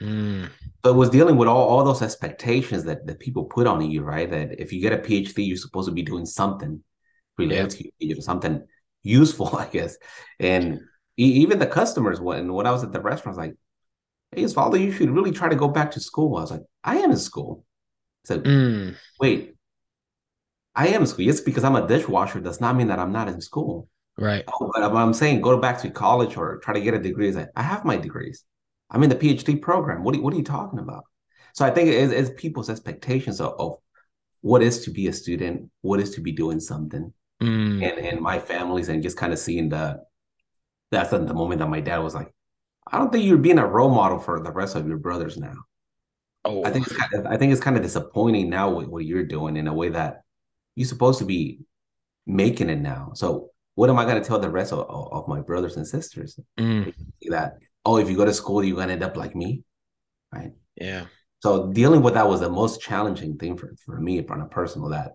Mm. 0.02 0.50
But 0.82 0.94
was 0.94 1.10
dealing 1.10 1.36
with 1.36 1.48
all, 1.48 1.68
all 1.68 1.84
those 1.84 2.02
expectations 2.02 2.84
that, 2.84 3.06
that 3.06 3.20
people 3.20 3.44
put 3.44 3.66
on 3.66 3.88
you, 3.90 4.02
right? 4.02 4.30
That 4.30 4.60
if 4.60 4.72
you 4.72 4.80
get 4.80 4.92
a 4.92 4.98
PhD, 4.98 5.46
you're 5.46 5.56
supposed 5.56 5.88
to 5.88 5.94
be 5.94 6.02
doing 6.02 6.24
something 6.24 6.82
related 7.36 7.92
yeah. 7.98 8.14
to 8.14 8.22
something 8.22 8.62
useful, 9.02 9.48
I 9.56 9.66
guess. 9.66 9.96
And 10.38 10.80
even 11.16 11.58
the 11.58 11.66
customers, 11.66 12.20
when 12.20 12.52
when 12.52 12.66
I 12.66 12.72
was 12.72 12.84
at 12.84 12.92
the 12.92 13.00
restaurant, 13.00 13.38
I 13.38 13.40
was 13.40 13.48
like, 13.48 13.56
"Hey, 14.32 14.44
Osvaldo, 14.44 14.80
you 14.80 14.92
should 14.92 15.10
really 15.10 15.32
try 15.32 15.48
to 15.48 15.56
go 15.56 15.68
back 15.68 15.90
to 15.92 16.00
school." 16.00 16.36
I 16.36 16.40
was 16.40 16.50
like, 16.50 16.62
"I 16.84 16.98
am 16.98 17.10
in 17.10 17.16
school." 17.16 17.64
So 18.24 18.40
mm. 18.40 18.96
wait, 19.18 19.54
I 20.74 20.88
am 20.88 21.02
in 21.02 21.06
school. 21.06 21.24
Yes, 21.24 21.40
because 21.40 21.64
I'm 21.64 21.76
a 21.76 21.86
dishwasher 21.86 22.40
does 22.40 22.60
not 22.60 22.76
mean 22.76 22.88
that 22.88 22.98
I'm 22.98 23.12
not 23.12 23.28
in 23.28 23.40
school. 23.40 23.88
Right. 24.18 24.44
Oh, 24.48 24.70
but 24.74 24.82
I'm 24.82 25.14
saying 25.14 25.40
go 25.40 25.56
back 25.58 25.80
to 25.82 25.90
college 25.90 26.36
or 26.36 26.58
try 26.58 26.74
to 26.74 26.80
get 26.80 26.94
a 26.94 26.98
degree. 26.98 27.32
Like, 27.32 27.48
I 27.56 27.62
have 27.62 27.84
my 27.84 27.96
degrees. 27.96 28.44
I'm 28.90 29.02
in 29.02 29.08
the 29.08 29.16
PhD 29.16 29.60
program. 29.60 30.04
What 30.04 30.16
are, 30.16 30.20
what 30.20 30.34
are 30.34 30.36
you 30.36 30.44
talking 30.44 30.78
about? 30.78 31.04
So 31.54 31.64
I 31.64 31.70
think 31.70 31.88
it's, 31.88 32.12
it's 32.12 32.40
people's 32.40 32.70
expectations 32.70 33.40
of, 33.40 33.54
of, 33.58 33.76
what 34.42 34.62
is 34.62 34.84
to 34.84 34.90
be 34.90 35.06
a 35.08 35.12
student, 35.12 35.70
what 35.82 36.00
is 36.00 36.14
to 36.14 36.20
be 36.20 36.32
doing 36.32 36.60
something, 36.60 37.12
mm. 37.42 37.84
and 37.84 38.06
and 38.06 38.20
my 38.20 38.38
families, 38.38 38.88
and 38.88 39.02
just 39.02 39.16
kind 39.16 39.34
of 39.34 39.38
seeing 39.38 39.68
the 39.68 40.02
that's 40.90 41.10
the 41.10 41.20
moment 41.20 41.60
that 41.60 41.68
my 41.68 41.80
dad 41.80 41.98
was 41.98 42.14
like, 42.14 42.32
I 42.90 42.98
don't 42.98 43.12
think 43.12 43.24
you're 43.24 43.38
being 43.38 43.58
a 43.58 43.66
role 43.66 43.90
model 43.90 44.18
for 44.18 44.42
the 44.42 44.50
rest 44.50 44.74
of 44.74 44.88
your 44.88 44.98
brothers 44.98 45.36
now. 45.36 45.54
Oh, 46.44 46.64
I 46.64 46.70
think 46.70 46.86
it's 46.86 46.96
kind 46.96 47.14
of, 47.14 47.26
I 47.26 47.36
think 47.36 47.52
it's 47.52 47.60
kind 47.60 47.76
of 47.76 47.82
disappointing 47.82 48.50
now 48.50 48.70
with 48.70 48.88
what 48.88 49.04
you're 49.04 49.26
doing 49.26 49.56
in 49.56 49.68
a 49.68 49.74
way 49.74 49.90
that 49.90 50.22
you're 50.74 50.88
supposed 50.88 51.18
to 51.18 51.24
be 51.24 51.60
making 52.26 52.70
it 52.70 52.80
now. 52.80 53.12
So 53.14 53.50
what 53.74 53.90
am 53.90 53.98
I 53.98 54.04
going 54.04 54.20
to 54.20 54.26
tell 54.26 54.38
the 54.38 54.50
rest 54.50 54.72
of, 54.72 54.80
of 54.88 55.28
my 55.28 55.40
brothers 55.40 55.76
and 55.76 55.86
sisters 55.86 56.38
mm. 56.58 56.92
that 57.28 57.58
oh, 57.84 57.98
if 57.98 58.10
you 58.10 58.16
go 58.16 58.24
to 58.24 58.34
school, 58.34 58.64
you're 58.64 58.76
going 58.76 58.88
to 58.88 58.94
end 58.94 59.02
up 59.02 59.16
like 59.16 59.34
me, 59.34 59.62
right? 60.32 60.52
Yeah. 60.76 61.06
So 61.40 61.72
dealing 61.72 62.02
with 62.02 62.14
that 62.14 62.28
was 62.28 62.40
the 62.40 62.50
most 62.50 62.80
challenging 62.80 63.36
thing 63.38 63.56
for 63.56 63.74
for 63.84 63.98
me 63.98 64.24
on 64.26 64.40
a 64.40 64.46
personal 64.46 64.90
that 64.90 65.12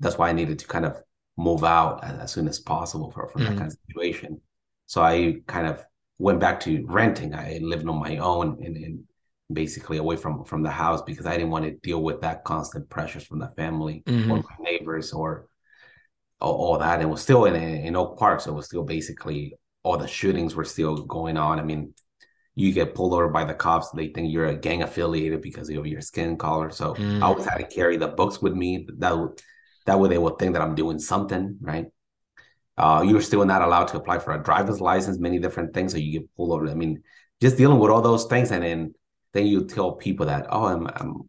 that's 0.00 0.18
why 0.18 0.28
I 0.28 0.32
needed 0.32 0.58
to 0.58 0.66
kind 0.66 0.84
of 0.84 1.00
move 1.36 1.64
out 1.64 2.04
as, 2.04 2.18
as 2.18 2.32
soon 2.32 2.48
as 2.48 2.60
possible 2.60 3.10
for, 3.10 3.28
for 3.28 3.38
mm. 3.38 3.42
that 3.42 3.50
mm-hmm. 3.50 3.58
kind 3.58 3.72
of 3.72 3.78
situation. 3.86 4.40
So 4.86 5.02
I 5.02 5.36
kind 5.46 5.66
of 5.66 5.84
went 6.18 6.40
back 6.40 6.60
to 6.60 6.84
renting. 6.88 7.34
I 7.34 7.58
lived 7.62 7.88
on 7.88 7.98
my 7.98 8.18
own 8.18 8.58
and, 8.64 8.76
and 8.76 9.04
basically 9.52 9.98
away 9.98 10.16
from 10.16 10.44
from 10.44 10.62
the 10.62 10.70
house 10.70 11.02
because 11.02 11.26
I 11.26 11.36
didn't 11.36 11.50
want 11.50 11.64
to 11.64 11.72
deal 11.72 12.02
with 12.02 12.20
that 12.22 12.44
constant 12.44 12.88
pressures 12.88 13.24
from 13.24 13.38
the 13.38 13.52
family 13.56 14.02
mm-hmm. 14.06 14.30
or 14.30 14.36
my 14.36 14.56
neighbors 14.60 15.12
or 15.12 15.46
all, 16.40 16.54
all 16.54 16.78
that. 16.78 17.00
It 17.00 17.08
was 17.08 17.22
still 17.22 17.44
in 17.46 17.54
in 17.54 17.96
Oak 17.96 18.18
Park, 18.18 18.40
so 18.40 18.52
it 18.52 18.54
was 18.54 18.66
still 18.66 18.84
basically 18.84 19.56
all 19.82 19.98
the 19.98 20.08
shootings 20.08 20.54
were 20.54 20.64
still 20.64 21.04
going 21.04 21.36
on. 21.36 21.60
I 21.60 21.62
mean, 21.62 21.94
you 22.54 22.72
get 22.72 22.94
pulled 22.94 23.12
over 23.12 23.28
by 23.28 23.44
the 23.44 23.54
cops, 23.54 23.90
they 23.90 24.08
think 24.08 24.32
you're 24.32 24.46
a 24.46 24.56
gang 24.56 24.82
affiliated 24.82 25.42
because 25.42 25.68
of 25.68 25.86
your 25.86 26.00
skin 26.00 26.36
color. 26.36 26.70
So 26.70 26.94
mm. 26.94 27.20
I 27.20 27.26
always 27.26 27.44
had 27.44 27.58
to 27.58 27.66
carry 27.66 27.96
the 27.96 28.08
books 28.08 28.40
with 28.40 28.54
me. 28.54 28.86
That 28.98 29.42
that 29.86 29.98
way 29.98 30.08
they 30.08 30.18
will 30.18 30.36
think 30.36 30.54
that 30.54 30.62
I'm 30.62 30.74
doing 30.74 30.98
something 30.98 31.58
right. 31.60 31.86
Uh, 32.76 33.04
you're 33.06 33.20
still 33.20 33.44
not 33.44 33.62
allowed 33.62 33.86
to 33.88 33.96
apply 33.96 34.18
for 34.18 34.32
a 34.32 34.42
driver's 34.42 34.80
license, 34.80 35.18
many 35.18 35.38
different 35.38 35.72
things. 35.72 35.92
So 35.92 35.98
you 35.98 36.20
get 36.20 36.36
pulled 36.36 36.52
over. 36.52 36.68
I 36.68 36.74
mean, 36.74 37.02
just 37.40 37.56
dealing 37.56 37.78
with 37.78 37.90
all 37.90 38.02
those 38.02 38.24
things, 38.26 38.50
and 38.50 38.64
then 38.64 38.94
then 39.32 39.46
you 39.46 39.64
tell 39.64 39.92
people 39.92 40.26
that, 40.26 40.46
oh, 40.50 40.64
I'm 40.64 40.86
I'm 40.88 41.28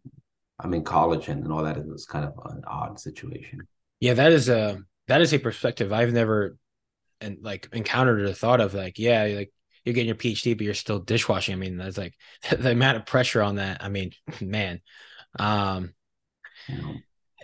I'm 0.58 0.74
in 0.74 0.84
college 0.84 1.28
and, 1.28 1.44
and 1.44 1.52
all 1.52 1.62
that 1.62 1.76
is 1.76 2.06
kind 2.06 2.24
of 2.24 2.32
an 2.46 2.62
odd 2.66 2.98
situation. 2.98 3.66
Yeah, 4.00 4.14
that 4.14 4.32
is 4.32 4.48
a 4.48 4.82
that 5.08 5.20
is 5.20 5.32
a 5.32 5.38
perspective 5.38 5.92
I've 5.92 6.12
never 6.12 6.56
and 7.20 7.38
like 7.40 7.68
encountered 7.72 8.22
or 8.22 8.32
thought 8.32 8.60
of. 8.60 8.74
Like, 8.74 8.98
yeah, 8.98 9.24
like 9.24 9.52
you're 9.84 9.94
getting 9.94 10.08
your 10.08 10.16
PhD, 10.16 10.56
but 10.56 10.64
you're 10.64 10.74
still 10.74 10.98
dishwashing. 10.98 11.54
I 11.54 11.58
mean, 11.58 11.76
that's 11.76 11.98
like 11.98 12.14
the 12.50 12.72
amount 12.72 12.96
of 12.96 13.06
pressure 13.06 13.42
on 13.42 13.56
that. 13.56 13.82
I 13.84 13.88
mean, 13.88 14.12
man. 14.40 14.80
Um, 15.38 15.94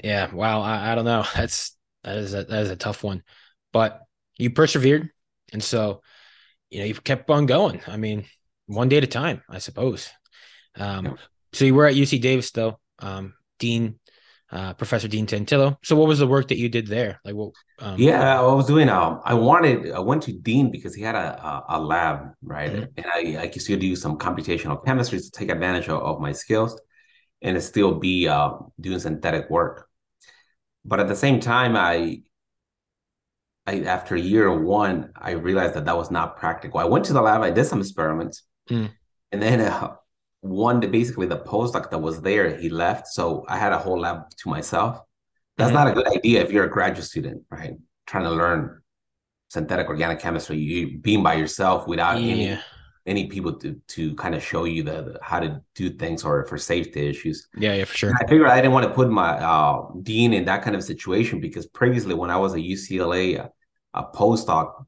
yeah, 0.03 0.33
wow. 0.33 0.63
I, 0.63 0.93
I 0.93 0.95
don't 0.95 1.05
know. 1.05 1.25
That's 1.35 1.77
that 2.03 2.17
is 2.17 2.33
a, 2.33 2.45
that 2.45 2.63
is 2.63 2.71
a 2.71 2.77
tough 2.77 3.05
one 3.05 3.23
but 3.73 4.03
you 4.39 4.51
persevered. 4.51 5.11
And 5.53 5.63
so, 5.63 6.03
you 6.71 6.81
know, 6.81 6.85
you 6.85 6.95
kept 6.95 7.31
on 7.31 7.47
going. 7.47 7.81
I 7.87 7.97
mean, 7.97 8.25
one 8.67 8.89
day 8.89 8.99
at 8.99 9.05
a 9.05 9.09
time, 9.09 9.43
I 9.49 9.59
suppose. 9.59 10.11
Um. 10.77 11.19
So 11.53 11.65
you 11.65 11.75
were 11.75 11.87
at 11.87 11.95
UC 11.95 12.21
Davis, 12.21 12.51
though, 12.51 12.79
um, 12.99 13.35
Dean, 13.59 13.99
uh, 14.51 14.75
Professor 14.75 15.09
Dean 15.09 15.27
Tantillo. 15.27 15.77
So 15.85 15.97
what 15.97 16.09
was 16.09 16.19
the 16.19 16.27
work 16.27 16.49
that 16.49 16.57
you 16.57 16.69
did 16.69 16.87
there? 16.87 17.21
Like, 17.25 17.35
what? 17.35 17.53
Um, 17.79 17.97
yeah, 17.99 18.41
I 18.41 18.53
was 18.53 18.67
doing. 18.67 18.89
Um, 18.89 19.21
I 19.25 19.35
wanted. 19.35 19.93
I 19.93 20.01
went 20.01 20.23
to 20.25 20.33
Dean 20.33 20.71
because 20.71 20.95
he 20.95 21.03
had 21.03 21.15
a 21.15 21.45
a, 21.45 21.65
a 21.71 21.81
lab, 21.81 22.33
right? 22.43 22.73
Mm-hmm. 22.73 22.85
And 22.97 23.07
I 23.07 23.43
I 23.43 23.49
could 23.49 23.63
still 23.63 23.79
do 23.79 23.95
some 23.97 24.19
computational 24.19 24.83
chemistry 24.85 25.19
to 25.19 25.31
take 25.31 25.51
advantage 25.51 25.89
of, 25.89 26.03
of 26.03 26.21
my 26.21 26.33
skills, 26.33 26.81
and 27.43 27.63
still 27.63 27.99
be 27.99 28.29
uh, 28.29 28.53
doing 28.81 28.99
synthetic 28.99 29.51
work. 29.51 29.89
But 30.85 31.01
at 31.01 31.09
the 31.09 31.17
same 31.17 31.39
time, 31.41 31.77
I 31.77 32.23
I, 33.67 33.81
after 33.83 34.17
year 34.17 34.53
one, 34.59 35.11
I 35.17 35.33
realized 35.33 35.75
that 35.75 35.85
that 35.85 35.97
was 35.97 36.11
not 36.11 36.37
practical. 36.37 36.81
I 36.81 36.85
went 36.85 37.05
to 37.07 37.13
the 37.13 37.23
lab, 37.23 37.43
I 37.43 37.51
did 37.51 37.65
some 37.65 37.81
experiments, 37.81 38.43
mm. 38.69 38.91
and 39.31 39.43
then 39.43 39.61
uh, 39.61 39.95
one, 40.41 40.81
basically 40.81 41.27
the 41.27 41.39
postdoc 41.39 41.91
that 41.91 41.99
was 41.99 42.21
there, 42.21 42.57
he 42.57 42.69
left, 42.69 43.07
so 43.07 43.45
I 43.49 43.57
had 43.57 43.73
a 43.73 43.79
whole 43.79 44.01
lab 44.01 44.31
to 44.39 44.49
myself. 44.49 45.01
That's 45.57 45.69
mm-hmm. 45.69 45.77
not 45.77 45.89
a 45.89 45.93
good 45.93 46.09
idea 46.09 46.43
if 46.43 46.51
you're 46.51 46.65
a 46.65 46.71
graduate 46.71 47.05
student, 47.05 47.43
right? 47.51 47.75
Trying 48.07 48.25
to 48.25 48.31
learn 48.31 48.83
synthetic 49.49 49.87
organic 49.89 50.19
chemistry, 50.19 50.57
you 50.57 50.99
being 50.99 51.23
by 51.23 51.35
yourself 51.35 51.87
without 51.87 52.21
yeah. 52.21 52.33
any 52.33 52.61
any 53.07 53.27
people 53.27 53.53
to 53.55 53.81
to 53.89 54.15
kind 54.15 54.35
of 54.35 54.43
show 54.43 54.65
you 54.65 54.83
the, 54.83 55.03
the, 55.03 55.19
how 55.23 55.41
to 55.41 55.61
do 55.75 55.91
things 55.91 56.25
or 56.25 56.45
for 56.47 56.57
safety 56.57 57.09
issues. 57.09 57.49
Yeah, 57.57 57.75
yeah, 57.75 57.85
for 57.85 57.97
sure. 57.97 58.11
And 58.11 58.19
I 58.21 58.27
figured 58.29 58.49
I 58.49 58.57
didn't 58.57 58.73
want 58.73 58.87
to 58.87 58.93
put 58.93 59.11
my 59.11 59.31
uh, 59.39 59.87
dean 60.03 60.33
in 60.33 60.45
that 60.45 60.63
kind 60.63 60.77
of 60.77 60.85
situation 60.85 61.41
because 61.41 61.67
previously 61.67 62.15
when 62.15 62.31
I 62.31 62.37
was 62.37 62.55
at 62.55 62.61
UCLA, 62.61 63.49
a 63.95 64.05
postdoc 64.05 64.85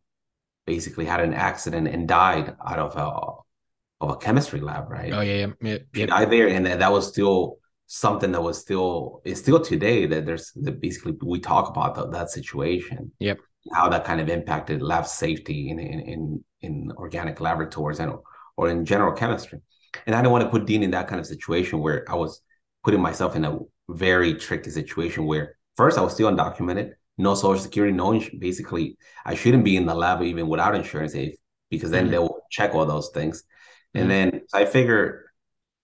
basically 0.66 1.04
had 1.04 1.20
an 1.20 1.34
accident 1.34 1.88
and 1.88 2.08
died 2.08 2.56
out 2.66 2.78
of 2.78 2.96
a 2.96 4.04
of 4.04 4.10
a 4.10 4.16
chemistry 4.16 4.60
lab, 4.60 4.90
right? 4.90 5.12
Oh 5.12 5.20
yeah, 5.20 5.46
yeah, 5.60 5.78
yeah. 5.92 6.06
Died 6.06 6.30
there, 6.30 6.48
and 6.48 6.66
that 6.66 6.92
was 6.92 7.08
still 7.08 7.58
something 7.86 8.32
that 8.32 8.42
was 8.42 8.58
still 8.58 9.20
is 9.24 9.38
still 9.38 9.60
today 9.60 10.06
that 10.06 10.24
there's 10.24 10.52
that 10.52 10.80
basically 10.80 11.14
we 11.22 11.40
talk 11.40 11.68
about 11.68 11.94
the, 11.94 12.08
that 12.08 12.30
situation. 12.30 13.12
Yep. 13.18 13.38
How 13.72 13.88
that 13.88 14.04
kind 14.04 14.20
of 14.20 14.28
impacted 14.28 14.82
lab 14.82 15.06
safety 15.06 15.70
in 15.70 15.78
in 15.78 16.00
in, 16.00 16.44
in 16.60 16.92
organic 16.96 17.40
laboratories 17.40 18.00
and 18.00 18.12
or 18.56 18.68
in 18.68 18.84
general 18.84 19.12
chemistry. 19.12 19.60
And 20.06 20.14
I 20.14 20.20
didn't 20.20 20.32
want 20.32 20.44
to 20.44 20.50
put 20.50 20.66
Dean 20.66 20.82
in 20.82 20.90
that 20.90 21.08
kind 21.08 21.20
of 21.20 21.26
situation 21.26 21.78
where 21.78 22.04
I 22.10 22.14
was 22.14 22.40
putting 22.82 23.00
myself 23.00 23.36
in 23.36 23.44
a 23.44 23.58
very 23.88 24.34
tricky 24.34 24.70
situation 24.70 25.24
where 25.24 25.56
first 25.76 25.98
I 25.98 26.02
was 26.02 26.14
still 26.14 26.30
undocumented, 26.30 26.92
no 27.16 27.34
social 27.34 27.62
security, 27.62 27.92
no 27.92 28.20
basically 28.38 28.96
I 29.24 29.34
shouldn't 29.34 29.64
be 29.64 29.76
in 29.76 29.86
the 29.86 29.94
lab 29.94 30.22
even 30.22 30.48
without 30.48 30.74
insurance 30.74 31.14
if, 31.14 31.36
because 31.70 31.90
then 31.90 32.04
mm-hmm. 32.04 32.12
they'll 32.12 32.42
check 32.50 32.74
all 32.74 32.86
those 32.86 33.10
things. 33.10 33.42
Mm-hmm. 33.94 34.00
And 34.00 34.10
then 34.10 34.40
so 34.48 34.58
I 34.58 34.64
figure 34.66 35.24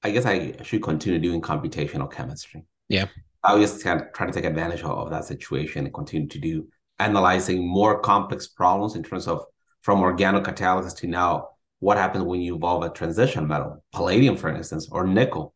I 0.03 0.11
guess 0.11 0.27
I 0.27 0.57
should 0.63 0.83
continue 0.83 1.19
doing 1.19 1.41
computational 1.41 2.11
chemistry. 2.11 2.65
Yeah. 2.89 3.07
I 3.43 3.55
was 3.55 3.71
just 3.71 3.85
kind 3.85 4.01
of 4.01 4.13
try 4.13 4.27
to 4.27 4.33
take 4.33 4.45
advantage 4.45 4.83
of 4.83 5.11
that 5.11 5.25
situation 5.25 5.85
and 5.85 5.95
continue 5.95 6.29
to 6.29 6.39
do 6.39 6.69
analyzing 7.01 7.67
more 7.67 8.01
complex 8.01 8.47
problems 8.47 8.95
in 8.95 9.03
terms 9.03 9.27
of 9.27 9.45
from 9.83 10.01
organocatalysis 10.01 10.97
to 10.99 11.07
now 11.07 11.49
what 11.79 11.97
happens 11.97 12.25
when 12.25 12.41
you 12.41 12.57
evolve 12.57 12.85
a 12.85 12.91
transition 12.91 13.49
metal, 13.49 13.83
palladium, 13.93 14.37
for 14.37 14.55
instance, 14.55 14.89
or 14.91 15.07
nickel. 15.07 15.55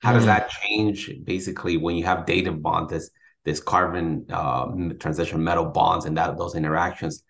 How 0.00 0.12
does 0.12 0.24
mm. 0.24 0.26
that 0.26 0.50
change 0.50 1.10
basically 1.24 1.76
when 1.76 1.96
you 1.96 2.04
have 2.04 2.26
dative 2.26 2.60
bond 2.60 2.90
this 2.90 3.10
this 3.44 3.60
carbon 3.60 4.26
uh, 4.30 4.66
transition 4.98 5.42
metal 5.42 5.64
bonds 5.64 6.04
and 6.04 6.16
that 6.16 6.36
those 6.36 6.54
interactions 6.54 7.22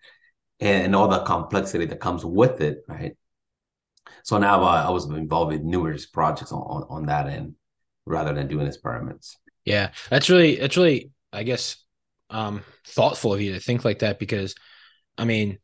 and, 0.59 0.85
and, 0.85 0.95
all 0.95 1.07
the 1.07 1.23
complexity 1.23 1.85
that 1.85 2.01
comes 2.01 2.25
with 2.25 2.59
it, 2.59 2.79
right? 2.87 3.15
So 4.23 4.37
now 4.37 4.61
uh, 4.63 4.85
I 4.87 4.89
was 4.89 5.05
involved 5.05 5.53
in 5.53 5.69
numerous 5.69 6.05
projects 6.05 6.51
on, 6.51 6.59
on, 6.61 6.85
on 6.89 7.05
that 7.05 7.27
end 7.27 7.55
rather 8.05 8.33
than 8.33 8.47
doing 8.47 8.67
experiments. 8.67 9.37
Yeah, 9.63 9.91
that's 10.09 10.29
really 10.29 10.57
that's 10.57 10.75
really 10.75 11.11
I 11.31 11.43
guess 11.43 11.77
um, 12.31 12.63
thoughtful 12.87 13.33
of 13.33 13.41
you 13.41 13.53
to 13.53 13.59
think 13.59 13.85
like 13.85 13.99
that 13.99 14.19
because 14.19 14.55
I 15.17 15.25
mean, 15.25 15.59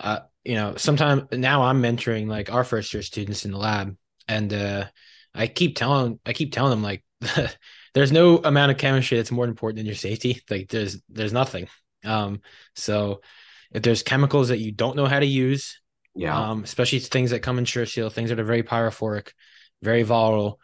uh, 0.00 0.20
you 0.44 0.54
know, 0.54 0.76
sometimes 0.76 1.24
now 1.32 1.62
I'm 1.62 1.82
mentoring 1.82 2.28
like 2.28 2.50
our 2.50 2.64
first 2.64 2.94
year 2.94 3.02
students 3.02 3.44
in 3.44 3.50
the 3.50 3.58
lab, 3.58 3.96
and 4.26 4.52
uh, 4.52 4.86
I 5.34 5.46
keep 5.46 5.76
telling 5.76 6.20
I 6.24 6.32
keep 6.32 6.52
telling 6.52 6.70
them 6.70 6.82
like 6.82 7.04
there's 7.94 8.12
no 8.12 8.38
amount 8.38 8.72
of 8.72 8.78
chemistry 8.78 9.18
that's 9.18 9.30
more 9.30 9.44
important 9.44 9.78
than 9.78 9.86
your 9.86 9.94
safety. 9.94 10.40
Like 10.48 10.68
there's 10.68 11.02
there's 11.08 11.32
nothing. 11.32 11.68
Um, 12.04 12.40
so 12.76 13.20
if 13.72 13.82
there's 13.82 14.02
chemicals 14.02 14.48
that 14.48 14.60
you 14.60 14.72
don't 14.72 14.96
know 14.96 15.06
how 15.06 15.18
to 15.18 15.26
use, 15.26 15.80
yeah, 16.14 16.50
um, 16.50 16.64
especially 16.64 17.00
things 17.00 17.30
that 17.32 17.40
come 17.40 17.58
in 17.58 17.64
SureSeal, 17.64 18.12
things 18.12 18.30
that 18.30 18.40
are 18.40 18.44
very 18.44 18.62
pyrophoric, 18.62 19.32
very 19.82 20.04
volatile, 20.04 20.60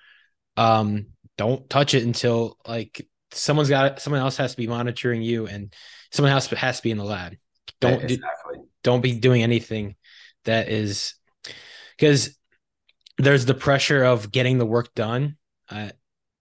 um, 0.57 1.07
don't 1.37 1.69
touch 1.69 1.95
it 1.95 2.05
until 2.05 2.57
like 2.67 3.07
someone's 3.35 3.69
got 3.69 4.01
someone 4.01 4.21
else 4.21 4.37
has 4.37 4.53
to 4.53 4.57
be 4.57 4.67
monitoring 4.67 5.23
you 5.23 5.47
and 5.47 5.75
someone 6.11 6.33
else 6.33 6.47
has 6.47 6.79
to 6.79 6.83
be 6.83 6.91
in 6.91 6.99
the 6.99 7.05
lab. 7.05 7.35
Don't 7.81 8.03
exactly. 8.03 8.57
do, 8.57 8.69
don't 8.83 9.01
be 9.01 9.15
doing 9.15 9.43
anything 9.43 9.97
that 10.45 10.69
is 10.69 11.15
because 11.99 12.37
there's 13.19 13.47
the 13.47 13.55
pressure 13.55 14.05
of 14.05 14.31
getting 14.31 14.59
the 14.59 14.67
work 14.67 14.95
done. 14.95 15.37
Uh, 15.71 15.91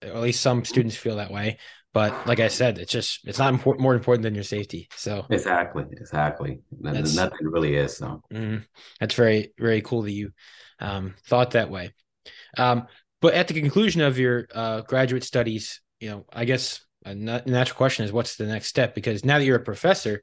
or 0.02 0.08
at 0.08 0.20
least 0.20 0.40
some 0.40 0.64
students 0.64 0.96
feel 0.96 1.16
that 1.16 1.30
way. 1.30 1.58
But 1.92 2.26
like 2.26 2.40
I 2.40 2.48
said, 2.48 2.78
it's 2.78 2.90
just 2.90 3.20
it's 3.24 3.38
not 3.38 3.64
more 3.78 3.94
important 3.94 4.24
than 4.24 4.34
your 4.34 4.42
safety. 4.42 4.88
So 4.96 5.26
exactly, 5.30 5.84
exactly. 5.92 6.58
That's, 6.80 7.14
Nothing 7.14 7.46
really 7.46 7.76
is. 7.76 7.96
So 7.96 8.20
mm, 8.32 8.64
that's 8.98 9.14
very 9.14 9.52
very 9.56 9.80
cool 9.80 10.02
that 10.02 10.10
you 10.10 10.32
um, 10.80 11.14
thought 11.26 11.52
that 11.52 11.70
way. 11.70 11.92
Um, 12.58 12.88
but 13.22 13.34
at 13.34 13.46
the 13.46 13.60
conclusion 13.60 14.02
of 14.02 14.18
your 14.18 14.48
uh, 14.52 14.80
graduate 14.80 15.22
studies, 15.22 15.80
you 16.04 16.10
know, 16.10 16.26
I 16.30 16.44
guess 16.44 16.84
a 17.06 17.14
natural 17.14 17.76
question 17.76 18.04
is 18.04 18.12
what's 18.12 18.36
the 18.36 18.44
next 18.44 18.68
step? 18.68 18.94
Because 18.94 19.24
now 19.24 19.38
that 19.38 19.44
you're 19.46 19.56
a 19.56 19.64
professor, 19.64 20.20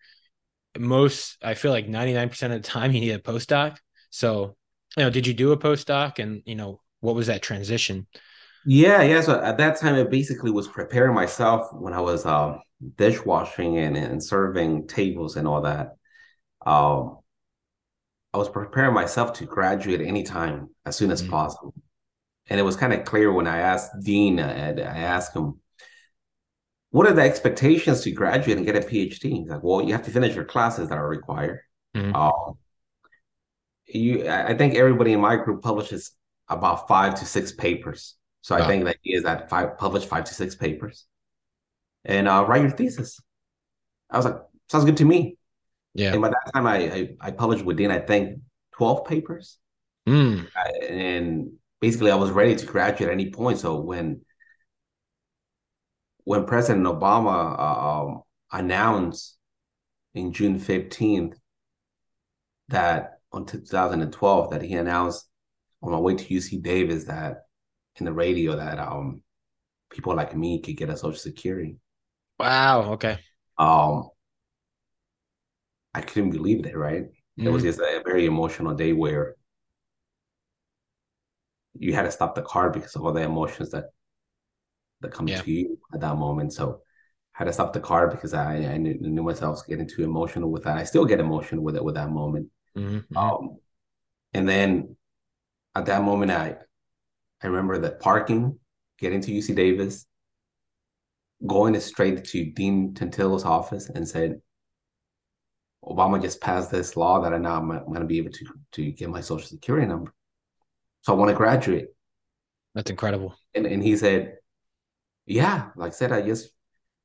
most 0.78 1.38
I 1.44 1.56
feel 1.56 1.72
like 1.72 1.88
99% 1.88 2.44
of 2.44 2.52
the 2.52 2.60
time 2.60 2.92
you 2.94 3.02
need 3.02 3.12
a 3.12 3.20
postdoc. 3.20 3.78
So, 4.12 4.56
you 4.96 5.04
know, 5.04 5.10
did 5.10 5.26
you 5.26 5.34
do 5.34 5.54
a 5.54 5.58
postdoc 5.58 6.20
and, 6.20 6.44
you 6.46 6.54
know, 6.54 6.82
what 7.00 7.16
was 7.16 7.28
that 7.28 7.42
transition? 7.42 8.06
Yeah, 8.64 9.02
yeah. 9.02 9.22
So 9.22 9.42
at 9.42 9.58
that 9.58 9.80
time, 9.80 9.96
it 9.96 10.12
basically 10.12 10.52
was 10.52 10.68
preparing 10.68 11.16
myself 11.16 11.68
when 11.74 11.94
I 11.94 12.02
was 12.02 12.28
uh, 12.28 12.58
dishwashing 12.96 13.80
and, 13.80 13.98
and 13.98 14.24
serving 14.24 14.88
tables 14.88 15.36
and 15.36 15.48
all 15.48 15.62
that. 15.62 15.96
Um, 16.64 17.18
I 18.36 18.38
was 18.38 18.50
preparing 18.50 18.94
myself 18.94 19.34
to 19.34 19.46
graduate 19.46 20.02
anytime 20.02 20.70
as 20.86 20.96
soon 20.96 21.10
as 21.10 21.24
mm-hmm. 21.24 21.32
possible. 21.32 21.74
And 22.52 22.60
it 22.60 22.64
was 22.64 22.76
kind 22.76 22.94
of 22.94 23.04
clear 23.04 23.32
when 23.32 23.48
I 23.48 23.60
asked 23.60 23.92
Dean, 24.04 24.40
I, 24.40 24.70
I 24.70 25.00
asked 25.00 25.36
him, 25.36 25.60
what 26.92 27.08
are 27.08 27.14
the 27.14 27.22
expectations 27.22 28.02
to 28.02 28.12
graduate 28.12 28.58
and 28.58 28.66
get 28.66 28.76
a 28.76 28.82
PhD? 28.82 29.40
He's 29.40 29.50
like, 29.50 29.64
well, 29.64 29.82
you 29.82 29.94
have 29.94 30.04
to 30.04 30.12
finish 30.12 30.36
your 30.36 30.46
classes 30.46 30.90
that 30.90 30.98
are 30.98 31.08
required. 31.08 31.62
Mm-hmm. 31.96 32.16
Um, 32.16 32.58
you, 33.88 34.30
I 34.30 34.56
think 34.56 34.76
everybody 34.76 35.14
in 35.14 35.22
my 35.22 35.38
group 35.38 35.62
publishes 35.62 36.12
about 36.48 36.88
five 36.88 37.16
to 37.20 37.26
six 37.26 37.52
papers. 37.52 38.16
So 38.42 38.58
wow. 38.58 38.64
I 38.64 38.68
think 38.68 38.84
the 38.84 38.92
idea 38.92 39.18
is 39.18 39.24
that 39.24 39.50
five 39.50 39.78
publish 39.78 40.06
five 40.06 40.26
to 40.26 40.34
six 40.34 40.56
papers, 40.56 41.06
and 42.04 42.28
uh, 42.28 42.46
write 42.48 42.62
your 42.62 42.72
thesis. 42.72 43.20
I 44.10 44.18
was 44.18 44.26
like, 44.26 44.38
sounds 44.70 44.86
good 44.86 44.98
to 44.98 45.06
me. 45.06 45.38
Yeah. 45.94 46.14
And 46.14 46.22
by 46.22 46.30
that 46.30 46.52
time, 46.54 46.66
I 46.68 46.78
I, 46.78 47.10
I 47.22 47.32
published 47.32 47.64
within 47.64 47.92
I 47.92 48.00
think 48.00 48.40
twelve 48.74 49.06
papers, 49.06 49.60
mm. 50.08 50.48
and 50.90 51.52
basically 51.80 52.12
I 52.12 52.16
was 52.16 52.32
ready 52.32 52.56
to 52.56 52.66
graduate 52.66 53.10
at 53.10 53.14
any 53.14 53.30
point. 53.30 53.60
So 53.60 53.80
when 53.80 54.22
when 56.24 56.46
President 56.46 56.86
Obama 56.86 57.58
uh, 57.60 58.04
um, 58.04 58.22
announced 58.52 59.38
in 60.14 60.32
June 60.34 60.60
fifteenth 60.60 61.38
that 62.70 63.20
on 63.32 63.46
2012 63.46 64.50
that 64.52 64.62
he 64.62 64.74
announced 64.74 65.28
on 65.82 65.92
my 65.92 66.00
way 66.00 66.16
to 66.16 66.26
UC 66.26 66.62
Davis 66.62 67.06
that 67.06 67.44
in 67.98 68.06
the 68.06 68.14
radio 68.14 68.56
that 68.56 68.80
um 68.80 69.22
people 69.90 70.16
like 70.16 70.36
me 70.36 70.60
could 70.60 70.78
get 70.78 70.90
a 70.90 70.98
social 70.98 71.20
security. 71.20 71.78
Wow. 72.40 72.94
Okay. 72.94 73.20
Um, 73.58 74.10
I 75.94 76.02
couldn't 76.02 76.32
believe 76.32 76.66
it. 76.66 76.76
Right. 76.76 77.04
Mm-hmm. 77.04 77.48
It 77.48 77.52
was 77.52 77.64
mm. 77.64 77.68
just 77.68 77.80
a 77.80 78.02
very 78.06 78.26
emotional 78.26 78.74
day 78.74 78.94
where 78.94 79.36
you 81.78 81.94
had 81.94 82.04
to 82.04 82.12
stop 82.12 82.36
the 82.36 82.42
car 82.42 82.70
because 82.70 82.96
of 82.96 83.06
all 83.06 83.14
the 83.14 83.22
emotions 83.22 83.72
that 83.72 83.86
that 85.02 85.12
come 85.12 85.28
yeah. 85.28 85.42
to 85.42 85.52
you 85.52 85.78
at 85.94 86.02
that 86.02 86.16
moment. 86.18 86.54
So 86.54 86.82
I 87.36 87.40
had 87.40 87.46
to 87.46 87.54
stop 87.54 87.74
the 87.74 87.80
car 87.80 88.08
because 88.08 88.34
I, 88.34 88.56
I 88.56 88.78
knew, 88.78 89.24
myself 89.24 89.62
getting 89.68 89.88
too 89.88 90.04
emotional 90.04 90.52
with 90.52 90.64
that. 90.64 90.78
I 90.78 90.84
still 90.84 91.06
get 91.06 91.20
emotional 91.20 91.64
with 91.64 91.76
it 91.76 91.84
with 91.84 91.96
that 91.96 92.10
moment. 92.10 92.48
Mm-hmm. 92.78 93.18
Um, 93.18 93.58
and 94.34 94.48
then 94.48 94.96
at 95.76 95.86
that 95.86 96.04
moment, 96.04 96.32
I 96.32 96.56
I 97.44 97.48
remember 97.48 97.80
that 97.80 98.00
parking, 98.00 98.60
getting 99.00 99.22
to 99.22 99.32
UC 99.32 99.56
Davis, 99.56 100.06
going 101.46 101.80
straight 101.80 102.24
to 102.24 102.46
Dean 102.52 102.94
Tantillo's 102.94 103.46
office 103.46 103.90
and 103.90 104.08
said, 104.08 104.42
Obama 105.84 106.22
just 106.22 106.40
passed 106.42 106.70
this 106.70 106.96
law 106.96 107.22
that 107.22 107.34
I 107.34 107.38
now 107.40 107.58
I'm, 107.58 107.72
I'm 107.72 107.86
going 107.86 108.02
to 108.02 108.06
be 108.06 108.20
able 108.20 108.32
to 108.32 108.46
to 108.74 108.92
get 108.92 109.10
my 109.10 109.22
social 109.22 109.48
security 109.48 109.88
number. 109.88 110.14
So 111.02 111.14
I 111.14 111.16
want 111.16 111.30
to 111.30 111.36
graduate. 111.36 111.88
That's 112.76 112.92
incredible. 112.92 113.36
And 113.56 113.66
and 113.66 113.82
he 113.82 113.98
said, 113.98 114.38
yeah, 115.32 115.70
like 115.76 115.92
I 115.92 115.96
said, 115.96 116.12
I 116.12 116.22
just 116.22 116.50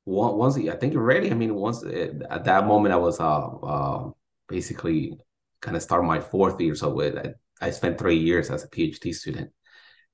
once 0.05 0.57
I 0.57 0.75
think 0.75 0.93
you're 0.93 1.03
ready. 1.03 1.31
I 1.31 1.33
mean, 1.33 1.53
once 1.55 1.83
at 1.83 2.45
that 2.45 2.65
moment 2.65 2.93
I 2.93 2.97
was 2.97 3.19
uh, 3.19 3.47
uh 3.47 4.11
basically 4.47 5.17
kind 5.61 5.75
of 5.75 5.83
start 5.83 6.03
my 6.05 6.19
fourth 6.19 6.59
year. 6.61 6.75
So 6.75 7.01
I, 7.01 7.33
I 7.61 7.71
spent 7.71 7.97
three 7.97 8.17
years 8.17 8.49
as 8.49 8.63
a 8.63 8.69
PhD 8.69 9.13
student. 9.13 9.51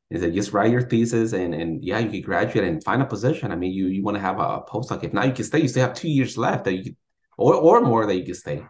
He 0.09 0.19
said, 0.19 0.33
just 0.33 0.53
write 0.53 0.71
your 0.71 0.81
thesis 0.81 1.33
and 1.33 1.53
and 1.55 1.83
yeah, 1.83 1.99
you 1.99 2.09
can 2.09 2.21
graduate 2.21 2.67
and 2.67 2.83
find 2.83 3.01
a 3.01 3.05
position. 3.05 3.51
I 3.51 3.55
mean, 3.55 3.73
you 3.73 3.87
you 3.87 4.03
want 4.03 4.15
to 4.15 4.21
have 4.21 4.39
a 4.39 4.61
postdoc. 4.61 5.03
If 5.03 5.13
not, 5.13 5.27
you 5.27 5.33
can 5.33 5.45
stay. 5.45 5.61
You 5.61 5.67
still 5.67 5.87
have 5.87 5.95
two 5.95 6.09
years 6.09 6.37
left 6.37 6.65
that 6.65 6.73
you 6.73 6.83
could, 6.83 6.95
or 7.37 7.55
or 7.55 7.81
more 7.81 8.05
that 8.05 8.15
you 8.15 8.25
can 8.25 8.35
stay. 8.35 8.63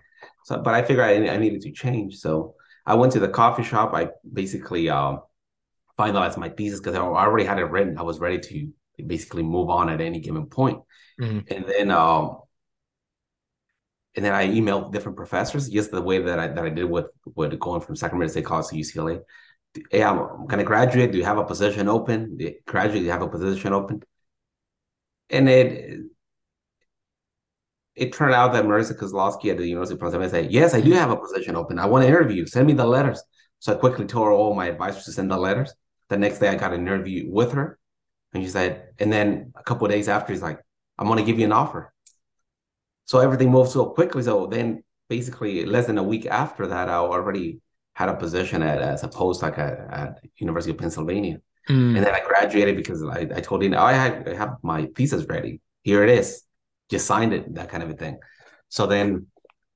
So, 0.46 0.62
but 0.62 0.74
I 0.74 0.82
figured 0.84 1.06
I, 1.06 1.34
I 1.34 1.38
needed 1.38 1.62
to 1.62 1.72
change. 1.72 2.18
So 2.18 2.56
I 2.86 2.96
went 2.96 3.14
to 3.14 3.20
the 3.20 3.30
coffee 3.30 3.64
shop. 3.64 3.94
I 3.94 4.10
basically 4.32 4.90
um, 4.90 5.22
finalized 5.98 6.38
my 6.38 6.50
thesis 6.50 6.80
because 6.80 6.96
I 6.96 7.00
already 7.02 7.46
had 7.46 7.60
it 7.60 7.66
written. 7.66 7.98
I 7.98 8.04
was 8.04 8.20
ready 8.20 8.40
to 8.40 8.72
basically 9.02 9.44
move 9.44 9.70
on 9.70 9.90
at 9.90 10.02
any 10.02 10.20
given 10.20 10.46
point. 10.46 10.80
Mm-hmm. 11.20 11.54
And 11.54 11.66
then 11.68 11.92
um, 11.92 12.38
and 14.16 14.24
then 14.24 14.34
I 14.34 14.48
emailed 14.48 14.92
different 14.92 15.18
professors, 15.18 15.70
just 15.70 15.92
the 15.92 16.02
way 16.02 16.20
that 16.20 16.40
I 16.40 16.48
that 16.48 16.66
I 16.66 16.70
did 16.70 16.86
with 16.86 17.08
with 17.36 17.58
going 17.60 17.82
from 17.82 17.96
Sacramento 17.96 18.32
State 18.32 18.46
College 18.46 18.68
to 18.68 18.76
UCLA. 18.76 19.22
Hey, 19.90 20.04
I'm 20.04 20.46
gonna 20.46 20.64
graduate. 20.64 21.12
Do 21.12 21.18
you 21.18 21.26
have 21.26 21.40
a 21.40 21.46
position 21.46 21.88
open? 21.88 22.38
Do 22.38 22.54
graduate, 22.68 23.00
do 23.00 23.06
you 23.06 23.12
have 23.12 23.24
a 23.24 23.30
position 23.30 23.74
open? 23.74 24.04
And 25.30 25.50
it 25.50 26.02
it 27.96 28.14
turned 28.14 28.34
out 28.34 28.54
that 28.54 28.66
Marisa 28.66 28.98
Kozlowski 28.98 29.52
at 29.52 29.58
the 29.58 29.68
University 29.68 29.96
of 29.96 30.00
Pennsylvania 30.00 30.30
said, 30.30 30.52
Yes, 30.52 30.74
I 30.74 30.82
do 30.82 30.92
have 30.94 31.12
a 31.12 31.18
position 31.18 31.56
open. 31.56 31.80
I 31.80 31.86
want 31.86 32.04
to 32.04 32.08
interview. 32.08 32.46
Send 32.46 32.68
me 32.68 32.74
the 32.74 32.86
letters. 32.86 33.22
So 33.60 33.74
I 33.74 33.76
quickly 33.76 34.06
told 34.06 34.30
all 34.30 34.56
my 34.56 34.68
advisors 34.68 35.06
to 35.06 35.12
send 35.12 35.32
the 35.32 35.38
letters. 35.38 35.74
The 36.10 36.18
next 36.18 36.40
day 36.40 36.50
I 36.50 36.56
got 36.56 36.74
an 36.74 36.82
interview 36.82 37.30
with 37.32 37.54
her. 37.54 37.80
And 38.34 38.44
she 38.44 38.50
said, 38.50 38.90
and 39.00 39.12
then 39.12 39.54
a 39.56 39.64
couple 39.64 39.86
of 39.86 39.92
days 39.92 40.10
after, 40.10 40.34
he's 40.34 40.42
like, 40.42 40.60
I'm 40.98 41.08
gonna 41.08 41.24
give 41.24 41.40
you 41.40 41.46
an 41.46 41.52
offer. 41.52 41.94
So 43.06 43.20
everything 43.20 43.52
moved 43.52 43.72
so 43.72 43.86
quickly. 43.86 44.24
So 44.24 44.48
then 44.48 44.84
basically 45.10 45.66
less 45.66 45.88
than 45.88 45.98
a 45.98 46.04
week 46.04 46.26
after 46.26 46.68
that, 46.68 46.90
I 46.90 46.96
already 46.96 47.60
had 47.94 48.10
a 48.10 48.16
position 48.16 48.64
at, 48.64 48.82
as 48.82 49.04
a 49.04 49.08
postdoc 49.08 49.58
at, 49.58 49.80
at 49.92 50.20
University 50.38 50.72
of 50.72 50.78
Pennsylvania. 50.78 51.40
Mm. 51.70 51.96
And 51.96 52.06
then 52.06 52.14
I 52.14 52.22
graduated 52.22 52.76
because 52.76 53.04
I, 53.04 53.28
I 53.36 53.42
told 53.42 53.64
him, 53.64 53.74
oh, 53.74 53.78
I 53.78 53.94
have, 53.94 54.28
I 54.28 54.34
have 54.34 54.58
my 54.64 54.88
thesis 54.96 55.26
ready. 55.26 55.62
Here 55.84 56.04
it 56.04 56.10
is. 56.10 56.44
Just 56.90 57.06
signed 57.06 57.34
it, 57.34 57.54
that 57.56 57.70
kind 57.70 57.84
of 57.84 57.90
a 57.90 57.94
thing. 57.94 58.20
So 58.70 58.88
then 58.88 59.28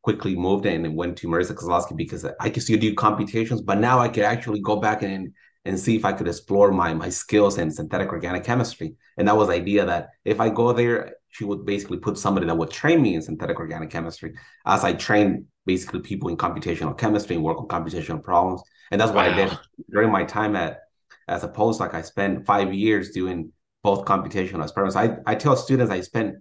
quickly 0.01 0.35
moved 0.35 0.65
in 0.65 0.85
and 0.85 0.95
went 0.95 1.17
to 1.17 1.27
Marisa 1.27 1.53
Kozlowski 1.53 1.95
because 1.95 2.25
I 2.39 2.49
could 2.49 2.63
still 2.63 2.79
do 2.79 2.93
computations, 2.95 3.61
but 3.61 3.77
now 3.77 3.99
I 3.99 4.07
could 4.09 4.23
actually 4.23 4.61
go 4.61 4.77
back 4.77 5.03
and 5.03 5.33
and 5.67 5.79
see 5.79 5.95
if 5.95 6.05
I 6.05 6.13
could 6.13 6.27
explore 6.27 6.71
my 6.71 6.93
my 6.93 7.09
skills 7.09 7.57
in 7.57 7.69
synthetic 7.71 8.09
organic 8.09 8.43
chemistry. 8.43 8.95
And 9.17 9.27
that 9.27 9.37
was 9.37 9.47
the 9.47 9.55
idea 9.55 9.85
that 9.85 10.09
if 10.25 10.39
I 10.39 10.49
go 10.49 10.73
there, 10.73 11.15
she 11.29 11.43
would 11.43 11.65
basically 11.65 11.97
put 11.97 12.17
somebody 12.17 12.47
that 12.47 12.57
would 12.57 12.71
train 12.71 13.01
me 13.01 13.15
in 13.15 13.21
synthetic 13.21 13.59
organic 13.59 13.89
chemistry 13.89 14.33
as 14.65 14.83
I 14.83 14.93
trained 14.93 15.45
basically 15.65 15.99
people 15.99 16.29
in 16.29 16.37
computational 16.37 16.97
chemistry 16.97 17.35
and 17.35 17.43
work 17.43 17.59
on 17.59 17.67
computational 17.67 18.23
problems. 18.23 18.61
And 18.91 18.99
that's 18.99 19.11
what 19.11 19.27
wow. 19.27 19.33
I 19.33 19.35
did 19.35 19.59
during 19.89 20.11
my 20.11 20.23
time 20.23 20.55
at 20.55 20.79
as 21.27 21.43
a 21.43 21.49
postdoc. 21.49 21.93
I 21.93 22.01
spent 22.01 22.45
five 22.45 22.73
years 22.73 23.11
doing 23.11 23.51
both 23.83 24.05
computational 24.05 24.63
experiments. 24.63 24.95
I, 24.95 25.17
I 25.25 25.35
tell 25.35 25.55
students 25.55 25.91
I 25.91 26.01
spent 26.01 26.35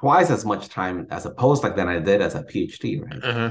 twice 0.00 0.30
as 0.30 0.44
much 0.44 0.68
time 0.68 1.06
as 1.10 1.26
a 1.26 1.30
postdoc 1.30 1.76
than 1.76 1.88
I 1.88 1.98
did 1.98 2.20
as 2.20 2.34
a 2.34 2.42
PhD, 2.42 3.02
right? 3.02 3.24
Uh-huh. 3.24 3.50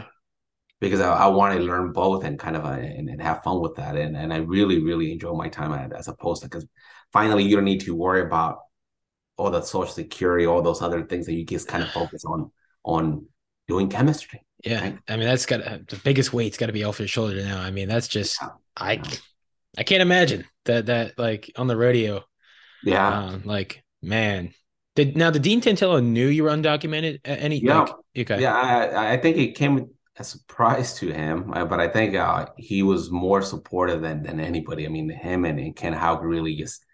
Because 0.79 0.99
I, 0.99 1.13
I 1.13 1.27
wanted 1.27 1.59
to 1.59 1.63
learn 1.63 1.93
both 1.93 2.25
and 2.25 2.37
kind 2.37 2.57
of 2.57 2.65
uh, 2.65 2.71
and, 2.71 3.09
and, 3.09 3.21
have 3.21 3.43
fun 3.43 3.61
with 3.61 3.75
that. 3.75 3.95
And, 3.95 4.17
and 4.17 4.33
I 4.33 4.37
really, 4.37 4.81
really 4.81 5.13
enjoy 5.13 5.33
my 5.33 5.47
time 5.47 5.71
at, 5.71 5.93
as 5.93 6.09
a 6.09 6.13
postdoc 6.13 6.43
because 6.43 6.67
finally 7.13 7.43
you 7.43 7.55
don't 7.55 7.65
need 7.65 7.81
to 7.81 7.95
worry 7.95 8.21
about 8.21 8.59
all 9.37 9.51
that 9.51 9.65
social 9.65 9.93
security, 9.93 10.45
all 10.45 10.61
those 10.61 10.81
other 10.81 11.03
things 11.03 11.25
that 11.25 11.33
you 11.33 11.45
just 11.45 11.67
kind 11.67 11.83
of 11.83 11.89
focus 11.89 12.23
on 12.25 12.51
on 12.83 13.25
doing 13.67 13.89
chemistry. 13.89 14.43
Yeah, 14.63 14.81
right? 14.81 14.99
I 15.07 15.17
mean 15.17 15.25
that's 15.25 15.45
got 15.45 15.61
the 15.87 15.99
biggest 16.03 16.33
weight's 16.33 16.57
got 16.57 16.67
to 16.67 16.73
be 16.73 16.83
off 16.83 16.99
your 16.99 17.07
shoulder 17.07 17.43
now. 17.43 17.61
I 17.61 17.71
mean 17.71 17.87
that's 17.87 18.07
just 18.07 18.37
yeah. 18.41 18.49
I 18.77 19.01
I 19.77 19.83
can't 19.83 20.01
imagine 20.01 20.45
that 20.65 20.87
that 20.87 21.17
like 21.17 21.51
on 21.55 21.67
the 21.67 21.77
rodeo. 21.77 22.23
Yeah, 22.83 23.25
um, 23.25 23.41
like 23.45 23.83
man, 24.01 24.53
did 24.95 25.17
now 25.17 25.31
the 25.31 25.39
Dean 25.39 25.61
Tantillo 25.61 26.03
knew 26.03 26.27
you 26.27 26.43
were 26.43 26.49
undocumented? 26.49 27.19
Any 27.25 27.59
yeah, 27.59 27.81
like, 27.81 27.93
okay, 28.17 28.41
yeah, 28.41 28.53
I 28.55 29.13
I 29.13 29.17
think 29.17 29.37
it 29.37 29.55
came 29.55 29.89
a 30.17 30.23
surprise 30.23 30.93
to 30.99 31.11
him, 31.11 31.51
uh, 31.53 31.65
but 31.65 31.79
I 31.79 31.87
think 31.87 32.15
uh, 32.15 32.47
he 32.57 32.83
was 32.83 33.09
more 33.09 33.41
supportive 33.41 34.01
than 34.01 34.23
than 34.23 34.39
anybody. 34.39 34.85
I 34.85 34.89
mean, 34.89 35.09
him 35.09 35.45
and, 35.45 35.59
and 35.59 35.75
Ken 35.75 35.93
Houk 35.93 36.21
really 36.23 36.55
just 36.55 36.85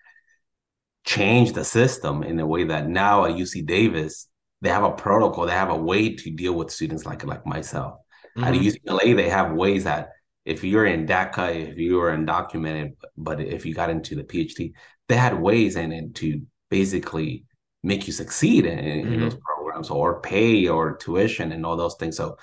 changed 1.06 1.56
the 1.56 1.66
system 1.66 2.24
in 2.24 2.40
a 2.40 2.48
way 2.48 2.66
that 2.66 2.88
now 2.88 3.26
at 3.26 3.36
UC 3.36 3.66
Davis 3.66 4.28
they 4.62 4.70
have 4.70 4.84
a 4.84 4.92
protocol, 4.92 5.46
they 5.46 5.54
have 5.54 5.70
a 5.70 5.76
way 5.76 6.16
to 6.16 6.32
deal 6.32 6.54
with 6.54 6.72
students 6.72 7.06
like 7.06 7.26
like 7.26 7.46
myself. 7.46 8.00
Mm-hmm. 8.38 8.44
At 8.44 8.54
UCLA, 8.54 9.16
they 9.16 9.30
have 9.30 9.54
ways 9.54 9.84
that 9.86 10.10
if 10.46 10.64
you're 10.64 10.86
in 10.86 11.06
DACA, 11.06 11.72
if 11.72 11.78
you 11.78 11.96
were 11.98 12.16
undocumented, 12.16 12.96
but 13.18 13.40
if 13.40 13.66
you 13.66 13.74
got 13.74 13.90
into 13.90 14.16
the 14.16 14.24
PhD, 14.24 14.74
they 15.08 15.16
had 15.16 15.40
ways 15.40 15.76
and, 15.76 15.94
and 15.94 16.16
to 16.16 16.42
basically 16.70 17.46
make 17.84 18.08
you 18.08 18.14
succeed 18.14 18.66
in, 18.66 18.78
mm-hmm. 18.78 19.14
in, 19.14 19.20
those 19.22 19.36
programs 19.36 19.90
or 19.90 20.22
pay 20.22 20.68
or 20.68 20.98
tuition 20.98 21.52
and 21.52 21.66
all 21.66 21.78
those 21.78 21.96
things. 21.96 22.18
So 22.18 22.38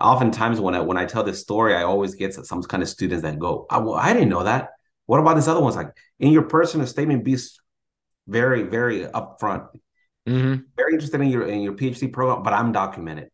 oftentimes 0.00 0.60
when 0.60 0.74
I 0.74 0.80
when 0.80 0.96
I 0.96 1.04
tell 1.04 1.22
this 1.22 1.40
story, 1.40 1.74
I 1.74 1.82
always 1.82 2.14
get 2.14 2.34
some 2.34 2.62
kind 2.62 2.82
of 2.82 2.88
students 2.88 3.22
that 3.22 3.38
go, 3.38 3.66
oh, 3.70 3.80
well, 3.80 3.94
I 3.94 4.12
didn't 4.12 4.28
know 4.28 4.44
that. 4.44 4.70
What 5.06 5.20
about 5.20 5.36
this 5.36 5.48
other 5.48 5.60
ones? 5.60 5.76
Like 5.76 5.96
in 6.18 6.32
your 6.32 6.42
personal 6.42 6.86
statement, 6.86 7.24
be 7.24 7.36
very, 8.26 8.64
very 8.64 9.04
upfront. 9.04 9.68
Mm-hmm. 10.28 10.54
Very 10.76 10.92
interested 10.92 11.20
in 11.20 11.28
your 11.28 11.46
in 11.46 11.60
your 11.60 11.74
PhD 11.74 12.12
program, 12.12 12.42
but 12.42 12.52
I'm 12.52 12.72
documented. 12.72 13.30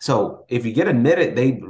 So 0.00 0.44
if 0.48 0.64
you 0.64 0.72
get 0.72 0.86
admitted, 0.86 1.34
they 1.34 1.60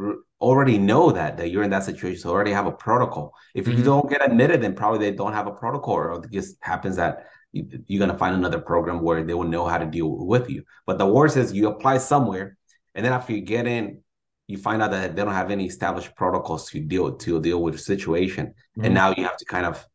already 0.40 0.76
know 0.78 1.10
that 1.12 1.38
that 1.38 1.48
you're 1.48 1.62
in 1.62 1.70
that 1.70 1.84
situation. 1.84 2.20
So 2.20 2.30
already 2.30 2.52
have 2.52 2.66
a 2.66 2.72
protocol. 2.72 3.32
If 3.54 3.64
mm-hmm. 3.64 3.78
you 3.78 3.84
don't 3.84 4.10
get 4.10 4.24
admitted, 4.24 4.62
then 4.62 4.74
probably 4.74 4.98
they 4.98 5.16
don't 5.16 5.32
have 5.32 5.46
a 5.46 5.52
protocol, 5.52 5.94
or 5.94 6.24
it 6.24 6.30
just 6.30 6.58
happens 6.60 6.96
that 6.96 7.24
you're 7.52 7.98
gonna 7.98 8.18
find 8.18 8.36
another 8.36 8.60
program 8.60 9.00
where 9.00 9.24
they 9.24 9.32
will 9.32 9.44
know 9.48 9.66
how 9.66 9.78
to 9.78 9.86
deal 9.86 10.10
with 10.26 10.50
you. 10.50 10.64
But 10.84 10.98
the 10.98 11.06
worst 11.06 11.38
is 11.38 11.54
you 11.54 11.68
apply 11.68 11.98
somewhere, 11.98 12.58
and 12.94 13.04
then 13.04 13.14
after 13.14 13.32
you 13.32 13.40
get 13.40 13.66
in, 13.66 14.02
you 14.48 14.56
find 14.56 14.82
out 14.82 14.90
that 14.90 15.14
they 15.14 15.22
don't 15.22 15.32
have 15.32 15.50
any 15.50 15.66
established 15.66 16.16
protocols 16.16 16.68
to 16.70 16.80
deal 16.80 17.12
to 17.14 17.40
deal 17.40 17.62
with 17.62 17.74
the 17.74 17.80
situation, 17.80 18.46
mm-hmm. 18.46 18.84
and 18.84 18.94
now 18.94 19.14
you 19.16 19.22
have 19.24 19.36
to 19.36 19.44
kind 19.44 19.66
of 19.66 19.86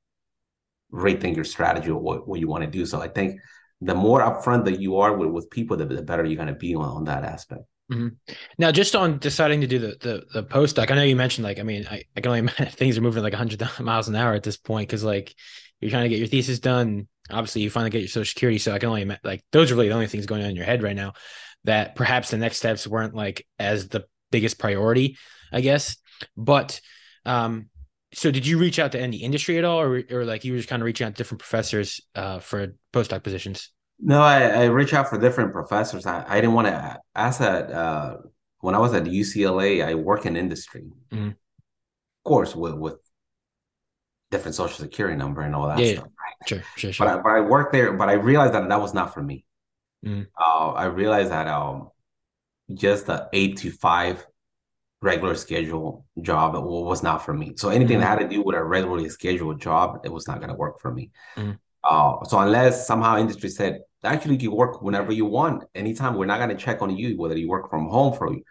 rethink 0.94 1.36
your 1.36 1.44
strategy 1.44 1.90
or 1.90 2.00
what, 2.00 2.28
what 2.28 2.40
you 2.40 2.48
want 2.48 2.64
to 2.64 2.70
do. 2.70 2.86
So 2.86 3.02
I 3.02 3.08
think 3.08 3.40
the 3.82 3.96
more 3.96 4.22
upfront 4.22 4.66
that 4.66 4.80
you 4.80 4.98
are 4.98 5.18
with, 5.18 5.30
with 5.30 5.50
people, 5.50 5.76
the, 5.76 5.86
the 5.86 6.04
better 6.04 6.24
you're 6.24 6.36
going 6.36 6.48
to 6.48 6.54
be 6.54 6.76
on, 6.76 6.86
on 6.86 7.04
that 7.06 7.24
aspect. 7.24 7.64
Mm-hmm. 7.92 8.10
Now, 8.60 8.72
just 8.72 8.96
on 8.96 9.18
deciding 9.18 9.62
to 9.62 9.68
do 9.68 9.80
the 9.80 9.98
the, 10.00 10.24
the 10.34 10.44
postdoc, 10.44 10.90
I 10.92 10.96
know 10.96 11.04
you 11.04 11.16
mentioned 11.16 11.44
like, 11.44 11.60
I 11.60 11.64
mean, 11.64 11.86
I, 11.90 12.04
I 12.16 12.22
can 12.22 12.28
only 12.28 12.40
imagine 12.48 12.68
things 12.68 12.98
are 12.98 13.02
moving 13.02 13.24
like 13.24 13.34
100 13.34 13.68
miles 13.82 14.08
an 14.08 14.16
hour 14.16 14.34
at 14.34 14.44
this 14.44 14.58
point 14.58 14.88
because 14.88 15.04
like 15.04 15.36
you're 15.82 15.92
trying 15.92 16.04
to 16.04 16.10
get 16.10 16.20
your 16.20 16.28
thesis 16.28 16.60
done. 16.60 17.08
Obviously, 17.30 17.62
you 17.62 17.70
finally 17.70 17.90
get 17.90 18.00
your 18.00 18.08
social 18.08 18.30
security. 18.30 18.60
So 18.60 18.74
I 18.74 18.80
can 18.80 18.90
only 18.90 19.18
like 19.24 19.44
those 19.52 19.72
are 19.72 19.76
really 19.76 19.90
the 19.90 19.96
only 19.96 20.08
things 20.08 20.26
going 20.26 20.44
on 20.44 20.50
in 20.50 20.56
your 20.56 20.66
head 20.66 20.84
right 20.84 20.96
now. 20.96 21.14
That 21.66 21.96
perhaps 21.96 22.30
the 22.30 22.38
next 22.38 22.58
steps 22.58 22.86
weren't 22.86 23.16
like 23.16 23.48
as 23.58 23.88
the 23.88 24.06
biggest 24.34 24.60
priority, 24.60 25.18
I 25.54 25.62
guess. 25.62 25.96
But 26.36 26.82
um, 27.26 27.70
so 28.14 28.32
did 28.32 28.46
you 28.46 28.58
reach 28.58 28.80
out 28.80 28.92
to 28.92 29.00
any 29.00 29.18
industry 29.18 29.58
at 29.58 29.64
all, 29.64 29.80
or 29.80 30.04
or 30.12 30.26
like 30.26 30.44
you 30.44 30.52
were 30.52 30.58
just 30.58 30.70
kind 30.70 30.82
of 30.82 30.86
reaching 30.86 31.06
out 31.08 31.12
to 31.12 31.16
different 31.16 31.40
professors 31.40 32.02
uh, 32.16 32.40
for 32.40 32.76
postdoc 32.92 33.24
positions? 33.24 33.70
No, 34.00 34.22
I, 34.22 34.64
I 34.64 34.64
reach 34.66 34.94
out 34.94 35.08
for 35.10 35.18
different 35.18 35.54
professors. 35.54 36.06
I, 36.06 36.26
I 36.28 36.36
didn't 36.42 36.54
want 36.54 36.68
to 36.68 37.00
ask 37.16 37.40
that 37.40 37.72
uh, 37.72 38.18
when 38.60 38.76
I 38.76 38.80
was 38.80 38.94
at 38.94 39.04
UCLA. 39.04 39.86
I 39.86 39.94
work 39.94 40.26
in 40.26 40.36
industry, 40.36 40.84
mm-hmm. 41.12 41.30
of 41.30 42.24
course, 42.26 42.56
with 42.56 42.74
with 42.74 42.98
different 44.32 44.56
social 44.56 44.78
security 44.78 45.16
number 45.16 45.42
and 45.42 45.56
all 45.56 45.68
that 45.68 45.80
yeah, 45.80 45.94
stuff. 45.94 46.06
Right? 46.06 46.50
Sure, 46.50 46.64
sure, 46.76 46.92
sure. 46.92 47.06
But 47.06 47.20
I, 47.20 47.22
but 47.22 47.32
I 47.32 47.42
worked 47.42 47.72
there, 47.72 47.94
but 47.94 48.10
I 48.10 48.14
realized 48.14 48.54
that 48.54 48.68
that 48.68 48.82
was 48.82 48.94
not 48.94 49.14
for 49.14 49.22
me. 49.22 49.46
Mm. 50.06 50.28
Uh, 50.38 50.72
I 50.72 50.86
realized 50.86 51.32
that 51.32 51.48
um, 51.48 51.90
just 52.74 53.08
the 53.08 53.30
eight 53.34 53.58
to 53.58 53.72
five 53.72 54.26
regular 55.02 55.36
schedule 55.36 56.06
job 56.22 56.56
was 56.56 57.04
not 57.04 57.26
for 57.26 57.34
me. 57.34 57.54
So 57.58 57.70
anything 57.70 57.98
mm. 57.98 58.02
that 58.02 58.20
had 58.20 58.30
to 58.30 58.36
do 58.36 58.42
with 58.42 58.56
a 58.56 58.64
regularly 58.64 59.10
scheduled 59.10 59.60
job, 59.60 60.02
it 60.06 60.12
was 60.12 60.28
not 60.28 60.38
going 60.40 60.50
to 60.50 60.56
work 60.56 60.80
for 60.80 60.94
me. 60.94 61.12
Mm. 61.36 61.58
Uh, 61.84 62.24
so 62.24 62.40
unless 62.40 62.88
somehow 62.88 63.18
industry 63.18 63.50
said 63.50 63.82
actually 64.04 64.38
you 64.38 64.52
work 64.52 64.82
whenever 64.82 65.12
you 65.12 65.26
want, 65.26 65.66
anytime, 65.76 66.16
we're 66.16 66.26
not 66.26 66.38
going 66.38 66.50
to 66.50 66.56
check 66.56 66.82
on 66.82 66.96
you 66.96 67.18
whether 67.18 67.38
you 67.38 67.50
work 67.50 67.70
from 67.70 67.88
home 67.90 68.14
for 68.14 68.34
you. 68.34 68.44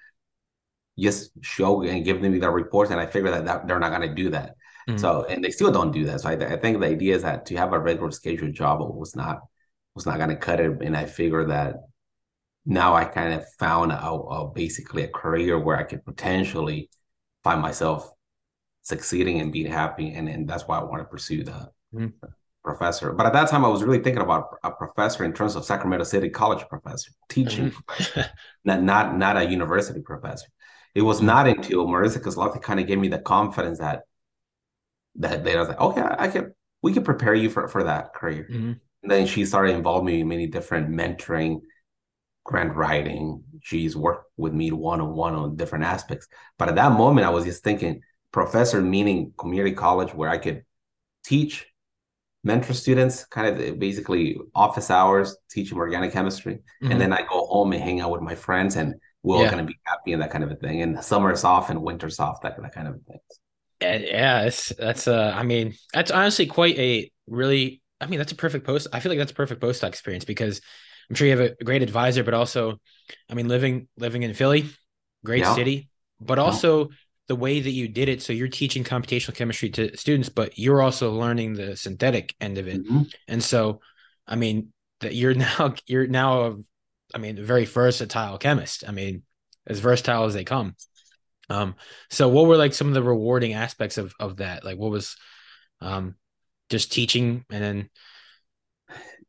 Just 0.99 1.31
show 1.41 1.83
and 1.83 2.05
give 2.05 2.21
them 2.21 2.39
the 2.39 2.51
reports, 2.51 2.91
and 2.91 3.01
I 3.01 3.07
figure 3.07 3.31
that, 3.31 3.47
that 3.47 3.67
they're 3.67 3.79
not 3.79 3.97
going 3.97 4.09
to 4.09 4.15
do 4.15 4.29
that. 4.31 4.57
Mm-hmm. 4.89 4.99
So 4.99 5.25
and 5.25 5.43
they 5.43 5.51
still 5.51 5.73
don't 5.73 5.91
do 5.91 6.05
that. 6.05 6.21
So 6.21 6.29
I, 6.29 6.33
I 6.33 6.57
think 6.57 6.81
the 6.81 6.87
idea 6.87 7.15
is 7.15 7.23
that 7.23 7.47
to 7.47 7.57
have 7.57 7.73
a 7.73 7.79
regular 7.79 8.11
scheduled 8.11 8.53
job 8.53 8.81
was 8.81 9.17
not 9.17 9.41
was 9.95 10.05
not 10.05 10.19
going 10.19 10.29
to 10.29 10.37
cut 10.37 10.61
it. 10.61 10.83
And 10.83 10.95
I 10.97 11.07
figure 11.07 11.47
that 11.47 11.77
now 12.65 12.95
I 12.95 13.05
kind 13.05 13.35
of 13.35 13.45
found 13.59 13.93
a, 13.93 14.49
basically 14.55 15.03
a 15.03 15.09
career 15.09 15.59
where 15.59 15.77
I 15.77 15.83
could 15.83 16.05
potentially 16.05 16.91
find 17.43 17.61
myself 17.61 18.11
succeeding 18.83 19.41
and 19.41 19.53
being 19.53 19.71
happy, 19.71 20.13
and 20.13 20.29
and 20.29 20.49
that's 20.49 20.67
why 20.67 20.79
I 20.79 20.85
want 20.85 21.01
to 21.03 21.07
pursue 21.07 21.45
the 21.45 21.71
mm-hmm. 21.95 22.09
professor. 22.65 23.13
But 23.13 23.27
at 23.27 23.33
that 23.33 23.49
time, 23.49 23.65
I 23.65 23.69
was 23.69 23.83
really 23.83 24.03
thinking 24.03 24.23
about 24.23 24.59
a 24.63 24.71
professor 24.71 25.25
in 25.25 25.33
terms 25.33 25.57
of 25.57 25.65
Sacramento 25.65 26.05
City 26.05 26.29
College 26.29 26.67
professor, 26.69 27.11
teaching, 27.29 27.71
mm-hmm. 27.71 28.21
not 28.65 28.83
not 28.83 29.17
not 29.17 29.37
a 29.37 29.45
university 29.49 30.01
professor. 30.01 30.49
It 30.95 31.03
was 31.03 31.23
not 31.23 31.49
until 31.49 31.87
Marisa 31.87 32.19
Kozlowski 32.19 32.61
kind 32.61 32.79
of 32.79 32.87
gave 32.87 32.99
me 32.99 33.09
the 33.09 33.19
confidence 33.19 33.79
that 33.79 34.03
that 35.17 35.45
they 35.45 35.57
was 35.57 35.69
like, 35.69 35.81
okay, 35.81 36.03
I 36.19 36.29
can 36.29 36.55
we 36.83 36.93
can 36.93 37.05
prepare 37.05 37.35
you 37.35 37.51
for 37.51 37.69
for 37.69 37.85
that 37.85 38.15
career. 38.15 38.47
Mm-hmm. 38.51 38.73
And 39.03 39.11
then 39.11 39.27
she 39.27 39.45
started 39.45 39.75
involving 39.75 40.07
me 40.07 40.21
in 40.21 40.29
many 40.29 40.47
different 40.47 40.91
mentoring, 40.91 41.61
grant 42.45 42.75
writing. 42.75 43.43
She's 43.63 43.97
worked 43.97 44.31
with 44.37 44.53
me 44.53 44.73
one 44.73 45.01
on 45.01 45.15
one 45.15 45.35
on 45.35 45.57
different 45.57 45.85
aspects. 45.85 46.27
But 46.59 46.69
at 46.69 46.75
that 46.77 46.93
moment, 46.93 47.27
I 47.27 47.31
was 47.31 47.45
just 47.45 47.63
thinking 47.63 48.03
professor 48.33 48.81
meaning 48.81 49.33
community 49.39 49.75
college 49.75 50.15
where 50.15 50.31
I 50.31 50.39
could 50.39 50.65
teach, 51.25 51.67
mentor 52.45 52.73
students, 52.73 53.25
kind 53.27 53.61
of 53.61 53.79
basically 53.79 54.39
office 54.55 54.91
hours, 54.91 55.37
teach 55.51 55.71
them 55.71 55.79
organic 55.79 56.13
chemistry, 56.13 56.55
mm-hmm. 56.55 56.91
and 56.91 57.01
then 57.01 57.13
I 57.13 57.23
go 57.23 57.47
home 57.47 57.73
and 57.73 57.83
hang 57.83 58.01
out 58.01 58.11
with 58.11 58.23
my 58.23 58.35
friends 58.35 58.77
and 58.77 58.95
we're 59.23 59.37
yeah. 59.37 59.45
all 59.45 59.51
going 59.51 59.65
to 59.65 59.73
be 59.73 59.79
happy 59.85 60.13
and 60.13 60.23
that 60.23 60.33
kind 60.33 60.43
of 60.43 60.51
a 60.51 60.57
thing. 60.57 60.83
And 60.83 61.03
summer's 61.05 61.45
off 61.45 61.71
and 61.71 61.81
winter's 61.83 62.19
off, 62.19 62.41
that, 62.43 62.61
that 62.61 62.75
kind 62.75 62.89
of 62.89 63.01
thing. 63.07 63.19
Yeah, 63.81 64.43
it's 64.43 64.73
that's 64.79 65.09
uh 65.09 65.33
I 65.35 65.43
mean, 65.43 65.75
that's 65.93 66.13
honestly 66.13 66.47
quite 66.47 66.79
a 66.79 67.11
really 67.27 67.83
I 68.01 68.07
mean, 68.07 68.19
that's 68.19 68.33
a 68.33 68.37
perfect 68.37 68.67
post. 68.67 68.89
I 68.93 69.01
feel 69.01 69.11
like 69.11 69.19
that's 69.19 69.33
a 69.33 69.35
perfect 69.35 69.61
postdoc 69.61 69.89
experience 69.89 70.25
because 70.25 70.61
I'm 71.13 71.17
sure 71.17 71.27
you 71.27 71.37
have 71.37 71.53
a 71.61 71.63
great 71.63 71.83
advisor, 71.83 72.25
but 72.25 72.33
also, 72.33 72.81
I 73.29 73.35
mean, 73.35 73.47
living 73.47 73.87
living 73.99 74.23
in 74.23 74.33
Philly, 74.33 74.71
great 75.23 75.43
yeah. 75.43 75.55
city, 75.55 75.91
but 76.19 76.39
also 76.39 76.89
yeah. 76.89 76.95
the 77.29 77.37
way 77.37 77.61
that 77.61 77.71
you 77.71 77.87
did 77.87 78.09
it. 78.09 78.23
So 78.23 78.33
you're 78.33 78.49
teaching 78.49 78.83
computational 78.83 79.35
chemistry 79.35 79.69
to 79.73 79.95
students, 79.95 80.31
but 80.31 80.59
you're 80.59 80.81
also 80.81 81.13
learning 81.13 81.53
the 81.53 81.77
synthetic 81.77 82.35
end 82.41 82.57
of 82.57 82.67
it. 82.67 82.83
Mm-hmm. 82.83 83.03
And 83.29 83.45
so, 83.45 83.83
I 84.27 84.37
mean, 84.37 84.73
that 85.01 85.15
you're 85.15 85.35
now 85.59 85.75
you're 85.87 86.07
now 86.07 86.41
a, 86.47 86.57
I 87.15 87.19
mean, 87.19 87.37
a 87.37 87.43
very 87.43 87.67
versatile 87.67 88.39
chemist. 88.39 88.83
I 88.89 88.93
mean, 88.93 89.23
as 89.67 89.81
versatile 89.81 90.25
as 90.25 90.33
they 90.33 90.45
come. 90.45 90.77
Um, 91.51 91.75
so 92.09 92.31
what 92.31 92.47
were 92.47 92.57
like 92.57 92.73
some 92.73 92.89
of 92.89 92.95
the 92.95 93.03
rewarding 93.03 93.53
aspects 93.53 93.99
of 93.99 94.15
of 94.19 94.39
that? 94.39 94.65
Like 94.65 94.79
what 94.79 94.91
was 94.91 95.15
um 95.83 96.15
just 96.71 96.91
teaching 96.91 97.45
and 97.51 97.63
then 97.63 97.91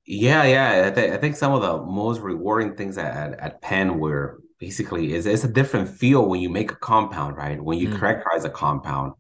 yeah, 0.06 0.44
yeah. 0.44 0.88
I, 0.88 0.92
th- 0.92 1.12
I 1.12 1.18
think 1.18 1.36
some 1.36 1.54
of 1.54 1.62
the 1.62 1.84
most 1.86 2.20
rewarding 2.22 2.76
things 2.76 2.98
at, 2.98 3.40
at 3.40 3.62
Penn 3.62 4.00
were 4.00 4.42
basically 4.60 5.14
is 5.14 5.26
it's 5.26 5.44
a 5.44 5.48
different 5.48 5.90
feel 5.90 6.28
when 6.28 6.42
you 6.42 6.50
make 6.50 6.72
a 6.72 6.76
compound, 6.76 7.38
right? 7.38 7.62
When 7.62 7.78
you 7.78 7.90
mm. 7.90 8.00
characterize 8.00 8.46
a 8.46 8.50
compound, 8.50 9.14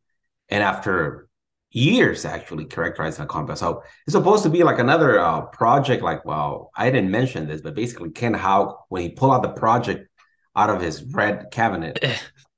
and 0.49 0.63
after 0.63 1.27
years 1.73 2.23
actually 2.23 2.65
characterizing 2.65 3.23
a 3.23 3.27
compound. 3.27 3.59
So 3.59 3.84
it's 4.05 4.13
supposed 4.13 4.43
to 4.43 4.49
be 4.49 4.63
like 4.63 4.79
another 4.79 5.19
uh, 5.19 5.41
project. 5.41 6.03
Like, 6.03 6.23
well, 6.23 6.71
I 6.75 6.89
didn't 6.91 7.11
mention 7.11 7.47
this, 7.47 7.61
but 7.61 7.75
basically 7.75 8.11
Ken 8.11 8.34
Houk, 8.34 8.86
when 8.89 9.01
he 9.01 9.09
pulled 9.09 9.34
out 9.34 9.41
the 9.41 9.49
project 9.49 10.07
out 10.55 10.69
of 10.69 10.81
his 10.81 11.03
red 11.03 11.49
cabinet, 11.51 12.03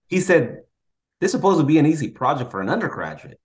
he 0.08 0.20
said, 0.20 0.58
"This 1.22 1.30
is 1.30 1.32
supposed 1.32 1.60
to 1.60 1.66
be 1.66 1.80
an 1.80 1.86
easy 1.86 2.10
project 2.10 2.52
for 2.52 2.62
an 2.62 2.70
undergraduate." 2.70 3.40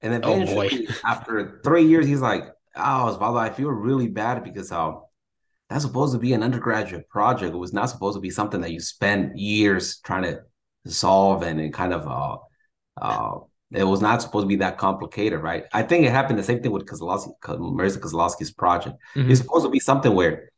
And 0.00 0.12
then 0.12 0.22
oh 0.24 0.68
after 1.04 1.60
three 1.62 1.86
years, 1.86 2.06
he's 2.06 2.22
like, 2.22 2.44
"Oh, 2.76 3.16
Osvaldo, 3.18 3.38
I 3.38 3.50
feel 3.50 3.68
really 3.68 4.08
bad 4.08 4.44
because 4.44 4.72
um, 4.72 5.02
that's 5.68 5.84
supposed 5.84 6.12
to 6.14 6.18
be 6.18 6.32
an 6.32 6.42
undergraduate 6.42 7.08
project. 7.08 7.54
It 7.54 7.58
was 7.58 7.72
not 7.72 7.90
supposed 7.90 8.16
to 8.16 8.20
be 8.20 8.30
something 8.30 8.60
that 8.60 8.72
you 8.72 8.80
spend 8.80 9.38
years 9.38 10.00
trying 10.00 10.24
to 10.24 10.40
solve 10.86 11.42
and, 11.42 11.60
and 11.60 11.72
kind 11.72 11.92
of 11.92 12.06
uh, 12.08 12.36
uh, 13.00 13.38
it 13.72 13.84
was 13.84 14.00
not 14.00 14.20
supposed 14.20 14.44
to 14.44 14.48
be 14.48 14.56
that 14.56 14.78
complicated, 14.78 15.40
right? 15.40 15.64
I 15.72 15.82
think 15.82 16.04
it 16.04 16.10
happened 16.10 16.38
the 16.38 16.42
same 16.42 16.60
thing 16.60 16.72
with 16.72 16.86
Kozlowski, 16.86 17.32
Marisa 17.44 17.98
Kozlowski's 17.98 18.50
project. 18.50 18.96
Mm-hmm. 19.14 19.30
It's 19.30 19.40
supposed 19.40 19.64
to 19.64 19.70
be 19.70 19.78
something 19.78 20.12
where 20.12 20.50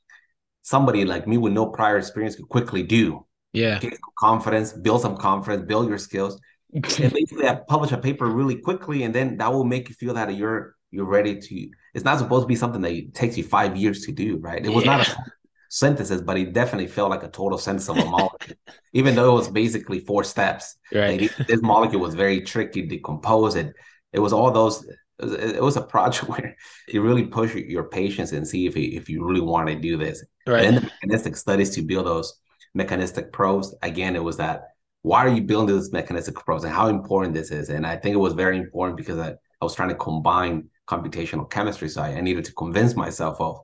somebody 0.63 1.05
like 1.05 1.27
me 1.27 1.37
with 1.37 1.53
no 1.53 1.67
prior 1.67 1.99
experience 1.99 2.37
could 2.37 2.49
quickly 2.49 2.83
do. 2.83 3.27
Yeah. 3.53 3.79
Get 3.79 3.99
confidence, 4.19 4.73
build 4.73 5.03
some 5.03 5.19
confidence, 5.19 5.67
build 5.67 5.89
your 5.89 5.99
skills. 5.99 6.41
and 6.73 6.83
basically 7.13 7.47
I 7.47 7.57
publish 7.57 7.93
a 7.93 7.99
paper 7.99 8.27
really 8.27 8.57
quickly, 8.57 9.03
and 9.03 9.15
then 9.15 9.37
that 9.37 9.53
will 9.53 9.65
make 9.65 9.91
you 9.91 9.95
feel 9.95 10.15
that 10.15 10.35
you're 10.35 10.77
you're 10.91 11.05
ready 11.05 11.39
to. 11.39 11.69
It's 11.95 12.05
not 12.05 12.19
supposed 12.19 12.45
to 12.45 12.49
be 12.49 12.57
something 12.57 12.81
that 12.83 13.15
takes 13.15 13.37
you 13.37 13.45
five 13.45 13.77
years 13.77 14.07
to 14.07 14.13
do, 14.13 14.39
right? 14.39 14.65
It 14.65 14.71
was 14.71 14.85
yeah. 14.85 14.97
not 14.97 15.09
a 15.09 15.17
synthesis, 15.69 16.21
but 16.21 16.39
it 16.39 16.53
definitely 16.53 16.87
felt 16.87 17.11
like 17.11 17.23
a 17.23 17.29
total 17.29 17.59
sense 17.59 17.89
of 17.89 17.99
a 17.99 18.05
molecule, 18.05 18.57
even 18.93 19.15
though 19.15 19.33
it 19.33 19.35
was 19.35 19.49
basically 19.49 20.01
four 20.01 20.25
steps. 20.25 20.77
Right. 20.93 21.21
Like, 21.21 21.47
this 21.47 21.63
molecule 21.63 22.01
was 22.01 22.15
very 22.15 22.41
tricky 22.41 22.87
to 22.87 22.99
compose, 22.99 23.57
It 23.57 23.75
it 24.13 24.19
was 24.19 24.33
all 24.33 24.51
those. 24.51 24.85
It 24.85 25.25
was, 25.25 25.33
it 25.35 25.63
was 25.63 25.77
a 25.77 25.83
project 25.83 26.29
where 26.29 26.57
you 26.89 27.03
really 27.03 27.25
push 27.25 27.55
your 27.55 27.85
patience 27.85 28.33
and 28.33 28.47
see 28.47 28.67
if 28.67 28.77
you, 28.77 28.99
if 28.99 29.09
you 29.09 29.25
really 29.25 29.41
want 29.41 29.69
to 29.69 29.75
do 29.77 29.97
this. 29.97 30.25
Right. 30.47 30.65
And 30.65 30.77
then 30.77 30.85
the 30.85 30.91
mechanistic 30.91 31.37
studies 31.37 31.71
to 31.71 31.83
build 31.83 32.07
those 32.07 32.35
mechanistic 32.75 33.33
probes. 33.33 33.75
Again, 33.83 34.17
it 34.17 34.25
was 34.25 34.37
that 34.39 34.69
why 35.03 35.25
are 35.25 35.29
you 35.29 35.43
building 35.43 35.77
this 35.77 35.93
mechanistic 35.93 36.37
probes 36.37 36.65
and 36.65 36.73
how 36.73 36.89
important 36.89 37.35
this 37.35 37.51
is? 37.51 37.71
And 37.71 37.87
I 37.87 37.97
think 37.97 38.15
it 38.15 38.19
was 38.19 38.35
very 38.35 38.57
important 38.57 38.97
because 38.97 39.19
I, 39.19 39.31
I 39.31 39.65
was 39.65 39.75
trying 39.75 39.91
to 39.91 39.97
combine 39.97 40.69
computational 40.89 41.51
chemistry. 41.51 41.89
So 41.89 42.03
I, 42.03 42.21
needed 42.21 42.45
to 42.47 42.53
convince 42.53 42.97
myself 42.97 43.41
of 43.41 43.61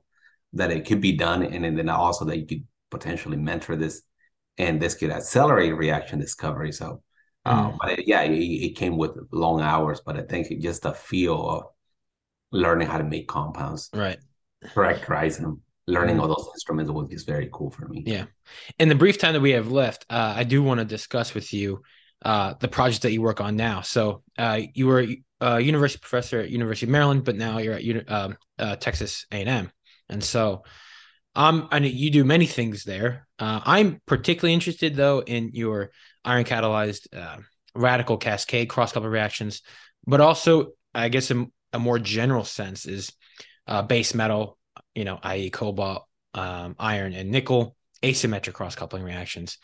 that 0.53 0.71
it 0.71 0.85
could 0.85 1.01
be 1.01 1.13
done. 1.13 1.43
And, 1.43 1.65
and 1.65 1.77
then 1.77 1.89
also 1.89 2.25
that 2.25 2.37
you 2.37 2.45
could 2.45 2.65
potentially 2.89 3.37
mentor 3.37 3.75
this 3.75 4.01
and 4.57 4.81
this 4.81 4.95
could 4.95 5.11
accelerate 5.11 5.75
reaction 5.75 6.19
discovery. 6.19 6.71
So, 6.71 7.01
um, 7.45 7.73
mm. 7.73 7.77
but 7.79 7.99
it, 7.99 8.07
yeah, 8.07 8.21
it, 8.21 8.33
it, 8.33 8.75
came 8.75 8.97
with 8.97 9.11
long 9.31 9.61
hours, 9.61 10.01
but 10.05 10.17
I 10.17 10.21
think 10.23 10.47
just 10.61 10.85
a 10.85 10.93
feel 10.93 11.49
of 11.49 11.63
learning 12.51 12.87
how 12.87 12.97
to 12.97 13.03
make 13.03 13.27
compounds, 13.27 13.89
right? 13.93 14.19
Characterize 14.73 15.37
them, 15.37 15.61
learning 15.87 16.17
mm. 16.17 16.21
all 16.21 16.27
those 16.27 16.49
instruments 16.53 16.91
was 16.91 17.09
just 17.09 17.25
very 17.25 17.49
cool 17.53 17.69
for 17.69 17.87
me. 17.87 18.03
Yeah. 18.05 18.25
In 18.79 18.89
the 18.89 18.95
brief 18.95 19.17
time 19.17 19.33
that 19.33 19.41
we 19.41 19.51
have 19.51 19.71
left, 19.71 20.05
uh, 20.09 20.33
I 20.35 20.43
do 20.43 20.61
want 20.61 20.79
to 20.79 20.85
discuss 20.85 21.33
with 21.33 21.53
you 21.53 21.81
uh, 22.23 22.55
the 22.59 22.67
project 22.67 23.03
that 23.03 23.13
you 23.13 23.21
work 23.21 23.39
on 23.39 23.55
now. 23.55 23.81
So 23.81 24.23
uh, 24.37 24.59
you 24.73 24.87
were 24.87 25.07
a 25.41 25.59
university 25.59 25.99
professor 26.01 26.39
at 26.39 26.49
University 26.49 26.85
of 26.85 26.91
Maryland, 26.91 27.23
but 27.23 27.35
now 27.35 27.59
you're 27.59 27.75
at 27.75 28.11
um, 28.11 28.37
uh, 28.57 28.75
Texas 28.75 29.25
A&M. 29.31 29.71
And 30.09 30.23
so 30.23 30.63
Um, 31.35 31.67
I 31.71 31.79
know 31.79 31.87
you 31.87 32.09
do 32.11 32.23
many 32.25 32.47
things 32.47 32.83
there. 32.83 33.27
Uh, 33.37 33.61
I'm 33.63 34.01
particularly 34.05 34.53
interested 34.53 34.95
though 34.95 35.21
in 35.21 35.51
your 35.53 35.91
iron 36.25 36.43
catalyzed 36.43 37.07
uh, 37.15 37.37
radical 37.75 38.17
cascade 38.17 38.67
cross 38.69 38.91
couple 38.91 39.09
reactions, 39.09 39.61
but 40.05 40.21
also 40.21 40.73
I 40.93 41.09
guess 41.09 41.31
in 41.31 41.51
a 41.71 41.79
more 41.79 41.99
general 41.99 42.43
sense 42.43 42.85
is 42.85 43.11
uh, 43.67 43.83
base 43.83 44.13
metal, 44.15 44.57
you 44.95 45.05
know, 45.05 45.19
i.e., 45.23 45.49
cobalt, 45.51 46.05
um, 46.33 46.75
iron, 46.79 47.13
and 47.13 47.29
nickel 47.31 47.75
asymmetric 48.01 48.53
cross 48.53 48.75
coupling 48.75 49.03
reactions. 49.03 49.57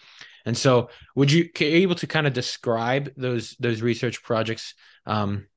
And 0.46 0.56
so, 0.56 0.90
would 1.16 1.32
you 1.32 1.50
able 1.60 1.96
to 1.96 2.08
kind 2.08 2.28
of 2.28 2.34
describe 2.34 3.12
those 3.18 3.56
those 3.60 3.82
research 3.82 4.22
projects? 4.24 4.76
Um, 5.06 5.48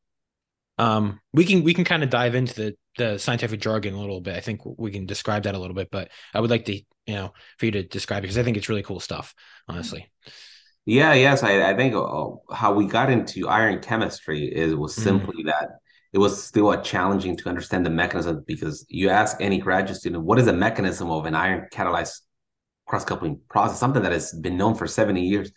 um, 0.78 1.20
we 1.32 1.44
can 1.44 1.62
we 1.64 1.74
can 1.74 1.84
kind 1.84 2.02
of 2.02 2.10
dive 2.10 2.34
into 2.34 2.54
the 2.54 2.76
the 2.96 3.18
scientific 3.18 3.60
jargon 3.60 3.94
a 3.94 4.00
little 4.00 4.20
bit. 4.20 4.36
I 4.36 4.40
think 4.40 4.60
we 4.64 4.90
can 4.90 5.06
describe 5.06 5.44
that 5.44 5.54
a 5.54 5.58
little 5.58 5.74
bit, 5.74 5.90
but 5.90 6.10
I 6.34 6.40
would 6.40 6.50
like 6.50 6.64
to 6.66 6.74
you 6.74 7.14
know 7.14 7.32
for 7.58 7.66
you 7.66 7.72
to 7.72 7.82
describe 7.82 8.18
it 8.18 8.22
because 8.22 8.38
I 8.38 8.42
think 8.42 8.56
it's 8.56 8.68
really 8.68 8.82
cool 8.82 9.00
stuff. 9.00 9.34
Honestly. 9.68 10.10
Yeah. 10.84 11.12
Yes. 11.12 11.42
I, 11.42 11.70
I 11.70 11.76
think 11.76 11.94
uh, 11.94 12.54
how 12.54 12.72
we 12.72 12.86
got 12.86 13.10
into 13.10 13.48
iron 13.48 13.80
chemistry 13.80 14.46
is 14.46 14.74
was 14.74 14.96
mm. 14.96 15.02
simply 15.02 15.42
mm. 15.42 15.46
that 15.46 15.68
it 16.12 16.18
was 16.18 16.42
still 16.42 16.72
a 16.72 16.82
challenging 16.82 17.36
to 17.36 17.48
understand 17.48 17.84
the 17.84 17.90
mechanism 17.90 18.42
because 18.46 18.86
you 18.88 19.10
ask 19.10 19.36
any 19.40 19.58
graduate 19.58 19.98
student 19.98 20.24
what 20.24 20.38
is 20.38 20.46
the 20.46 20.52
mechanism 20.52 21.10
of 21.10 21.26
an 21.26 21.34
iron 21.34 21.68
catalyzed 21.70 22.20
cross 22.86 23.04
coupling 23.04 23.38
process, 23.50 23.78
something 23.78 24.02
that 24.02 24.12
has 24.12 24.32
been 24.32 24.56
known 24.56 24.74
for 24.74 24.86
70 24.86 25.20
years. 25.20 25.52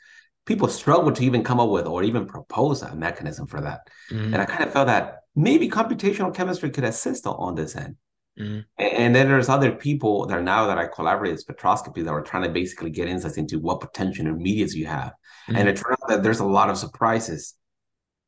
People 0.46 0.68
struggle 0.68 1.12
to 1.12 1.24
even 1.24 1.44
come 1.44 1.60
up 1.60 1.70
with 1.70 1.86
or 1.86 2.04
even 2.04 2.26
propose 2.26 2.82
a 2.82 2.96
mechanism 2.96 3.48
for 3.48 3.62
that. 3.62 3.82
Mm-hmm. 4.12 4.34
And 4.34 4.42
I 4.42 4.46
kind 4.46 4.64
of 4.64 4.74
felt 4.74 4.88
that 4.88 5.20
maybe 5.36 5.70
computational 5.70 6.34
chemistry 6.34 6.70
could 6.70 6.84
assist 6.84 7.26
on 7.28 7.56
this 7.56 7.76
end. 7.76 7.96
Mm-hmm. 8.40 8.62
And 8.78 9.16
then 9.16 9.28
there's 9.28 9.50
other 9.50 9.72
people 9.72 10.26
that 10.26 10.38
are 10.38 10.44
now 10.44 10.68
that 10.68 10.78
I 10.78 10.88
collaborate 10.88 11.34
with 11.34 11.46
spectroscopy 11.46 12.04
that 12.04 12.12
are 12.12 12.22
trying 12.22 12.44
to 12.44 12.50
basically 12.50 12.90
get 12.90 13.08
insights 13.08 13.38
into 13.38 13.60
what 13.60 13.82
potential 13.82 14.26
intermediates 14.26 14.74
you 14.74 14.88
have. 14.88 15.14
Mm-hmm. 15.48 15.56
And 15.58 15.70
it 15.70 15.76
turns 15.76 15.98
out 16.02 16.10
that 16.10 16.24
there's 16.24 16.40
a 16.40 16.46
lot 16.46 16.70
of 16.70 16.78
surprises. 16.78 17.56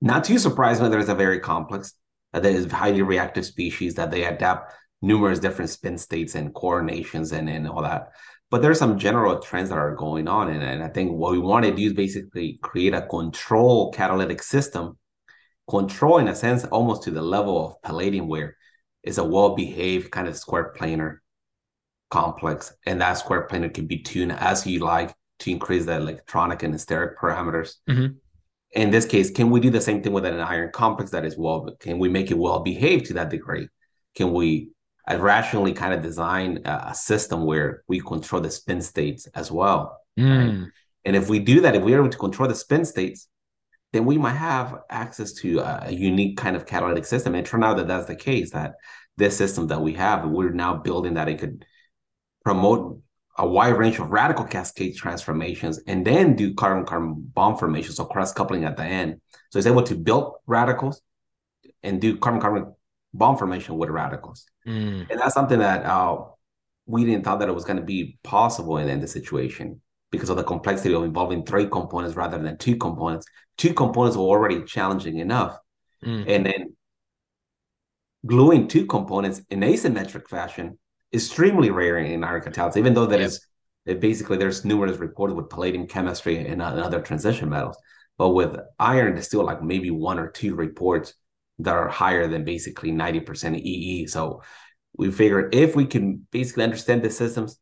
Not 0.01 0.23
too 0.23 0.37
surprising, 0.37 0.89
there's 0.91 1.09
a 1.09 1.15
very 1.15 1.39
complex, 1.39 1.93
that 2.33 2.45
is 2.45 2.71
highly 2.71 3.01
reactive 3.01 3.45
species 3.45 3.95
that 3.95 4.11
they 4.11 4.25
adapt 4.25 4.73
numerous 5.01 5.39
different 5.39 5.69
spin 5.69 5.97
states 5.97 6.35
and 6.35 6.53
coordinations 6.53 7.31
and, 7.31 7.49
and 7.49 7.67
all 7.67 7.83
that 7.83 8.11
but 8.51 8.61
there's 8.61 8.79
some 8.79 8.99
general 8.99 9.39
trends 9.39 9.69
that 9.69 9.77
are 9.77 9.95
going 9.95 10.27
on 10.27 10.49
and, 10.49 10.63
and 10.63 10.83
i 10.83 10.87
think 10.87 11.11
what 11.11 11.31
we 11.31 11.39
want 11.39 11.65
to 11.65 11.73
do 11.73 11.85
is 11.85 11.93
basically 11.93 12.59
create 12.61 12.93
a 12.93 13.01
control 13.07 13.91
catalytic 13.91 14.41
system 14.41 14.97
control 15.69 16.17
in 16.17 16.27
a 16.27 16.35
sense 16.35 16.65
almost 16.65 17.03
to 17.03 17.11
the 17.11 17.21
level 17.21 17.65
of 17.65 17.81
palladium 17.81 18.27
where 18.27 18.57
it's 19.03 19.17
a 19.17 19.23
well-behaved 19.23 20.11
kind 20.11 20.27
of 20.27 20.37
square 20.37 20.73
planar 20.77 21.17
complex. 22.09 22.73
And 22.85 23.01
that 23.01 23.13
square 23.13 23.47
planar 23.49 23.73
can 23.73 23.87
be 23.87 23.99
tuned 23.99 24.33
as 24.33 24.65
you 24.65 24.79
like 24.79 25.13
to 25.39 25.51
increase 25.51 25.85
the 25.85 25.95
electronic 25.95 26.63
and 26.63 26.73
steric 26.75 27.15
parameters. 27.15 27.75
Mm-hmm. 27.89 28.13
in 28.81 28.91
this 28.91 29.05
case 29.05 29.29
can 29.31 29.49
we 29.49 29.59
do 29.59 29.69
the 29.69 29.81
same 29.81 30.01
thing 30.01 30.13
with 30.13 30.25
an 30.25 30.39
iron 30.39 30.71
complex 30.71 31.11
that 31.11 31.25
is 31.25 31.37
well 31.37 31.75
can 31.79 31.99
we 31.99 32.09
make 32.09 32.31
it 32.31 32.37
well 32.37 32.59
behaved 32.59 33.05
to 33.07 33.13
that 33.13 33.29
degree? 33.29 33.67
Can 34.15 34.31
we 34.31 34.69
I 35.05 35.15
rationally 35.15 35.73
kind 35.73 35.93
of 35.93 36.01
design 36.01 36.61
a 36.65 36.95
system 36.95 37.45
where 37.45 37.83
we 37.87 37.99
control 37.99 38.41
the 38.41 38.51
spin 38.51 38.81
states 38.81 39.27
as 39.35 39.51
well. 39.51 39.99
Mm. 40.17 40.61
Right? 40.61 40.71
And 41.05 41.15
if 41.15 41.29
we 41.29 41.39
do 41.39 41.61
that, 41.61 41.75
if 41.75 41.83
we're 41.83 41.97
able 41.97 42.09
to 42.09 42.17
control 42.17 42.47
the 42.47 42.55
spin 42.55 42.85
states, 42.85 43.27
then 43.91 44.05
we 44.05 44.17
might 44.17 44.35
have 44.35 44.79
access 44.89 45.33
to 45.33 45.59
a, 45.59 45.91
unique 45.91 46.37
kind 46.37 46.55
of 46.55 46.65
catalytic 46.65 47.05
system. 47.05 47.35
And 47.35 47.45
turn 47.45 47.63
out 47.63 47.77
that 47.77 47.87
that's 47.87 48.07
the 48.07 48.15
case, 48.15 48.51
that 48.51 48.75
this 49.17 49.37
system 49.37 49.67
that 49.67 49.81
we 49.81 49.93
have, 49.93 50.25
we're 50.25 50.51
now 50.51 50.75
building 50.75 51.15
that 51.15 51.27
it 51.27 51.39
could 51.39 51.65
promote 52.43 52.99
a 53.37 53.47
wide 53.47 53.77
range 53.77 53.99
of 53.99 54.09
radical 54.09 54.45
cascade 54.45 54.95
transformations 54.95 55.79
and 55.85 56.05
then 56.05 56.35
do 56.35 56.53
carbon-carbon 56.53 57.31
bond 57.33 57.59
formations, 57.59 57.97
so 57.97 58.05
cross-coupling 58.05 58.63
at 58.63 58.77
the 58.77 58.83
end. 58.83 59.19
So 59.49 59.57
it's 59.57 59.67
able 59.67 59.83
to 59.83 59.95
build 59.95 60.35
radicals 60.45 61.01
and 61.81 61.99
do 61.99 62.17
carbon-carbon 62.17 62.73
bond 63.13 63.39
formation 63.39 63.77
with 63.77 63.89
radicals. 63.89 64.45
Mm. 64.67 65.09
And 65.09 65.19
that's 65.19 65.33
something 65.33 65.59
that 65.59 65.85
uh, 65.85 66.23
we 66.85 67.05
didn't 67.05 67.23
thought 67.23 67.39
that 67.39 67.49
it 67.49 67.55
was 67.55 67.65
going 67.65 67.77
to 67.77 67.83
be 67.83 68.17
possible 68.23 68.77
in, 68.77 68.89
in 68.89 68.99
the 68.99 69.07
situation 69.07 69.81
because 70.11 70.29
of 70.29 70.37
the 70.37 70.43
complexity 70.43 70.93
of 70.93 71.03
involving 71.03 71.45
three 71.45 71.67
components 71.67 72.15
rather 72.15 72.37
than 72.37 72.57
two 72.57 72.75
components. 72.75 73.25
Two 73.57 73.73
components 73.73 74.15
were 74.15 74.23
already 74.23 74.63
challenging 74.63 75.17
enough. 75.17 75.57
Mm. 76.05 76.25
And 76.27 76.45
then 76.45 76.75
gluing 78.25 78.67
two 78.67 78.85
components 78.85 79.41
in 79.49 79.61
asymmetric 79.61 80.27
fashion 80.27 80.77
extremely 81.13 81.69
rare 81.69 81.97
in 81.97 82.23
iron 82.23 82.41
catalysis, 82.41 82.77
even 82.77 82.93
though 82.93 83.05
there 83.05 83.19
yep. 83.19 83.29
is 83.85 83.99
basically 83.99 84.37
there's 84.37 84.65
numerous 84.65 84.97
reports 84.97 85.33
with 85.33 85.49
palladium 85.49 85.87
chemistry 85.87 86.37
and, 86.37 86.61
uh, 86.61 86.67
and 86.67 86.79
other 86.79 87.01
transition 87.01 87.49
metals. 87.49 87.77
But 88.17 88.29
with 88.29 88.55
iron, 88.79 89.13
there's 89.13 89.27
still 89.27 89.43
like 89.43 89.61
maybe 89.61 89.91
one 89.91 90.19
or 90.19 90.29
two 90.29 90.55
reports 90.55 91.13
that 91.63 91.75
are 91.75 91.89
higher 91.89 92.27
than 92.27 92.43
basically 92.43 92.91
90% 92.91 93.57
EE. 93.57 94.07
So 94.07 94.41
we 94.97 95.11
figured 95.11 95.55
if 95.55 95.75
we 95.75 95.85
can 95.85 96.27
basically 96.31 96.63
understand 96.63 97.01
the 97.01 97.09
systems, 97.09 97.59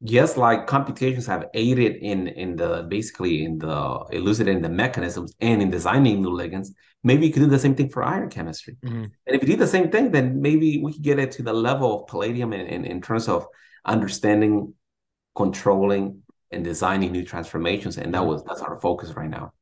yes, 0.00 0.36
like 0.36 0.66
computations 0.66 1.26
have 1.26 1.46
aided 1.54 1.96
in 1.96 2.28
in 2.28 2.56
the 2.56 2.86
basically 2.88 3.44
in 3.44 3.58
the 3.58 4.04
elucidating 4.10 4.62
the 4.62 4.68
mechanisms 4.68 5.34
and 5.40 5.62
in 5.62 5.70
designing 5.70 6.22
new 6.22 6.30
ligands, 6.30 6.68
maybe 7.04 7.26
you 7.26 7.32
could 7.32 7.40
do 7.40 7.46
the 7.46 7.58
same 7.58 7.74
thing 7.74 7.88
for 7.88 8.02
iron 8.02 8.30
chemistry. 8.30 8.76
Mm-hmm. 8.84 9.04
And 9.26 9.36
if 9.36 9.42
you 9.42 9.48
do 9.48 9.56
the 9.56 9.66
same 9.66 9.90
thing, 9.90 10.10
then 10.10 10.40
maybe 10.40 10.80
we 10.82 10.92
could 10.92 11.02
get 11.02 11.18
it 11.18 11.30
to 11.32 11.42
the 11.42 11.52
level 11.52 12.00
of 12.00 12.06
palladium 12.08 12.52
in, 12.52 12.66
in, 12.66 12.84
in 12.84 13.00
terms 13.00 13.28
of 13.28 13.46
understanding, 13.84 14.74
controlling, 15.36 16.22
and 16.50 16.64
designing 16.64 17.12
new 17.12 17.24
transformations. 17.24 17.96
And 17.96 18.14
that 18.14 18.18
mm-hmm. 18.18 18.28
was 18.28 18.44
that's 18.44 18.60
our 18.62 18.80
focus 18.80 19.10
right 19.12 19.30
now. 19.30 19.52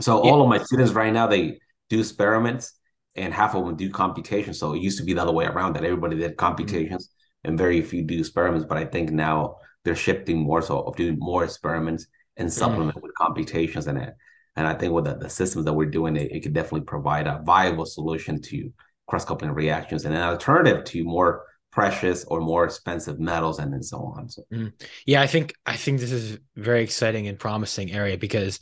So 0.00 0.24
yeah. 0.24 0.30
all 0.30 0.42
of 0.42 0.48
my 0.48 0.58
students 0.58 0.92
right 0.92 1.12
now, 1.12 1.26
they 1.26 1.60
do 1.90 2.00
experiments 2.00 2.72
and 3.14 3.34
half 3.34 3.54
of 3.54 3.64
them 3.66 3.76
do 3.76 3.90
computations. 3.90 4.58
So 4.58 4.74
it 4.74 4.80
used 4.80 4.98
to 4.98 5.04
be 5.04 5.12
the 5.12 5.22
other 5.22 5.32
way 5.32 5.44
around 5.44 5.74
that 5.74 5.84
everybody 5.84 6.16
did 6.16 6.36
computations 6.36 7.06
mm-hmm. 7.06 7.50
and 7.50 7.58
very 7.58 7.82
few 7.82 8.02
do 8.02 8.18
experiments. 8.18 8.66
But 8.66 8.78
I 8.78 8.84
think 8.84 9.10
now 9.10 9.56
they're 9.84 9.96
shifting 9.96 10.38
more 10.38 10.62
so 10.62 10.80
of 10.80 10.96
doing 10.96 11.18
more 11.18 11.44
experiments 11.44 12.06
and 12.36 12.48
mm-hmm. 12.48 12.58
supplement 12.58 12.96
mm-hmm. 12.96 13.02
with 13.02 13.14
computations 13.14 13.86
and 13.86 13.98
it. 13.98 14.14
And 14.56 14.66
I 14.66 14.74
think 14.74 14.92
with 14.92 15.04
the, 15.04 15.14
the 15.16 15.30
systems 15.30 15.64
that 15.64 15.72
we're 15.72 15.86
doing, 15.86 16.16
it, 16.16 16.30
it 16.30 16.40
could 16.42 16.52
definitely 16.52 16.82
provide 16.82 17.26
a 17.26 17.42
viable 17.44 17.86
solution 17.86 18.40
to 18.42 18.72
cross-coupling 19.06 19.52
reactions 19.52 20.04
and 20.04 20.14
an 20.14 20.22
alternative 20.22 20.84
to 20.84 21.04
more 21.04 21.44
precious 21.70 22.24
or 22.24 22.40
more 22.40 22.64
expensive 22.64 23.18
metals 23.18 23.58
and 23.58 23.72
then 23.72 23.82
so 23.82 23.98
on. 24.16 24.28
So 24.28 24.42
mm. 24.52 24.72
yeah, 25.06 25.22
I 25.22 25.26
think 25.26 25.54
I 25.64 25.76
think 25.76 26.00
this 26.00 26.12
is 26.12 26.38
very 26.54 26.82
exciting 26.82 27.28
and 27.28 27.38
promising 27.38 27.92
area 27.92 28.18
because 28.18 28.60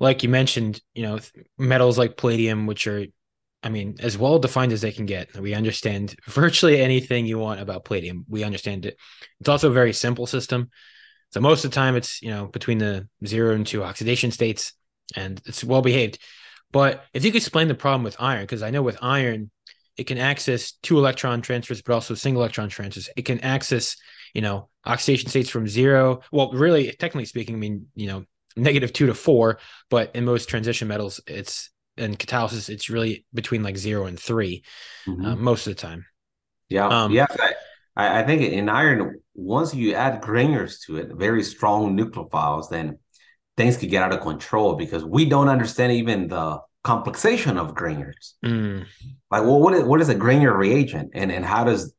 like 0.00 0.22
you 0.22 0.28
mentioned, 0.28 0.80
you 0.94 1.04
know, 1.04 1.18
metals 1.56 1.98
like 1.98 2.16
palladium, 2.16 2.66
which 2.66 2.86
are 2.86 3.06
I 3.62 3.70
mean, 3.70 3.96
as 4.00 4.16
well 4.16 4.38
defined 4.38 4.72
as 4.72 4.80
they 4.80 4.92
can 4.92 5.06
get. 5.06 5.36
We 5.36 5.54
understand 5.54 6.14
virtually 6.26 6.80
anything 6.80 7.26
you 7.26 7.38
want 7.38 7.60
about 7.60 7.84
palladium. 7.84 8.24
We 8.28 8.44
understand 8.44 8.86
it. 8.86 8.96
It's 9.40 9.48
also 9.48 9.70
a 9.70 9.74
very 9.74 9.92
simple 9.92 10.26
system. 10.26 10.70
So 11.30 11.40
most 11.40 11.64
of 11.64 11.70
the 11.70 11.74
time 11.74 11.96
it's, 11.96 12.22
you 12.22 12.30
know, 12.30 12.46
between 12.46 12.78
the 12.78 13.08
zero 13.26 13.54
and 13.54 13.66
two 13.66 13.84
oxidation 13.84 14.30
states 14.30 14.72
and 15.14 15.40
it's 15.44 15.64
well 15.64 15.82
behaved. 15.82 16.18
But 16.70 17.04
if 17.12 17.24
you 17.24 17.30
could 17.30 17.42
explain 17.42 17.68
the 17.68 17.74
problem 17.74 18.02
with 18.02 18.16
iron, 18.18 18.42
because 18.42 18.62
I 18.62 18.70
know 18.70 18.82
with 18.82 18.98
iron, 19.02 19.50
it 19.96 20.06
can 20.06 20.18
access 20.18 20.72
two 20.82 20.98
electron 20.98 21.42
transfers, 21.42 21.82
but 21.82 21.94
also 21.94 22.14
single 22.14 22.42
electron 22.42 22.68
transfers. 22.68 23.08
It 23.16 23.24
can 23.24 23.40
access, 23.40 23.96
you 24.32 24.42
know, 24.42 24.68
oxidation 24.84 25.28
states 25.28 25.50
from 25.50 25.66
zero. 25.66 26.20
Well, 26.30 26.52
really, 26.52 26.86
technically 26.92 27.24
speaking, 27.24 27.56
I 27.56 27.58
mean, 27.58 27.86
you 27.94 28.06
know, 28.06 28.24
negative 28.56 28.92
two 28.92 29.06
to 29.06 29.14
four, 29.14 29.58
but 29.90 30.14
in 30.14 30.24
most 30.24 30.48
transition 30.48 30.88
metals, 30.88 31.20
it's 31.26 31.70
and 31.98 32.18
catalysis, 32.18 32.68
it's 32.68 32.88
really 32.88 33.26
between 33.34 33.62
like 33.62 33.76
zero 33.76 34.06
and 34.06 34.18
3 34.18 34.62
mm-hmm. 35.06 35.24
uh, 35.24 35.36
most 35.36 35.66
of 35.66 35.76
the 35.76 35.80
time. 35.80 36.06
Yeah, 36.68 36.88
um, 36.88 37.12
yeah. 37.12 37.26
I, 37.96 38.20
I 38.20 38.22
think 38.24 38.42
in 38.42 38.68
iron, 38.68 39.20
once 39.34 39.74
you 39.74 39.94
add 39.94 40.22
Grignards 40.22 40.80
to 40.86 40.98
it, 40.98 41.12
very 41.14 41.42
strong 41.42 41.96
nucleophiles, 41.96 42.68
then 42.70 42.98
things 43.56 43.76
could 43.76 43.90
get 43.90 44.02
out 44.02 44.12
of 44.12 44.20
control 44.20 44.76
because 44.76 45.04
we 45.04 45.24
don't 45.24 45.48
understand 45.48 45.92
even 45.92 46.28
the 46.28 46.60
complexation 46.84 47.58
of 47.58 47.74
Grignards. 47.74 48.34
Mm. 48.44 48.86
Like, 49.30 49.42
well, 49.42 49.60
what 49.60 49.74
is 49.74 49.84
what 49.84 50.00
is 50.00 50.08
a 50.08 50.14
Grignard 50.14 50.56
reagent, 50.56 51.10
and 51.14 51.32
and 51.32 51.44
how 51.44 51.64
does 51.64 51.92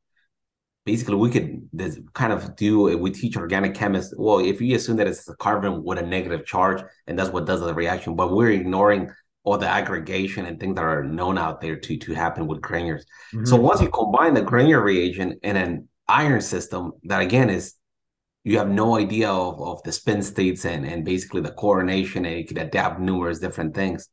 basically 0.85 1.15
we 1.15 1.29
could 1.29 1.69
this 1.73 1.99
kind 2.13 2.33
of 2.33 2.55
do 2.55 2.97
we 2.97 3.11
teach 3.11 3.37
organic 3.37 3.75
chemists 3.75 4.13
well 4.17 4.39
if 4.39 4.59
you 4.59 4.75
assume 4.75 4.97
that 4.97 5.07
it's 5.07 5.27
a 5.29 5.35
carbon 5.35 5.83
with 5.83 5.99
a 5.99 6.01
negative 6.01 6.45
charge 6.45 6.81
and 7.05 7.19
that's 7.19 7.29
what 7.29 7.45
does 7.45 7.59
the 7.59 7.73
reaction 7.73 8.15
but 8.15 8.31
we're 8.31 8.49
ignoring 8.49 9.11
or 9.49 9.57
the 9.57 9.67
aggregation 9.67 10.45
and 10.45 10.59
things 10.59 10.75
that 10.75 10.83
are 10.83 11.03
known 11.03 11.37
out 11.37 11.59
there 11.61 11.75
to 11.75 11.97
to 11.97 12.13
happen 12.13 12.47
with 12.47 12.61
Grignards. 12.61 13.05
Mm-hmm. 13.33 13.45
So 13.45 13.55
once 13.55 13.81
you 13.81 13.89
combine 13.89 14.33
the 14.33 14.41
Grignard 14.41 14.83
reagent 14.83 15.39
and 15.43 15.57
an 15.57 15.87
iron 16.07 16.41
system, 16.41 16.93
that 17.03 17.21
again 17.21 17.49
is 17.49 17.75
you 18.43 18.57
have 18.57 18.69
no 18.69 18.95
idea 18.95 19.29
of, 19.29 19.61
of 19.61 19.83
the 19.83 19.91
spin 19.91 20.21
states 20.21 20.65
and, 20.65 20.85
and 20.85 21.03
basically 21.03 21.41
the 21.41 21.51
coordination 21.51 22.25
and 22.25 22.37
you 22.37 22.45
could 22.45 22.57
adapt 22.57 22.99
numerous 22.99 23.39
different 23.39 23.75
things 23.75 24.07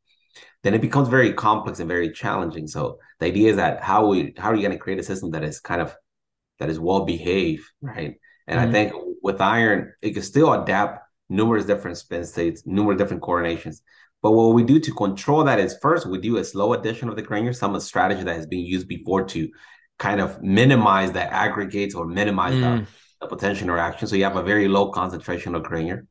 then 0.63 0.75
it 0.75 0.81
becomes 0.81 1.09
very 1.09 1.33
complex 1.33 1.79
and 1.79 1.89
very 1.89 2.11
challenging 2.11 2.67
so 2.67 2.99
the 3.21 3.27
idea 3.27 3.51
is 3.51 3.57
that 3.57 3.83
how 3.83 4.09
we 4.09 4.35
how 4.37 4.51
are 4.51 4.57
you 4.57 4.67
going 4.67 4.79
to 4.79 4.85
create 4.85 4.99
a 4.99 5.03
system 5.11 5.31
that 5.31 5.45
is 5.45 5.61
kind 5.61 5.81
of 5.81 5.95
that 6.59 6.69
is 6.69 6.79
well 6.79 7.05
behaved 7.05 7.67
right 7.81 8.13
And 8.47 8.59
mm-hmm. 8.59 8.69
I 8.69 8.73
think 8.73 8.93
with 9.23 9.41
iron, 9.41 9.93
it 10.03 10.13
can 10.13 10.23
still 10.23 10.53
adapt 10.53 10.95
numerous 11.29 11.67
different 11.67 11.99
spin 11.99 12.25
states, 12.25 12.63
numerous 12.65 12.99
different 12.99 13.23
coordinations. 13.23 13.83
But 14.23 14.33
what 14.33 14.55
we 14.55 14.65
do 14.65 14.81
to 14.81 14.93
control 14.93 15.45
that 15.45 15.61
is 15.61 15.77
first 15.81 16.07
we 16.07 16.19
do 16.19 16.39
a 16.39 16.45
slow 16.45 16.73
addition 16.73 17.09
of 17.09 17.17
the 17.17 17.23
Grignard, 17.23 17.57
some 17.57 17.75
of 17.75 17.81
the 17.81 17.87
strategy 17.87 18.23
that 18.25 18.37
has 18.37 18.47
been 18.47 18.65
used 18.65 18.89
before 18.89 19.25
to 19.27 19.49
kind 19.99 20.21
of 20.21 20.43
minimize 20.43 21.13
the 21.13 21.23
aggregates 21.23 21.95
or 21.95 22.07
minimize 22.07 22.55
mm. 22.55 22.61
the, 22.61 22.87
the, 23.21 23.27
potential 23.27 23.65
interaction. 23.65 24.09
So 24.09 24.17
you 24.17 24.25
have 24.25 24.37
a 24.37 24.43
very 24.43 24.69
low 24.69 24.91
concentration 24.91 25.55
of 25.55 25.63
Grignard. 25.63 26.07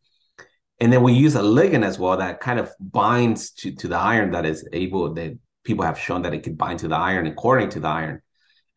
And 0.80 0.92
then 0.92 1.04
we 1.04 1.14
use 1.14 1.36
a 1.36 1.42
ligand 1.42 1.86
as 1.86 1.98
well 1.98 2.18
that 2.18 2.40
kind 2.40 2.60
of 2.60 2.72
binds 2.80 3.52
to, 3.52 3.74
to 3.76 3.88
the 3.88 3.98
iron 3.98 4.32
that 4.32 4.46
is 4.46 4.68
able 4.74 5.14
that 5.14 5.38
people 5.64 5.86
have 5.86 6.00
shown 6.00 6.24
that 6.24 6.34
it 6.34 6.44
can 6.44 6.56
bind 6.56 6.80
to 6.80 6.88
the 6.88 6.96
iron 6.96 7.28
and 7.28 7.36
coordinate 7.36 7.72
to 7.72 7.80
the 7.80 7.88
iron. 7.88 8.22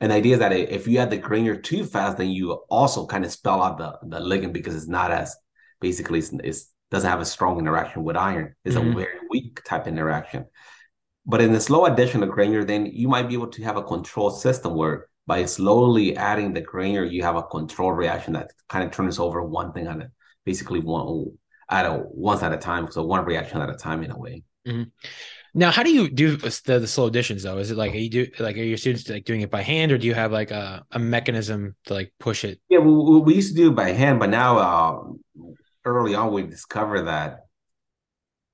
And 0.00 0.12
the 0.12 0.16
idea 0.16 0.34
is 0.34 0.38
that 0.40 0.52
if 0.52 0.86
you 0.86 0.98
add 0.98 1.10
the 1.10 1.18
Grignard 1.18 1.64
too 1.64 1.84
fast, 1.84 2.18
then 2.18 2.30
you 2.30 2.52
also 2.70 3.06
kind 3.06 3.24
of 3.24 3.32
spell 3.32 3.62
out 3.62 3.78
the, 3.78 3.98
the 4.06 4.20
ligand 4.20 4.52
because 4.52 4.76
it's 4.76 4.86
not 4.86 5.10
as 5.10 5.34
basically 5.80 6.20
it's, 6.20 6.32
it's 6.44 6.70
doesn't 6.90 7.08
have 7.08 7.20
a 7.20 7.24
strong 7.24 7.58
interaction 7.58 8.02
with 8.04 8.16
iron. 8.16 8.54
It's 8.64 8.76
mm-hmm. 8.76 8.92
a 8.92 8.94
very 8.94 9.18
weak 9.30 9.62
type 9.64 9.86
interaction. 9.86 10.46
But 11.26 11.42
in 11.42 11.52
the 11.52 11.60
slow 11.60 11.84
addition 11.84 12.22
of 12.22 12.30
Grignard, 12.30 12.66
then 12.66 12.86
you 12.86 13.08
might 13.08 13.28
be 13.28 13.34
able 13.34 13.48
to 13.48 13.62
have 13.62 13.76
a 13.76 13.82
control 13.82 14.30
system 14.30 14.74
where 14.74 15.08
by 15.26 15.44
slowly 15.44 16.16
adding 16.16 16.54
the 16.54 16.62
Grignard, 16.62 17.12
you 17.12 17.22
have 17.22 17.36
a 17.36 17.42
control 17.42 17.92
reaction 17.92 18.32
that 18.32 18.50
kind 18.70 18.84
of 18.84 18.90
turns 18.90 19.18
over 19.18 19.42
one 19.42 19.72
thing 19.72 19.86
at 19.86 19.98
a 19.98 20.10
basically 20.46 20.80
one 20.80 21.26
at 21.68 21.84
a 21.84 22.02
once 22.10 22.42
at 22.42 22.52
a 22.52 22.56
time. 22.56 22.90
So 22.90 23.04
one 23.04 23.26
reaction 23.26 23.60
at 23.60 23.68
a 23.68 23.74
time 23.74 24.02
in 24.02 24.10
a 24.10 24.18
way. 24.18 24.42
Mm-hmm. 24.66 24.84
Now, 25.54 25.70
how 25.70 25.82
do 25.82 25.90
you 25.90 26.08
do 26.08 26.36
the, 26.36 26.78
the, 26.78 26.86
slow 26.86 27.06
additions 27.06 27.42
though? 27.42 27.58
Is 27.58 27.70
it 27.70 27.76
like 27.76 27.92
are 27.92 27.98
you 27.98 28.10
do 28.10 28.26
like 28.38 28.56
are 28.56 28.62
your 28.62 28.76
students 28.76 29.08
like 29.08 29.24
doing 29.24 29.40
it 29.40 29.50
by 29.50 29.62
hand, 29.62 29.92
or 29.92 29.98
do 29.98 30.06
you 30.06 30.14
have 30.14 30.30
like 30.30 30.50
a, 30.50 30.84
a 30.92 30.98
mechanism 30.98 31.74
to 31.86 31.94
like 31.94 32.12
push 32.20 32.44
it? 32.44 32.60
Yeah, 32.68 32.78
we, 32.78 33.20
we 33.20 33.34
used 33.34 33.54
to 33.54 33.56
do 33.56 33.70
it 33.70 33.74
by 33.74 33.92
hand, 33.92 34.20
but 34.20 34.30
now 34.30 34.58
uh, 34.58 35.12
early 35.88 36.14
on 36.14 36.32
we 36.32 36.42
discovered 36.42 37.04
that 37.04 37.46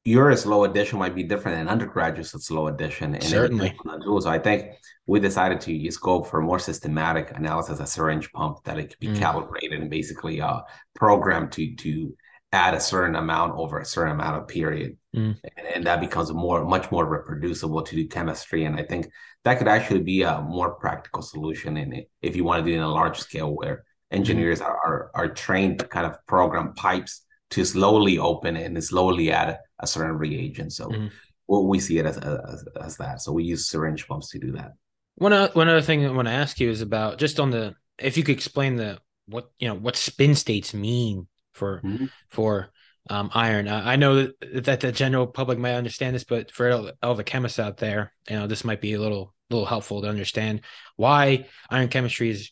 your 0.04 0.36
slow 0.36 0.64
addition 0.64 0.98
might 0.98 1.14
be 1.14 1.22
different 1.22 1.56
than 1.56 1.68
undergraduate's 1.68 2.32
slow 2.46 2.68
addition. 2.68 3.14
And 3.14 3.24
Certainly. 3.24 3.74
So 4.20 4.28
I 4.28 4.38
think 4.38 4.72
we 5.06 5.18
decided 5.18 5.60
to 5.62 5.78
just 5.78 6.00
go 6.00 6.22
for 6.22 6.40
a 6.40 6.42
more 6.42 6.58
systematic 6.58 7.32
analysis, 7.34 7.80
a 7.80 7.86
syringe 7.86 8.30
pump 8.32 8.64
that 8.64 8.78
it 8.78 8.90
could 8.90 8.98
be 8.98 9.08
mm. 9.08 9.18
calibrated 9.18 9.80
and 9.80 9.90
basically 9.90 10.40
uh, 10.40 10.60
programmed 10.94 11.52
to 11.52 11.74
to 11.76 12.14
add 12.52 12.74
a 12.74 12.80
certain 12.80 13.16
amount 13.16 13.54
over 13.56 13.80
a 13.80 13.84
certain 13.84 14.12
amount 14.12 14.36
of 14.36 14.46
period. 14.46 14.96
Mm. 15.16 15.38
And, 15.56 15.66
and, 15.74 15.86
that 15.86 16.00
becomes 16.00 16.32
more 16.32 16.64
much 16.64 16.90
more 16.92 17.06
reproducible 17.06 17.82
to 17.82 17.96
do 17.96 18.06
chemistry. 18.06 18.64
And 18.64 18.78
I 18.78 18.82
think 18.82 19.08
that 19.44 19.58
could 19.58 19.68
actually 19.68 20.02
be 20.02 20.22
a 20.22 20.40
more 20.40 20.74
practical 20.74 21.22
solution 21.22 21.76
in 21.76 21.92
it 21.92 22.10
if 22.22 22.36
you 22.36 22.44
want 22.44 22.64
to 22.64 22.70
do 22.70 22.74
it 22.74 22.78
in 22.78 22.82
a 22.82 22.88
large 22.88 23.18
scale 23.18 23.54
where 23.54 23.84
engineers 24.10 24.60
mm. 24.60 24.66
are, 24.66 24.78
are, 24.84 25.10
are 25.14 25.28
trained 25.34 25.78
to 25.78 25.86
kind 25.86 26.06
of 26.06 26.24
program 26.26 26.74
pipes 26.74 27.23
to 27.54 27.64
slowly 27.64 28.18
open 28.18 28.56
and 28.56 28.82
slowly 28.82 29.30
add 29.30 29.58
a 29.78 29.86
certain 29.86 30.18
reagent. 30.18 30.72
So 30.72 30.88
mm. 30.88 31.10
well, 31.46 31.66
we 31.66 31.78
see 31.78 31.98
it 31.98 32.06
as, 32.06 32.18
as, 32.18 32.64
as 32.80 32.96
that. 32.96 33.22
So 33.22 33.32
we 33.32 33.44
use 33.44 33.68
syringe 33.68 34.06
pumps 34.08 34.30
to 34.30 34.38
do 34.38 34.52
that. 34.52 34.72
One 35.16 35.32
uh, 35.32 35.50
one 35.52 35.68
other 35.68 35.82
thing 35.82 36.04
I 36.04 36.10
want 36.10 36.26
to 36.26 36.34
ask 36.34 36.58
you 36.58 36.70
is 36.70 36.80
about 36.80 37.18
just 37.18 37.38
on 37.38 37.50
the 37.50 37.74
if 37.98 38.16
you 38.16 38.24
could 38.24 38.34
explain 38.34 38.76
the 38.76 38.98
what 39.26 39.50
you 39.58 39.68
know 39.68 39.74
what 39.74 39.96
spin 39.96 40.34
states 40.34 40.74
mean 40.74 41.28
for 41.52 41.80
mm-hmm. 41.82 42.06
for 42.30 42.70
um, 43.08 43.30
iron. 43.32 43.68
Uh, 43.68 43.82
I 43.84 43.94
know 43.94 44.32
that, 44.40 44.64
that 44.64 44.80
the 44.80 44.90
general 44.90 45.28
public 45.28 45.58
might 45.58 45.74
understand 45.74 46.16
this, 46.16 46.24
but 46.24 46.50
for 46.50 46.72
all, 46.72 46.90
all, 47.02 47.14
the 47.14 47.22
chemists 47.22 47.58
out 47.58 47.76
there, 47.76 48.12
you 48.28 48.36
know, 48.36 48.46
this 48.46 48.64
might 48.64 48.80
be 48.80 48.94
a 48.94 49.00
little 49.00 49.34
little 49.50 49.66
helpful 49.66 50.02
to 50.02 50.08
understand 50.08 50.62
why 50.96 51.46
iron 51.70 51.88
chemistry 51.88 52.30
is 52.30 52.50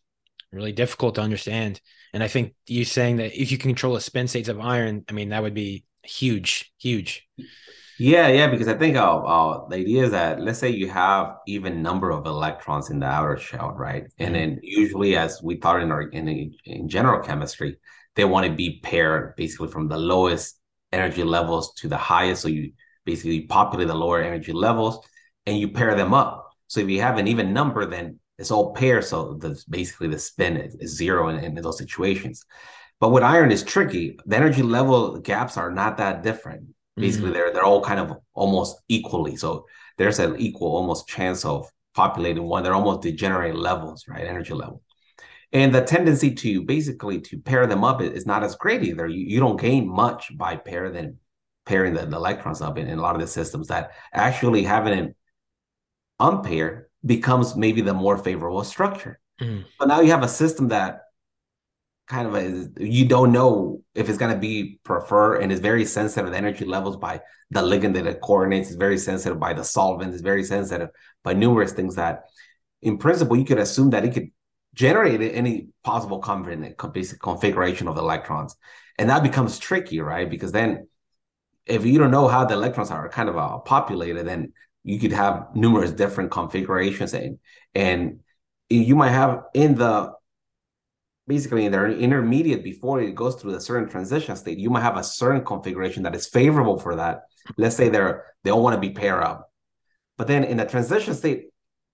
really 0.53 0.73
difficult 0.73 1.15
to 1.17 1.21
understand. 1.21 1.81
And 2.13 2.23
I 2.23 2.29
think 2.29 2.55
you 2.67 2.85
saying 2.85 3.17
that 3.17 3.41
if 3.41 3.51
you 3.51 3.59
control 3.59 3.95
the 3.95 4.01
spin 4.01 4.29
states 4.29 4.49
of 4.49 4.61
iron, 4.61 5.05
I 5.09 5.13
mean, 5.13 5.31
that 5.31 5.43
would 5.43 5.55
be 5.55 5.85
huge, 6.05 6.73
huge. 6.79 7.27
Yeah, 7.99 8.29
yeah, 8.29 8.49
because 8.49 8.69
I 8.69 8.75
think 8.75 8.97
uh, 8.97 9.19
uh, 9.19 9.69
the 9.69 9.77
idea 9.77 10.05
is 10.05 10.11
that 10.11 10.41
let's 10.41 10.59
say 10.59 10.71
you 10.71 10.89
have 10.89 11.37
even 11.47 11.83
number 11.83 12.11
of 12.11 12.27
electrons 12.27 12.91
in 12.91 12.99
the 12.99 13.07
outer 13.07 13.37
shell, 13.37 13.75
right? 13.77 14.05
Mm-hmm. 14.05 14.25
And 14.25 14.35
then 14.35 14.59
usually, 14.63 15.17
as 15.17 15.41
we 15.43 15.57
thought 15.57 15.81
in 15.81 15.93
our 15.93 16.03
in, 16.03 16.53
in 16.65 16.89
general 16.89 17.23
chemistry, 17.23 17.77
they 18.17 18.25
want 18.25 18.47
to 18.47 18.53
be 18.53 18.81
paired 18.83 19.37
basically 19.37 19.69
from 19.69 19.89
the 19.89 19.99
lowest 19.99 20.59
energy 20.91 21.23
levels 21.23 21.75
to 21.75 21.89
the 21.89 21.97
highest. 21.97 22.43
So 22.43 22.49
you 22.49 22.73
basically 23.05 23.43
populate 23.43 23.89
the 23.89 23.95
lower 23.95 24.21
energy 24.21 24.53
levels 24.53 25.07
and 25.47 25.59
you 25.59 25.71
pair 25.71 25.95
them 25.95 26.15
up. 26.15 26.51
So 26.67 26.81
if 26.81 26.89
you 26.89 27.01
have 27.03 27.19
an 27.19 27.29
even 27.29 27.53
number, 27.53 27.87
then 27.87 28.19
it's 28.39 28.51
all 28.51 28.73
pairs. 28.73 29.09
So 29.09 29.35
the, 29.35 29.63
basically 29.69 30.09
the 30.09 30.19
spin 30.19 30.57
is, 30.57 30.75
is 30.77 30.97
zero 30.97 31.29
in, 31.29 31.43
in, 31.45 31.55
those 31.55 31.79
situations. 31.79 32.45
But 33.01 33.11
with 33.11 33.23
iron 33.23 33.51
is 33.51 33.63
tricky. 33.63 34.19
The 34.27 34.37
energy 34.37 34.63
level 34.63 35.19
gaps 35.19 35.57
are 35.57 35.71
not 35.71 35.99
that 35.99 36.23
different. 36.23 36.69
Basically, 36.97 37.27
mm-hmm. 37.27 37.35
they're 37.35 37.53
they're 37.53 37.65
all 37.65 37.83
kind 37.83 38.01
of 38.01 38.19
almost 38.35 38.77
equally. 38.89 39.37
So 39.37 39.67
there's 39.97 40.19
an 40.19 40.37
equal 40.39 40.77
almost 40.77 41.09
chance 41.09 41.45
of 41.45 41.67
populating 41.95 42.45
one. 42.45 42.63
They're 42.63 42.75
almost 42.75 43.03
degenerate 43.03 43.57
levels, 43.57 44.05
right? 44.09 44.27
Energy 44.27 44.53
level 44.53 44.83
and 45.53 45.75
the 45.75 45.83
tendency 45.83 46.35
to 46.35 46.63
basically 46.63 47.21
to 47.21 47.39
pair 47.39 47.67
them 47.67 47.85
up 47.85 48.01
is 48.01 48.27
not 48.27 48.43
as 48.43 48.57
great 48.57 48.83
either. 48.83 49.07
You, 49.07 49.25
you 49.25 49.41
don't 49.41 49.61
gain 49.61 49.89
much 49.89 50.37
by 50.37 50.57
pair 50.57 50.91
them 50.91 51.19
pairing 51.67 51.95
the, 51.95 52.07
the 52.07 52.17
electrons 52.17 52.61
up 52.61 52.79
in, 52.79 52.89
in, 52.89 52.99
a 52.99 53.03
lot 53.03 53.15
of 53.15 53.21
the 53.21 53.27
systems 53.27 53.69
that 53.69 53.93
actually 54.13 54.65
having 54.65 54.99
an 54.99 55.15
unpair 56.19 56.89
becomes 57.05 57.57
maybe 57.57 57.81
the 57.81 57.95
more 57.95 58.17
favorable 58.17 58.65
structure. 58.65 59.19
Mm. 59.41 59.65
But 59.79 59.89
now 59.89 60.01
you 60.01 60.11
have 60.11 60.23
a 60.23 60.29
system 60.29 60.69
that 60.69 61.01
kind 62.09 62.27
of 62.27 62.37
is, 62.37 62.69
you 62.79 63.07
don't 63.07 63.33
know 63.33 63.83
if 63.95 64.09
it's 64.09 64.19
going 64.19 64.35
to 64.35 64.39
be 64.39 64.81
prefer 64.85 65.41
and 65.41 65.51
is 65.51 65.61
very 65.61 65.85
sensitive 65.85 66.27
to 66.27 66.31
the 66.31 66.37
energy 66.37 66.65
levels 66.65 66.97
by 66.97 67.21
the 67.51 67.61
ligand 67.61 67.95
that 67.95 68.07
it 68.07 68.21
coordinates 68.21 68.71
is 68.71 68.77
very 68.77 68.99
sensitive 68.99 69.39
by 69.39 69.53
the 69.53 69.65
solvent 69.65 70.15
is 70.15 70.21
very 70.21 70.45
sensitive 70.45 70.89
by 71.23 71.33
numerous 71.33 71.73
things 71.73 71.97
that 71.97 72.25
in 72.83 72.99
principle 72.99 73.37
you 73.37 73.45
could 73.45 73.59
assume 73.59 73.91
that 73.91 74.05
it 74.05 74.13
could 74.13 74.31
generate 74.75 75.21
any 75.35 75.69
possible 75.85 76.19
basic 76.93 77.21
configuration 77.21 77.89
of 77.89 77.95
the 77.95 78.01
electrons. 78.01 78.57
And 78.99 79.11
that 79.11 79.23
becomes 79.23 79.59
tricky, 79.59 80.01
right? 80.01 80.29
Because 80.29 80.53
then 80.53 80.89
if 81.67 81.85
you 81.85 81.99
don't 81.99 82.11
know 82.11 82.29
how 82.29 82.45
the 82.45 82.55
electrons 82.55 82.91
are 82.91 83.09
kind 83.09 83.29
of 83.29 83.37
uh, 83.37 83.59
populated, 83.59 84.25
then 84.25 84.53
you 84.85 84.99
could 84.99 85.13
have 85.13 85.49
numerous 85.55 85.93
different 85.93 86.31
configurations 86.31 87.15
and 87.15 87.39
and 87.75 88.21
you 88.69 88.97
might 88.97 89.11
have 89.11 89.45
in 89.55 89.75
the 89.75 90.13
basically 91.27 91.67
in 91.67 91.73
the 91.73 91.99
intermediate 91.99 92.65
before 92.65 93.01
it 93.01 93.15
goes 93.15 93.37
through 93.37 93.55
a 93.55 93.61
certain 93.61 93.89
transition 93.89 94.35
state, 94.37 94.59
you 94.59 94.71
might 94.71 94.83
have 94.83 94.97
a 94.97 95.05
certain 95.05 95.45
configuration 95.45 96.03
that 96.03 96.15
is 96.15 96.27
favorable 96.29 96.79
for 96.79 96.97
that. 96.97 97.23
Let's 97.57 97.77
say 97.77 97.89
they're 97.89 98.25
they 98.43 98.51
all 98.51 98.63
want 98.63 98.75
to 98.75 98.81
be 98.81 98.91
pair 98.91 99.23
up. 99.23 99.51
But 100.19 100.27
then 100.27 100.45
in 100.45 100.57
the 100.57 100.65
transition 100.65 101.15
state, 101.15 101.47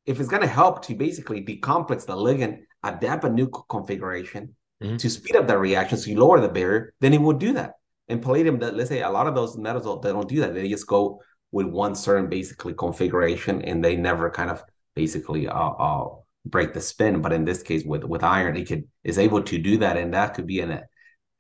if 0.07 0.18
it's 0.18 0.28
going 0.28 0.43
to 0.43 0.49
help 0.49 0.84
to 0.86 0.95
basically 0.95 1.45
decomplex 1.45 2.07
the 2.07 2.16
ligand 2.16 2.61
adapt 2.82 3.24
a 3.24 3.28
new 3.28 3.49
configuration 3.68 4.55
mm-hmm. 4.82 4.97
to 4.97 5.11
speed 5.11 5.36
up 5.36 5.47
the 5.47 5.59
reaction 5.59 5.99
so 5.99 6.11
you 6.11 6.18
lower 6.18 6.41
the 6.41 6.49
barrier, 6.49 6.95
then 7.01 7.12
it 7.12 7.20
will 7.20 7.34
do 7.34 7.53
that. 7.53 7.74
And 8.09 8.22
palladium, 8.22 8.59
let's 8.59 8.89
say 8.89 9.03
a 9.03 9.11
lot 9.11 9.26
of 9.26 9.34
those 9.34 9.59
metals 9.59 9.84
they 10.03 10.11
don't 10.11 10.28
do 10.28 10.41
that. 10.41 10.55
They 10.55 10.68
just 10.68 10.86
go 10.86 11.20
with 11.53 11.66
one 11.66 11.94
certain 11.94 12.28
basically 12.28 12.74
configuration 12.74 13.62
and 13.62 13.84
they 13.84 13.96
never 13.96 14.30
kind 14.30 14.51
of 14.51 14.62
basically 14.94 15.49
uh, 15.49 15.55
uh, 15.55 16.09
break 16.44 16.74
the 16.74 16.80
spin. 16.80 17.22
But 17.22 17.32
in 17.32 17.44
this 17.44 17.62
case, 17.62 17.84
with 17.84 18.05
with 18.05 18.22
iron, 18.22 18.57
it 18.57 18.66
could 18.66 18.84
is 19.05 19.18
able 19.18 19.42
to 19.42 19.59
do 19.59 19.78
that, 19.78 19.96
and 19.96 20.14
that 20.14 20.34
could 20.34 20.46
be 20.46 20.61
an 20.61 20.82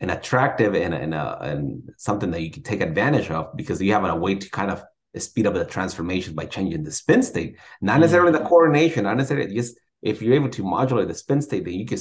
an 0.00 0.10
attractive 0.10 0.74
and 0.74 0.94
and, 0.94 1.14
a, 1.14 1.38
and 1.42 1.90
something 1.96 2.30
that 2.30 2.42
you 2.42 2.50
can 2.50 2.62
take 2.62 2.80
advantage 2.80 3.30
of 3.30 3.56
because 3.56 3.80
you 3.82 3.92
have 3.92 4.04
a 4.04 4.16
way 4.16 4.34
to 4.34 4.50
kind 4.50 4.70
of 4.70 4.82
speed 5.16 5.46
up 5.46 5.54
the 5.54 5.64
transformation 5.64 6.34
by 6.34 6.44
changing 6.44 6.84
the 6.84 6.92
spin 6.92 7.22
state, 7.22 7.56
not 7.80 7.92
mm-hmm. 7.92 8.02
necessarily 8.02 8.32
the 8.32 8.44
coordination, 8.44 9.04
not 9.04 9.16
necessarily 9.16 9.54
just 9.54 9.78
if 10.02 10.22
you're 10.22 10.34
able 10.34 10.50
to 10.50 10.62
modulate 10.62 11.08
the 11.08 11.14
spin 11.14 11.42
state, 11.42 11.64
then 11.64 11.74
you 11.74 11.86
can 11.86 11.98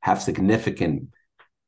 have 0.00 0.22
significant 0.22 1.08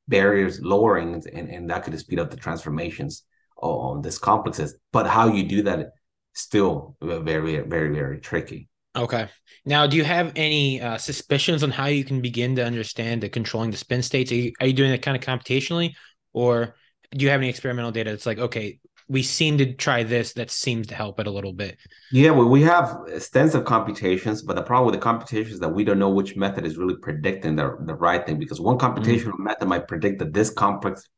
barriers 0.08 0.60
lowering, 0.60 1.22
and, 1.32 1.50
and 1.50 1.70
that 1.70 1.84
could 1.84 1.98
speed 1.98 2.18
up 2.18 2.30
the 2.30 2.36
transformations 2.36 3.24
on 3.56 4.02
these 4.02 4.18
complexes. 4.18 4.76
But 4.92 5.06
how 5.06 5.28
you 5.28 5.44
do 5.44 5.62
that 5.62 5.90
still 6.34 6.96
very, 7.00 7.60
very, 7.60 7.94
very 7.94 8.20
tricky. 8.20 8.68
Okay. 8.94 9.28
Now, 9.64 9.86
do 9.86 9.96
you 9.96 10.04
have 10.04 10.32
any 10.36 10.80
uh, 10.80 10.96
suspicions 10.96 11.62
on 11.62 11.70
how 11.70 11.86
you 11.86 12.04
can 12.04 12.20
begin 12.20 12.56
to 12.56 12.64
understand 12.64 13.22
the 13.22 13.28
controlling 13.28 13.70
the 13.70 13.76
spin 13.76 14.02
states? 14.02 14.32
Are 14.32 14.36
you, 14.36 14.52
are 14.60 14.66
you 14.66 14.72
doing 14.72 14.90
that 14.90 15.02
kind 15.02 15.16
of 15.16 15.22
computationally, 15.22 15.94
or 16.32 16.76
do 17.10 17.24
you 17.24 17.30
have 17.30 17.40
any 17.40 17.50
experimental 17.50 17.92
data 17.92 18.10
that's 18.10 18.26
like, 18.26 18.38
okay, 18.38 18.78
we 19.08 19.22
seem 19.22 19.58
to 19.58 19.72
try 19.72 20.02
this 20.02 20.32
that 20.32 20.50
seems 20.50 20.88
to 20.88 20.94
help 20.94 21.20
it 21.20 21.26
a 21.26 21.30
little 21.30 21.52
bit. 21.52 21.78
Yeah, 22.10 22.30
well, 22.30 22.48
we 22.48 22.62
have 22.62 22.96
extensive 23.08 23.64
computations, 23.64 24.42
but 24.42 24.56
the 24.56 24.62
problem 24.62 24.86
with 24.86 24.94
the 24.94 25.04
computations 25.04 25.54
is 25.54 25.60
that 25.60 25.68
we 25.68 25.84
don't 25.84 25.98
know 25.98 26.10
which 26.10 26.36
method 26.36 26.66
is 26.66 26.76
really 26.76 26.96
predicting 26.96 27.54
the, 27.54 27.76
the 27.86 27.94
right 27.94 28.26
thing 28.26 28.38
because 28.38 28.60
one 28.60 28.78
computational 28.78 29.32
mm-hmm. 29.32 29.44
method 29.44 29.68
might 29.68 29.86
predict 29.86 30.18
that 30.18 30.32
this 30.32 30.50
complex 30.50 31.08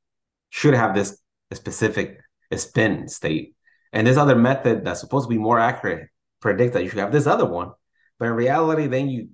should 0.51 0.74
have 0.74 0.95
this 0.95 1.18
specific 1.55 2.20
spin 2.57 3.09
state. 3.09 3.55
And 3.93 4.07
this 4.07 4.17
other 4.17 4.37
method 4.37 4.85
that's 4.85 5.01
supposed 5.01 5.27
to 5.27 5.35
be 5.35 5.39
more 5.39 5.59
accurate 5.59 6.09
predict 6.41 6.75
that 6.75 6.83
you 6.83 6.89
should 6.89 6.99
have 6.99 7.13
this 7.13 7.27
other 7.27 7.45
one. 7.45 7.73
But 8.19 8.27
in 8.27 8.33
reality, 8.35 8.87
then 8.87 9.09
you 9.09 9.29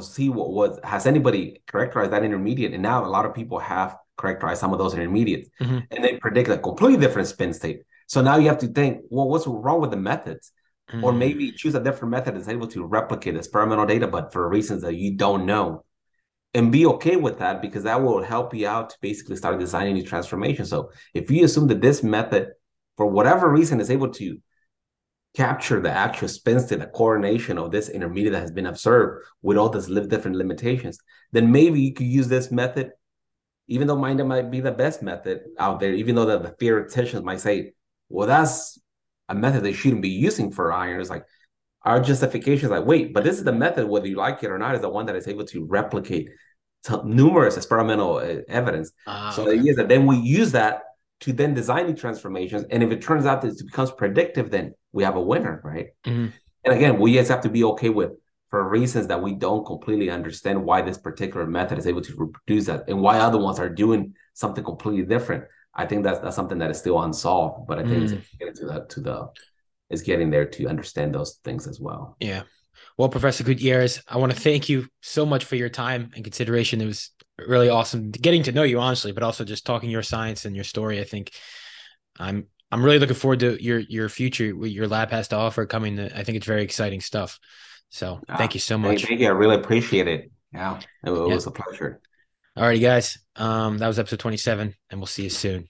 see 0.00 0.28
what 0.28 0.50
was 0.50 0.80
has 0.82 1.06
anybody 1.06 1.62
characterized 1.70 2.12
that 2.12 2.24
intermediate, 2.24 2.72
and 2.72 2.82
now 2.82 3.04
a 3.04 3.06
lot 3.06 3.24
of 3.24 3.34
people 3.34 3.58
have 3.58 3.96
characterized 4.18 4.60
some 4.60 4.72
of 4.72 4.78
those 4.78 4.94
intermediates, 4.94 5.48
mm-hmm. 5.60 5.78
and 5.90 6.04
they 6.04 6.16
predict 6.16 6.48
a 6.48 6.58
completely 6.58 6.98
different 6.98 7.28
spin 7.28 7.52
state. 7.52 7.82
So 8.08 8.20
now 8.20 8.36
you 8.36 8.48
have 8.48 8.58
to 8.58 8.68
think, 8.68 9.02
well, 9.10 9.28
what's 9.28 9.46
wrong 9.46 9.80
with 9.80 9.90
the 9.90 9.96
methods? 9.96 10.52
Mm-hmm. 10.90 11.04
Or 11.04 11.12
maybe 11.12 11.50
choose 11.50 11.74
a 11.74 11.82
different 11.82 12.12
method 12.12 12.36
that's 12.36 12.48
able 12.48 12.68
to 12.68 12.84
replicate 12.84 13.36
experimental 13.36 13.86
data, 13.86 14.06
but 14.06 14.32
for 14.32 14.48
reasons 14.48 14.82
that 14.82 14.94
you 14.94 15.16
don't 15.16 15.44
know. 15.44 15.84
And 16.56 16.72
be 16.72 16.86
okay 16.86 17.16
with 17.16 17.38
that 17.40 17.60
because 17.60 17.82
that 17.82 18.02
will 18.02 18.22
help 18.22 18.54
you 18.54 18.66
out 18.66 18.88
to 18.88 18.96
basically 19.02 19.36
start 19.36 19.60
designing 19.60 19.92
new 19.92 20.02
transformation. 20.02 20.64
So 20.64 20.90
if 21.12 21.30
you 21.30 21.44
assume 21.44 21.66
that 21.68 21.82
this 21.82 22.02
method, 22.02 22.48
for 22.96 23.06
whatever 23.06 23.50
reason, 23.50 23.78
is 23.78 23.90
able 23.90 24.08
to 24.12 24.38
capture 25.36 25.80
the 25.80 25.90
actual 25.90 26.28
spin 26.28 26.58
state, 26.60 26.78
the 26.78 26.86
coordination 26.86 27.58
of 27.58 27.72
this 27.72 27.90
intermediate 27.90 28.32
that 28.32 28.40
has 28.40 28.52
been 28.52 28.64
observed 28.64 29.26
with 29.42 29.58
all 29.58 29.68
these 29.68 29.88
different 30.08 30.38
limitations, 30.38 30.98
then 31.30 31.52
maybe 31.52 31.78
you 31.78 31.92
could 31.92 32.06
use 32.06 32.28
this 32.28 32.50
method, 32.50 32.90
even 33.68 33.86
though 33.86 33.98
mine 33.98 34.26
might 34.26 34.50
be 34.50 34.60
the 34.60 34.72
best 34.72 35.02
method 35.02 35.42
out 35.58 35.78
there, 35.78 35.92
even 35.92 36.14
though 36.14 36.24
that 36.24 36.42
the 36.42 36.52
theoreticians 36.52 37.22
might 37.22 37.40
say, 37.40 37.74
well, 38.08 38.26
that's 38.26 38.80
a 39.28 39.34
method 39.34 39.62
they 39.62 39.74
shouldn't 39.74 40.00
be 40.00 40.08
using 40.08 40.50
for 40.50 40.72
iron. 40.72 41.02
It's 41.02 41.10
like 41.10 41.26
our 41.82 42.00
justification 42.00 42.64
is 42.64 42.70
like, 42.70 42.86
wait, 42.86 43.12
but 43.12 43.24
this 43.24 43.36
is 43.36 43.44
the 43.44 43.52
method, 43.52 43.86
whether 43.86 44.08
you 44.08 44.16
like 44.16 44.42
it 44.42 44.50
or 44.50 44.58
not, 44.58 44.74
is 44.74 44.80
the 44.80 44.88
one 44.88 45.04
that 45.04 45.16
is 45.16 45.28
able 45.28 45.44
to 45.44 45.66
replicate 45.66 46.30
numerous 47.04 47.56
experimental 47.56 48.16
uh, 48.16 48.42
evidence. 48.48 48.92
Ah, 49.06 49.30
so 49.30 49.42
okay. 49.42 49.52
the 49.52 49.60
idea 49.60 49.70
is 49.72 49.76
that 49.76 49.88
then 49.88 50.06
we 50.06 50.16
use 50.16 50.52
that 50.52 50.82
to 51.20 51.32
then 51.32 51.54
design 51.54 51.86
the 51.86 51.94
transformations. 51.94 52.64
And 52.70 52.82
if 52.82 52.90
it 52.90 53.02
turns 53.02 53.26
out 53.26 53.42
that 53.42 53.52
it 53.52 53.66
becomes 53.66 53.90
predictive, 53.90 54.50
then 54.50 54.74
we 54.92 55.02
have 55.04 55.16
a 55.16 55.20
winner, 55.20 55.60
right? 55.64 55.88
Mm-hmm. 56.04 56.26
And 56.64 56.74
again, 56.74 56.98
we 56.98 57.14
just 57.14 57.30
have 57.30 57.42
to 57.42 57.48
be 57.48 57.64
okay 57.64 57.88
with 57.88 58.12
for 58.50 58.68
reasons 58.68 59.06
that 59.08 59.22
we 59.22 59.34
don't 59.34 59.64
completely 59.64 60.10
understand 60.10 60.64
why 60.64 60.82
this 60.82 60.98
particular 60.98 61.46
method 61.46 61.78
is 61.78 61.86
able 61.86 62.00
to 62.02 62.14
reproduce 62.16 62.66
that 62.66 62.84
and 62.88 63.00
why 63.00 63.18
other 63.18 63.38
ones 63.38 63.58
are 63.58 63.68
doing 63.68 64.14
something 64.34 64.62
completely 64.62 65.04
different. 65.04 65.44
I 65.74 65.86
think 65.86 66.04
that's 66.04 66.20
that's 66.20 66.36
something 66.36 66.58
that 66.58 66.70
is 66.70 66.78
still 66.78 67.02
unsolved, 67.02 67.66
but 67.66 67.78
I 67.78 67.82
think 67.82 68.04
mm. 68.04 68.12
it's 68.12 68.36
getting 68.38 68.54
to 68.54 68.66
the 68.66 68.86
to 68.88 69.00
the 69.00 69.28
is 69.90 70.02
getting 70.02 70.30
there 70.30 70.46
to 70.46 70.66
understand 70.66 71.14
those 71.14 71.38
things 71.44 71.66
as 71.66 71.80
well. 71.80 72.16
Yeah. 72.20 72.42
Well, 72.98 73.08
Professor 73.08 73.44
Gutierrez, 73.44 74.02
I 74.08 74.16
want 74.16 74.32
to 74.32 74.40
thank 74.40 74.68
you 74.68 74.88
so 75.02 75.26
much 75.26 75.44
for 75.44 75.56
your 75.56 75.68
time 75.68 76.10
and 76.14 76.24
consideration. 76.24 76.80
It 76.80 76.86
was 76.86 77.10
really 77.38 77.68
awesome 77.68 78.10
getting 78.10 78.42
to 78.44 78.52
know 78.52 78.62
you 78.62 78.80
honestly, 78.80 79.12
but 79.12 79.22
also 79.22 79.44
just 79.44 79.66
talking 79.66 79.90
your 79.90 80.02
science 80.02 80.44
and 80.44 80.54
your 80.54 80.64
story. 80.64 81.00
I 81.00 81.04
think 81.04 81.32
I'm 82.18 82.46
I'm 82.72 82.82
really 82.82 82.98
looking 82.98 83.16
forward 83.16 83.40
to 83.40 83.62
your 83.62 83.80
your 83.80 84.08
future, 84.08 84.56
what 84.56 84.70
your 84.70 84.88
lab 84.88 85.10
has 85.10 85.28
to 85.28 85.36
offer 85.36 85.66
coming. 85.66 85.96
To, 85.96 86.18
I 86.18 86.24
think 86.24 86.36
it's 86.36 86.46
very 86.46 86.62
exciting 86.62 87.00
stuff. 87.00 87.38
So 87.90 88.20
ah, 88.28 88.36
thank 88.36 88.54
you 88.54 88.60
so 88.60 88.78
much. 88.78 89.04
Thank 89.04 89.20
you. 89.20 89.26
I 89.26 89.30
really 89.30 89.56
appreciate 89.56 90.08
it. 90.08 90.30
Yeah, 90.52 90.78
it, 91.04 91.10
it 91.10 91.28
yeah. 91.28 91.34
was 91.34 91.46
a 91.46 91.50
pleasure. 91.50 92.00
All 92.56 92.64
righty, 92.64 92.80
guys. 92.80 93.18
Um, 93.36 93.76
that 93.78 93.86
was 93.86 93.98
episode 93.98 94.20
27, 94.20 94.74
and 94.90 95.00
we'll 95.00 95.06
see 95.06 95.24
you 95.24 95.30
soon. 95.30 95.68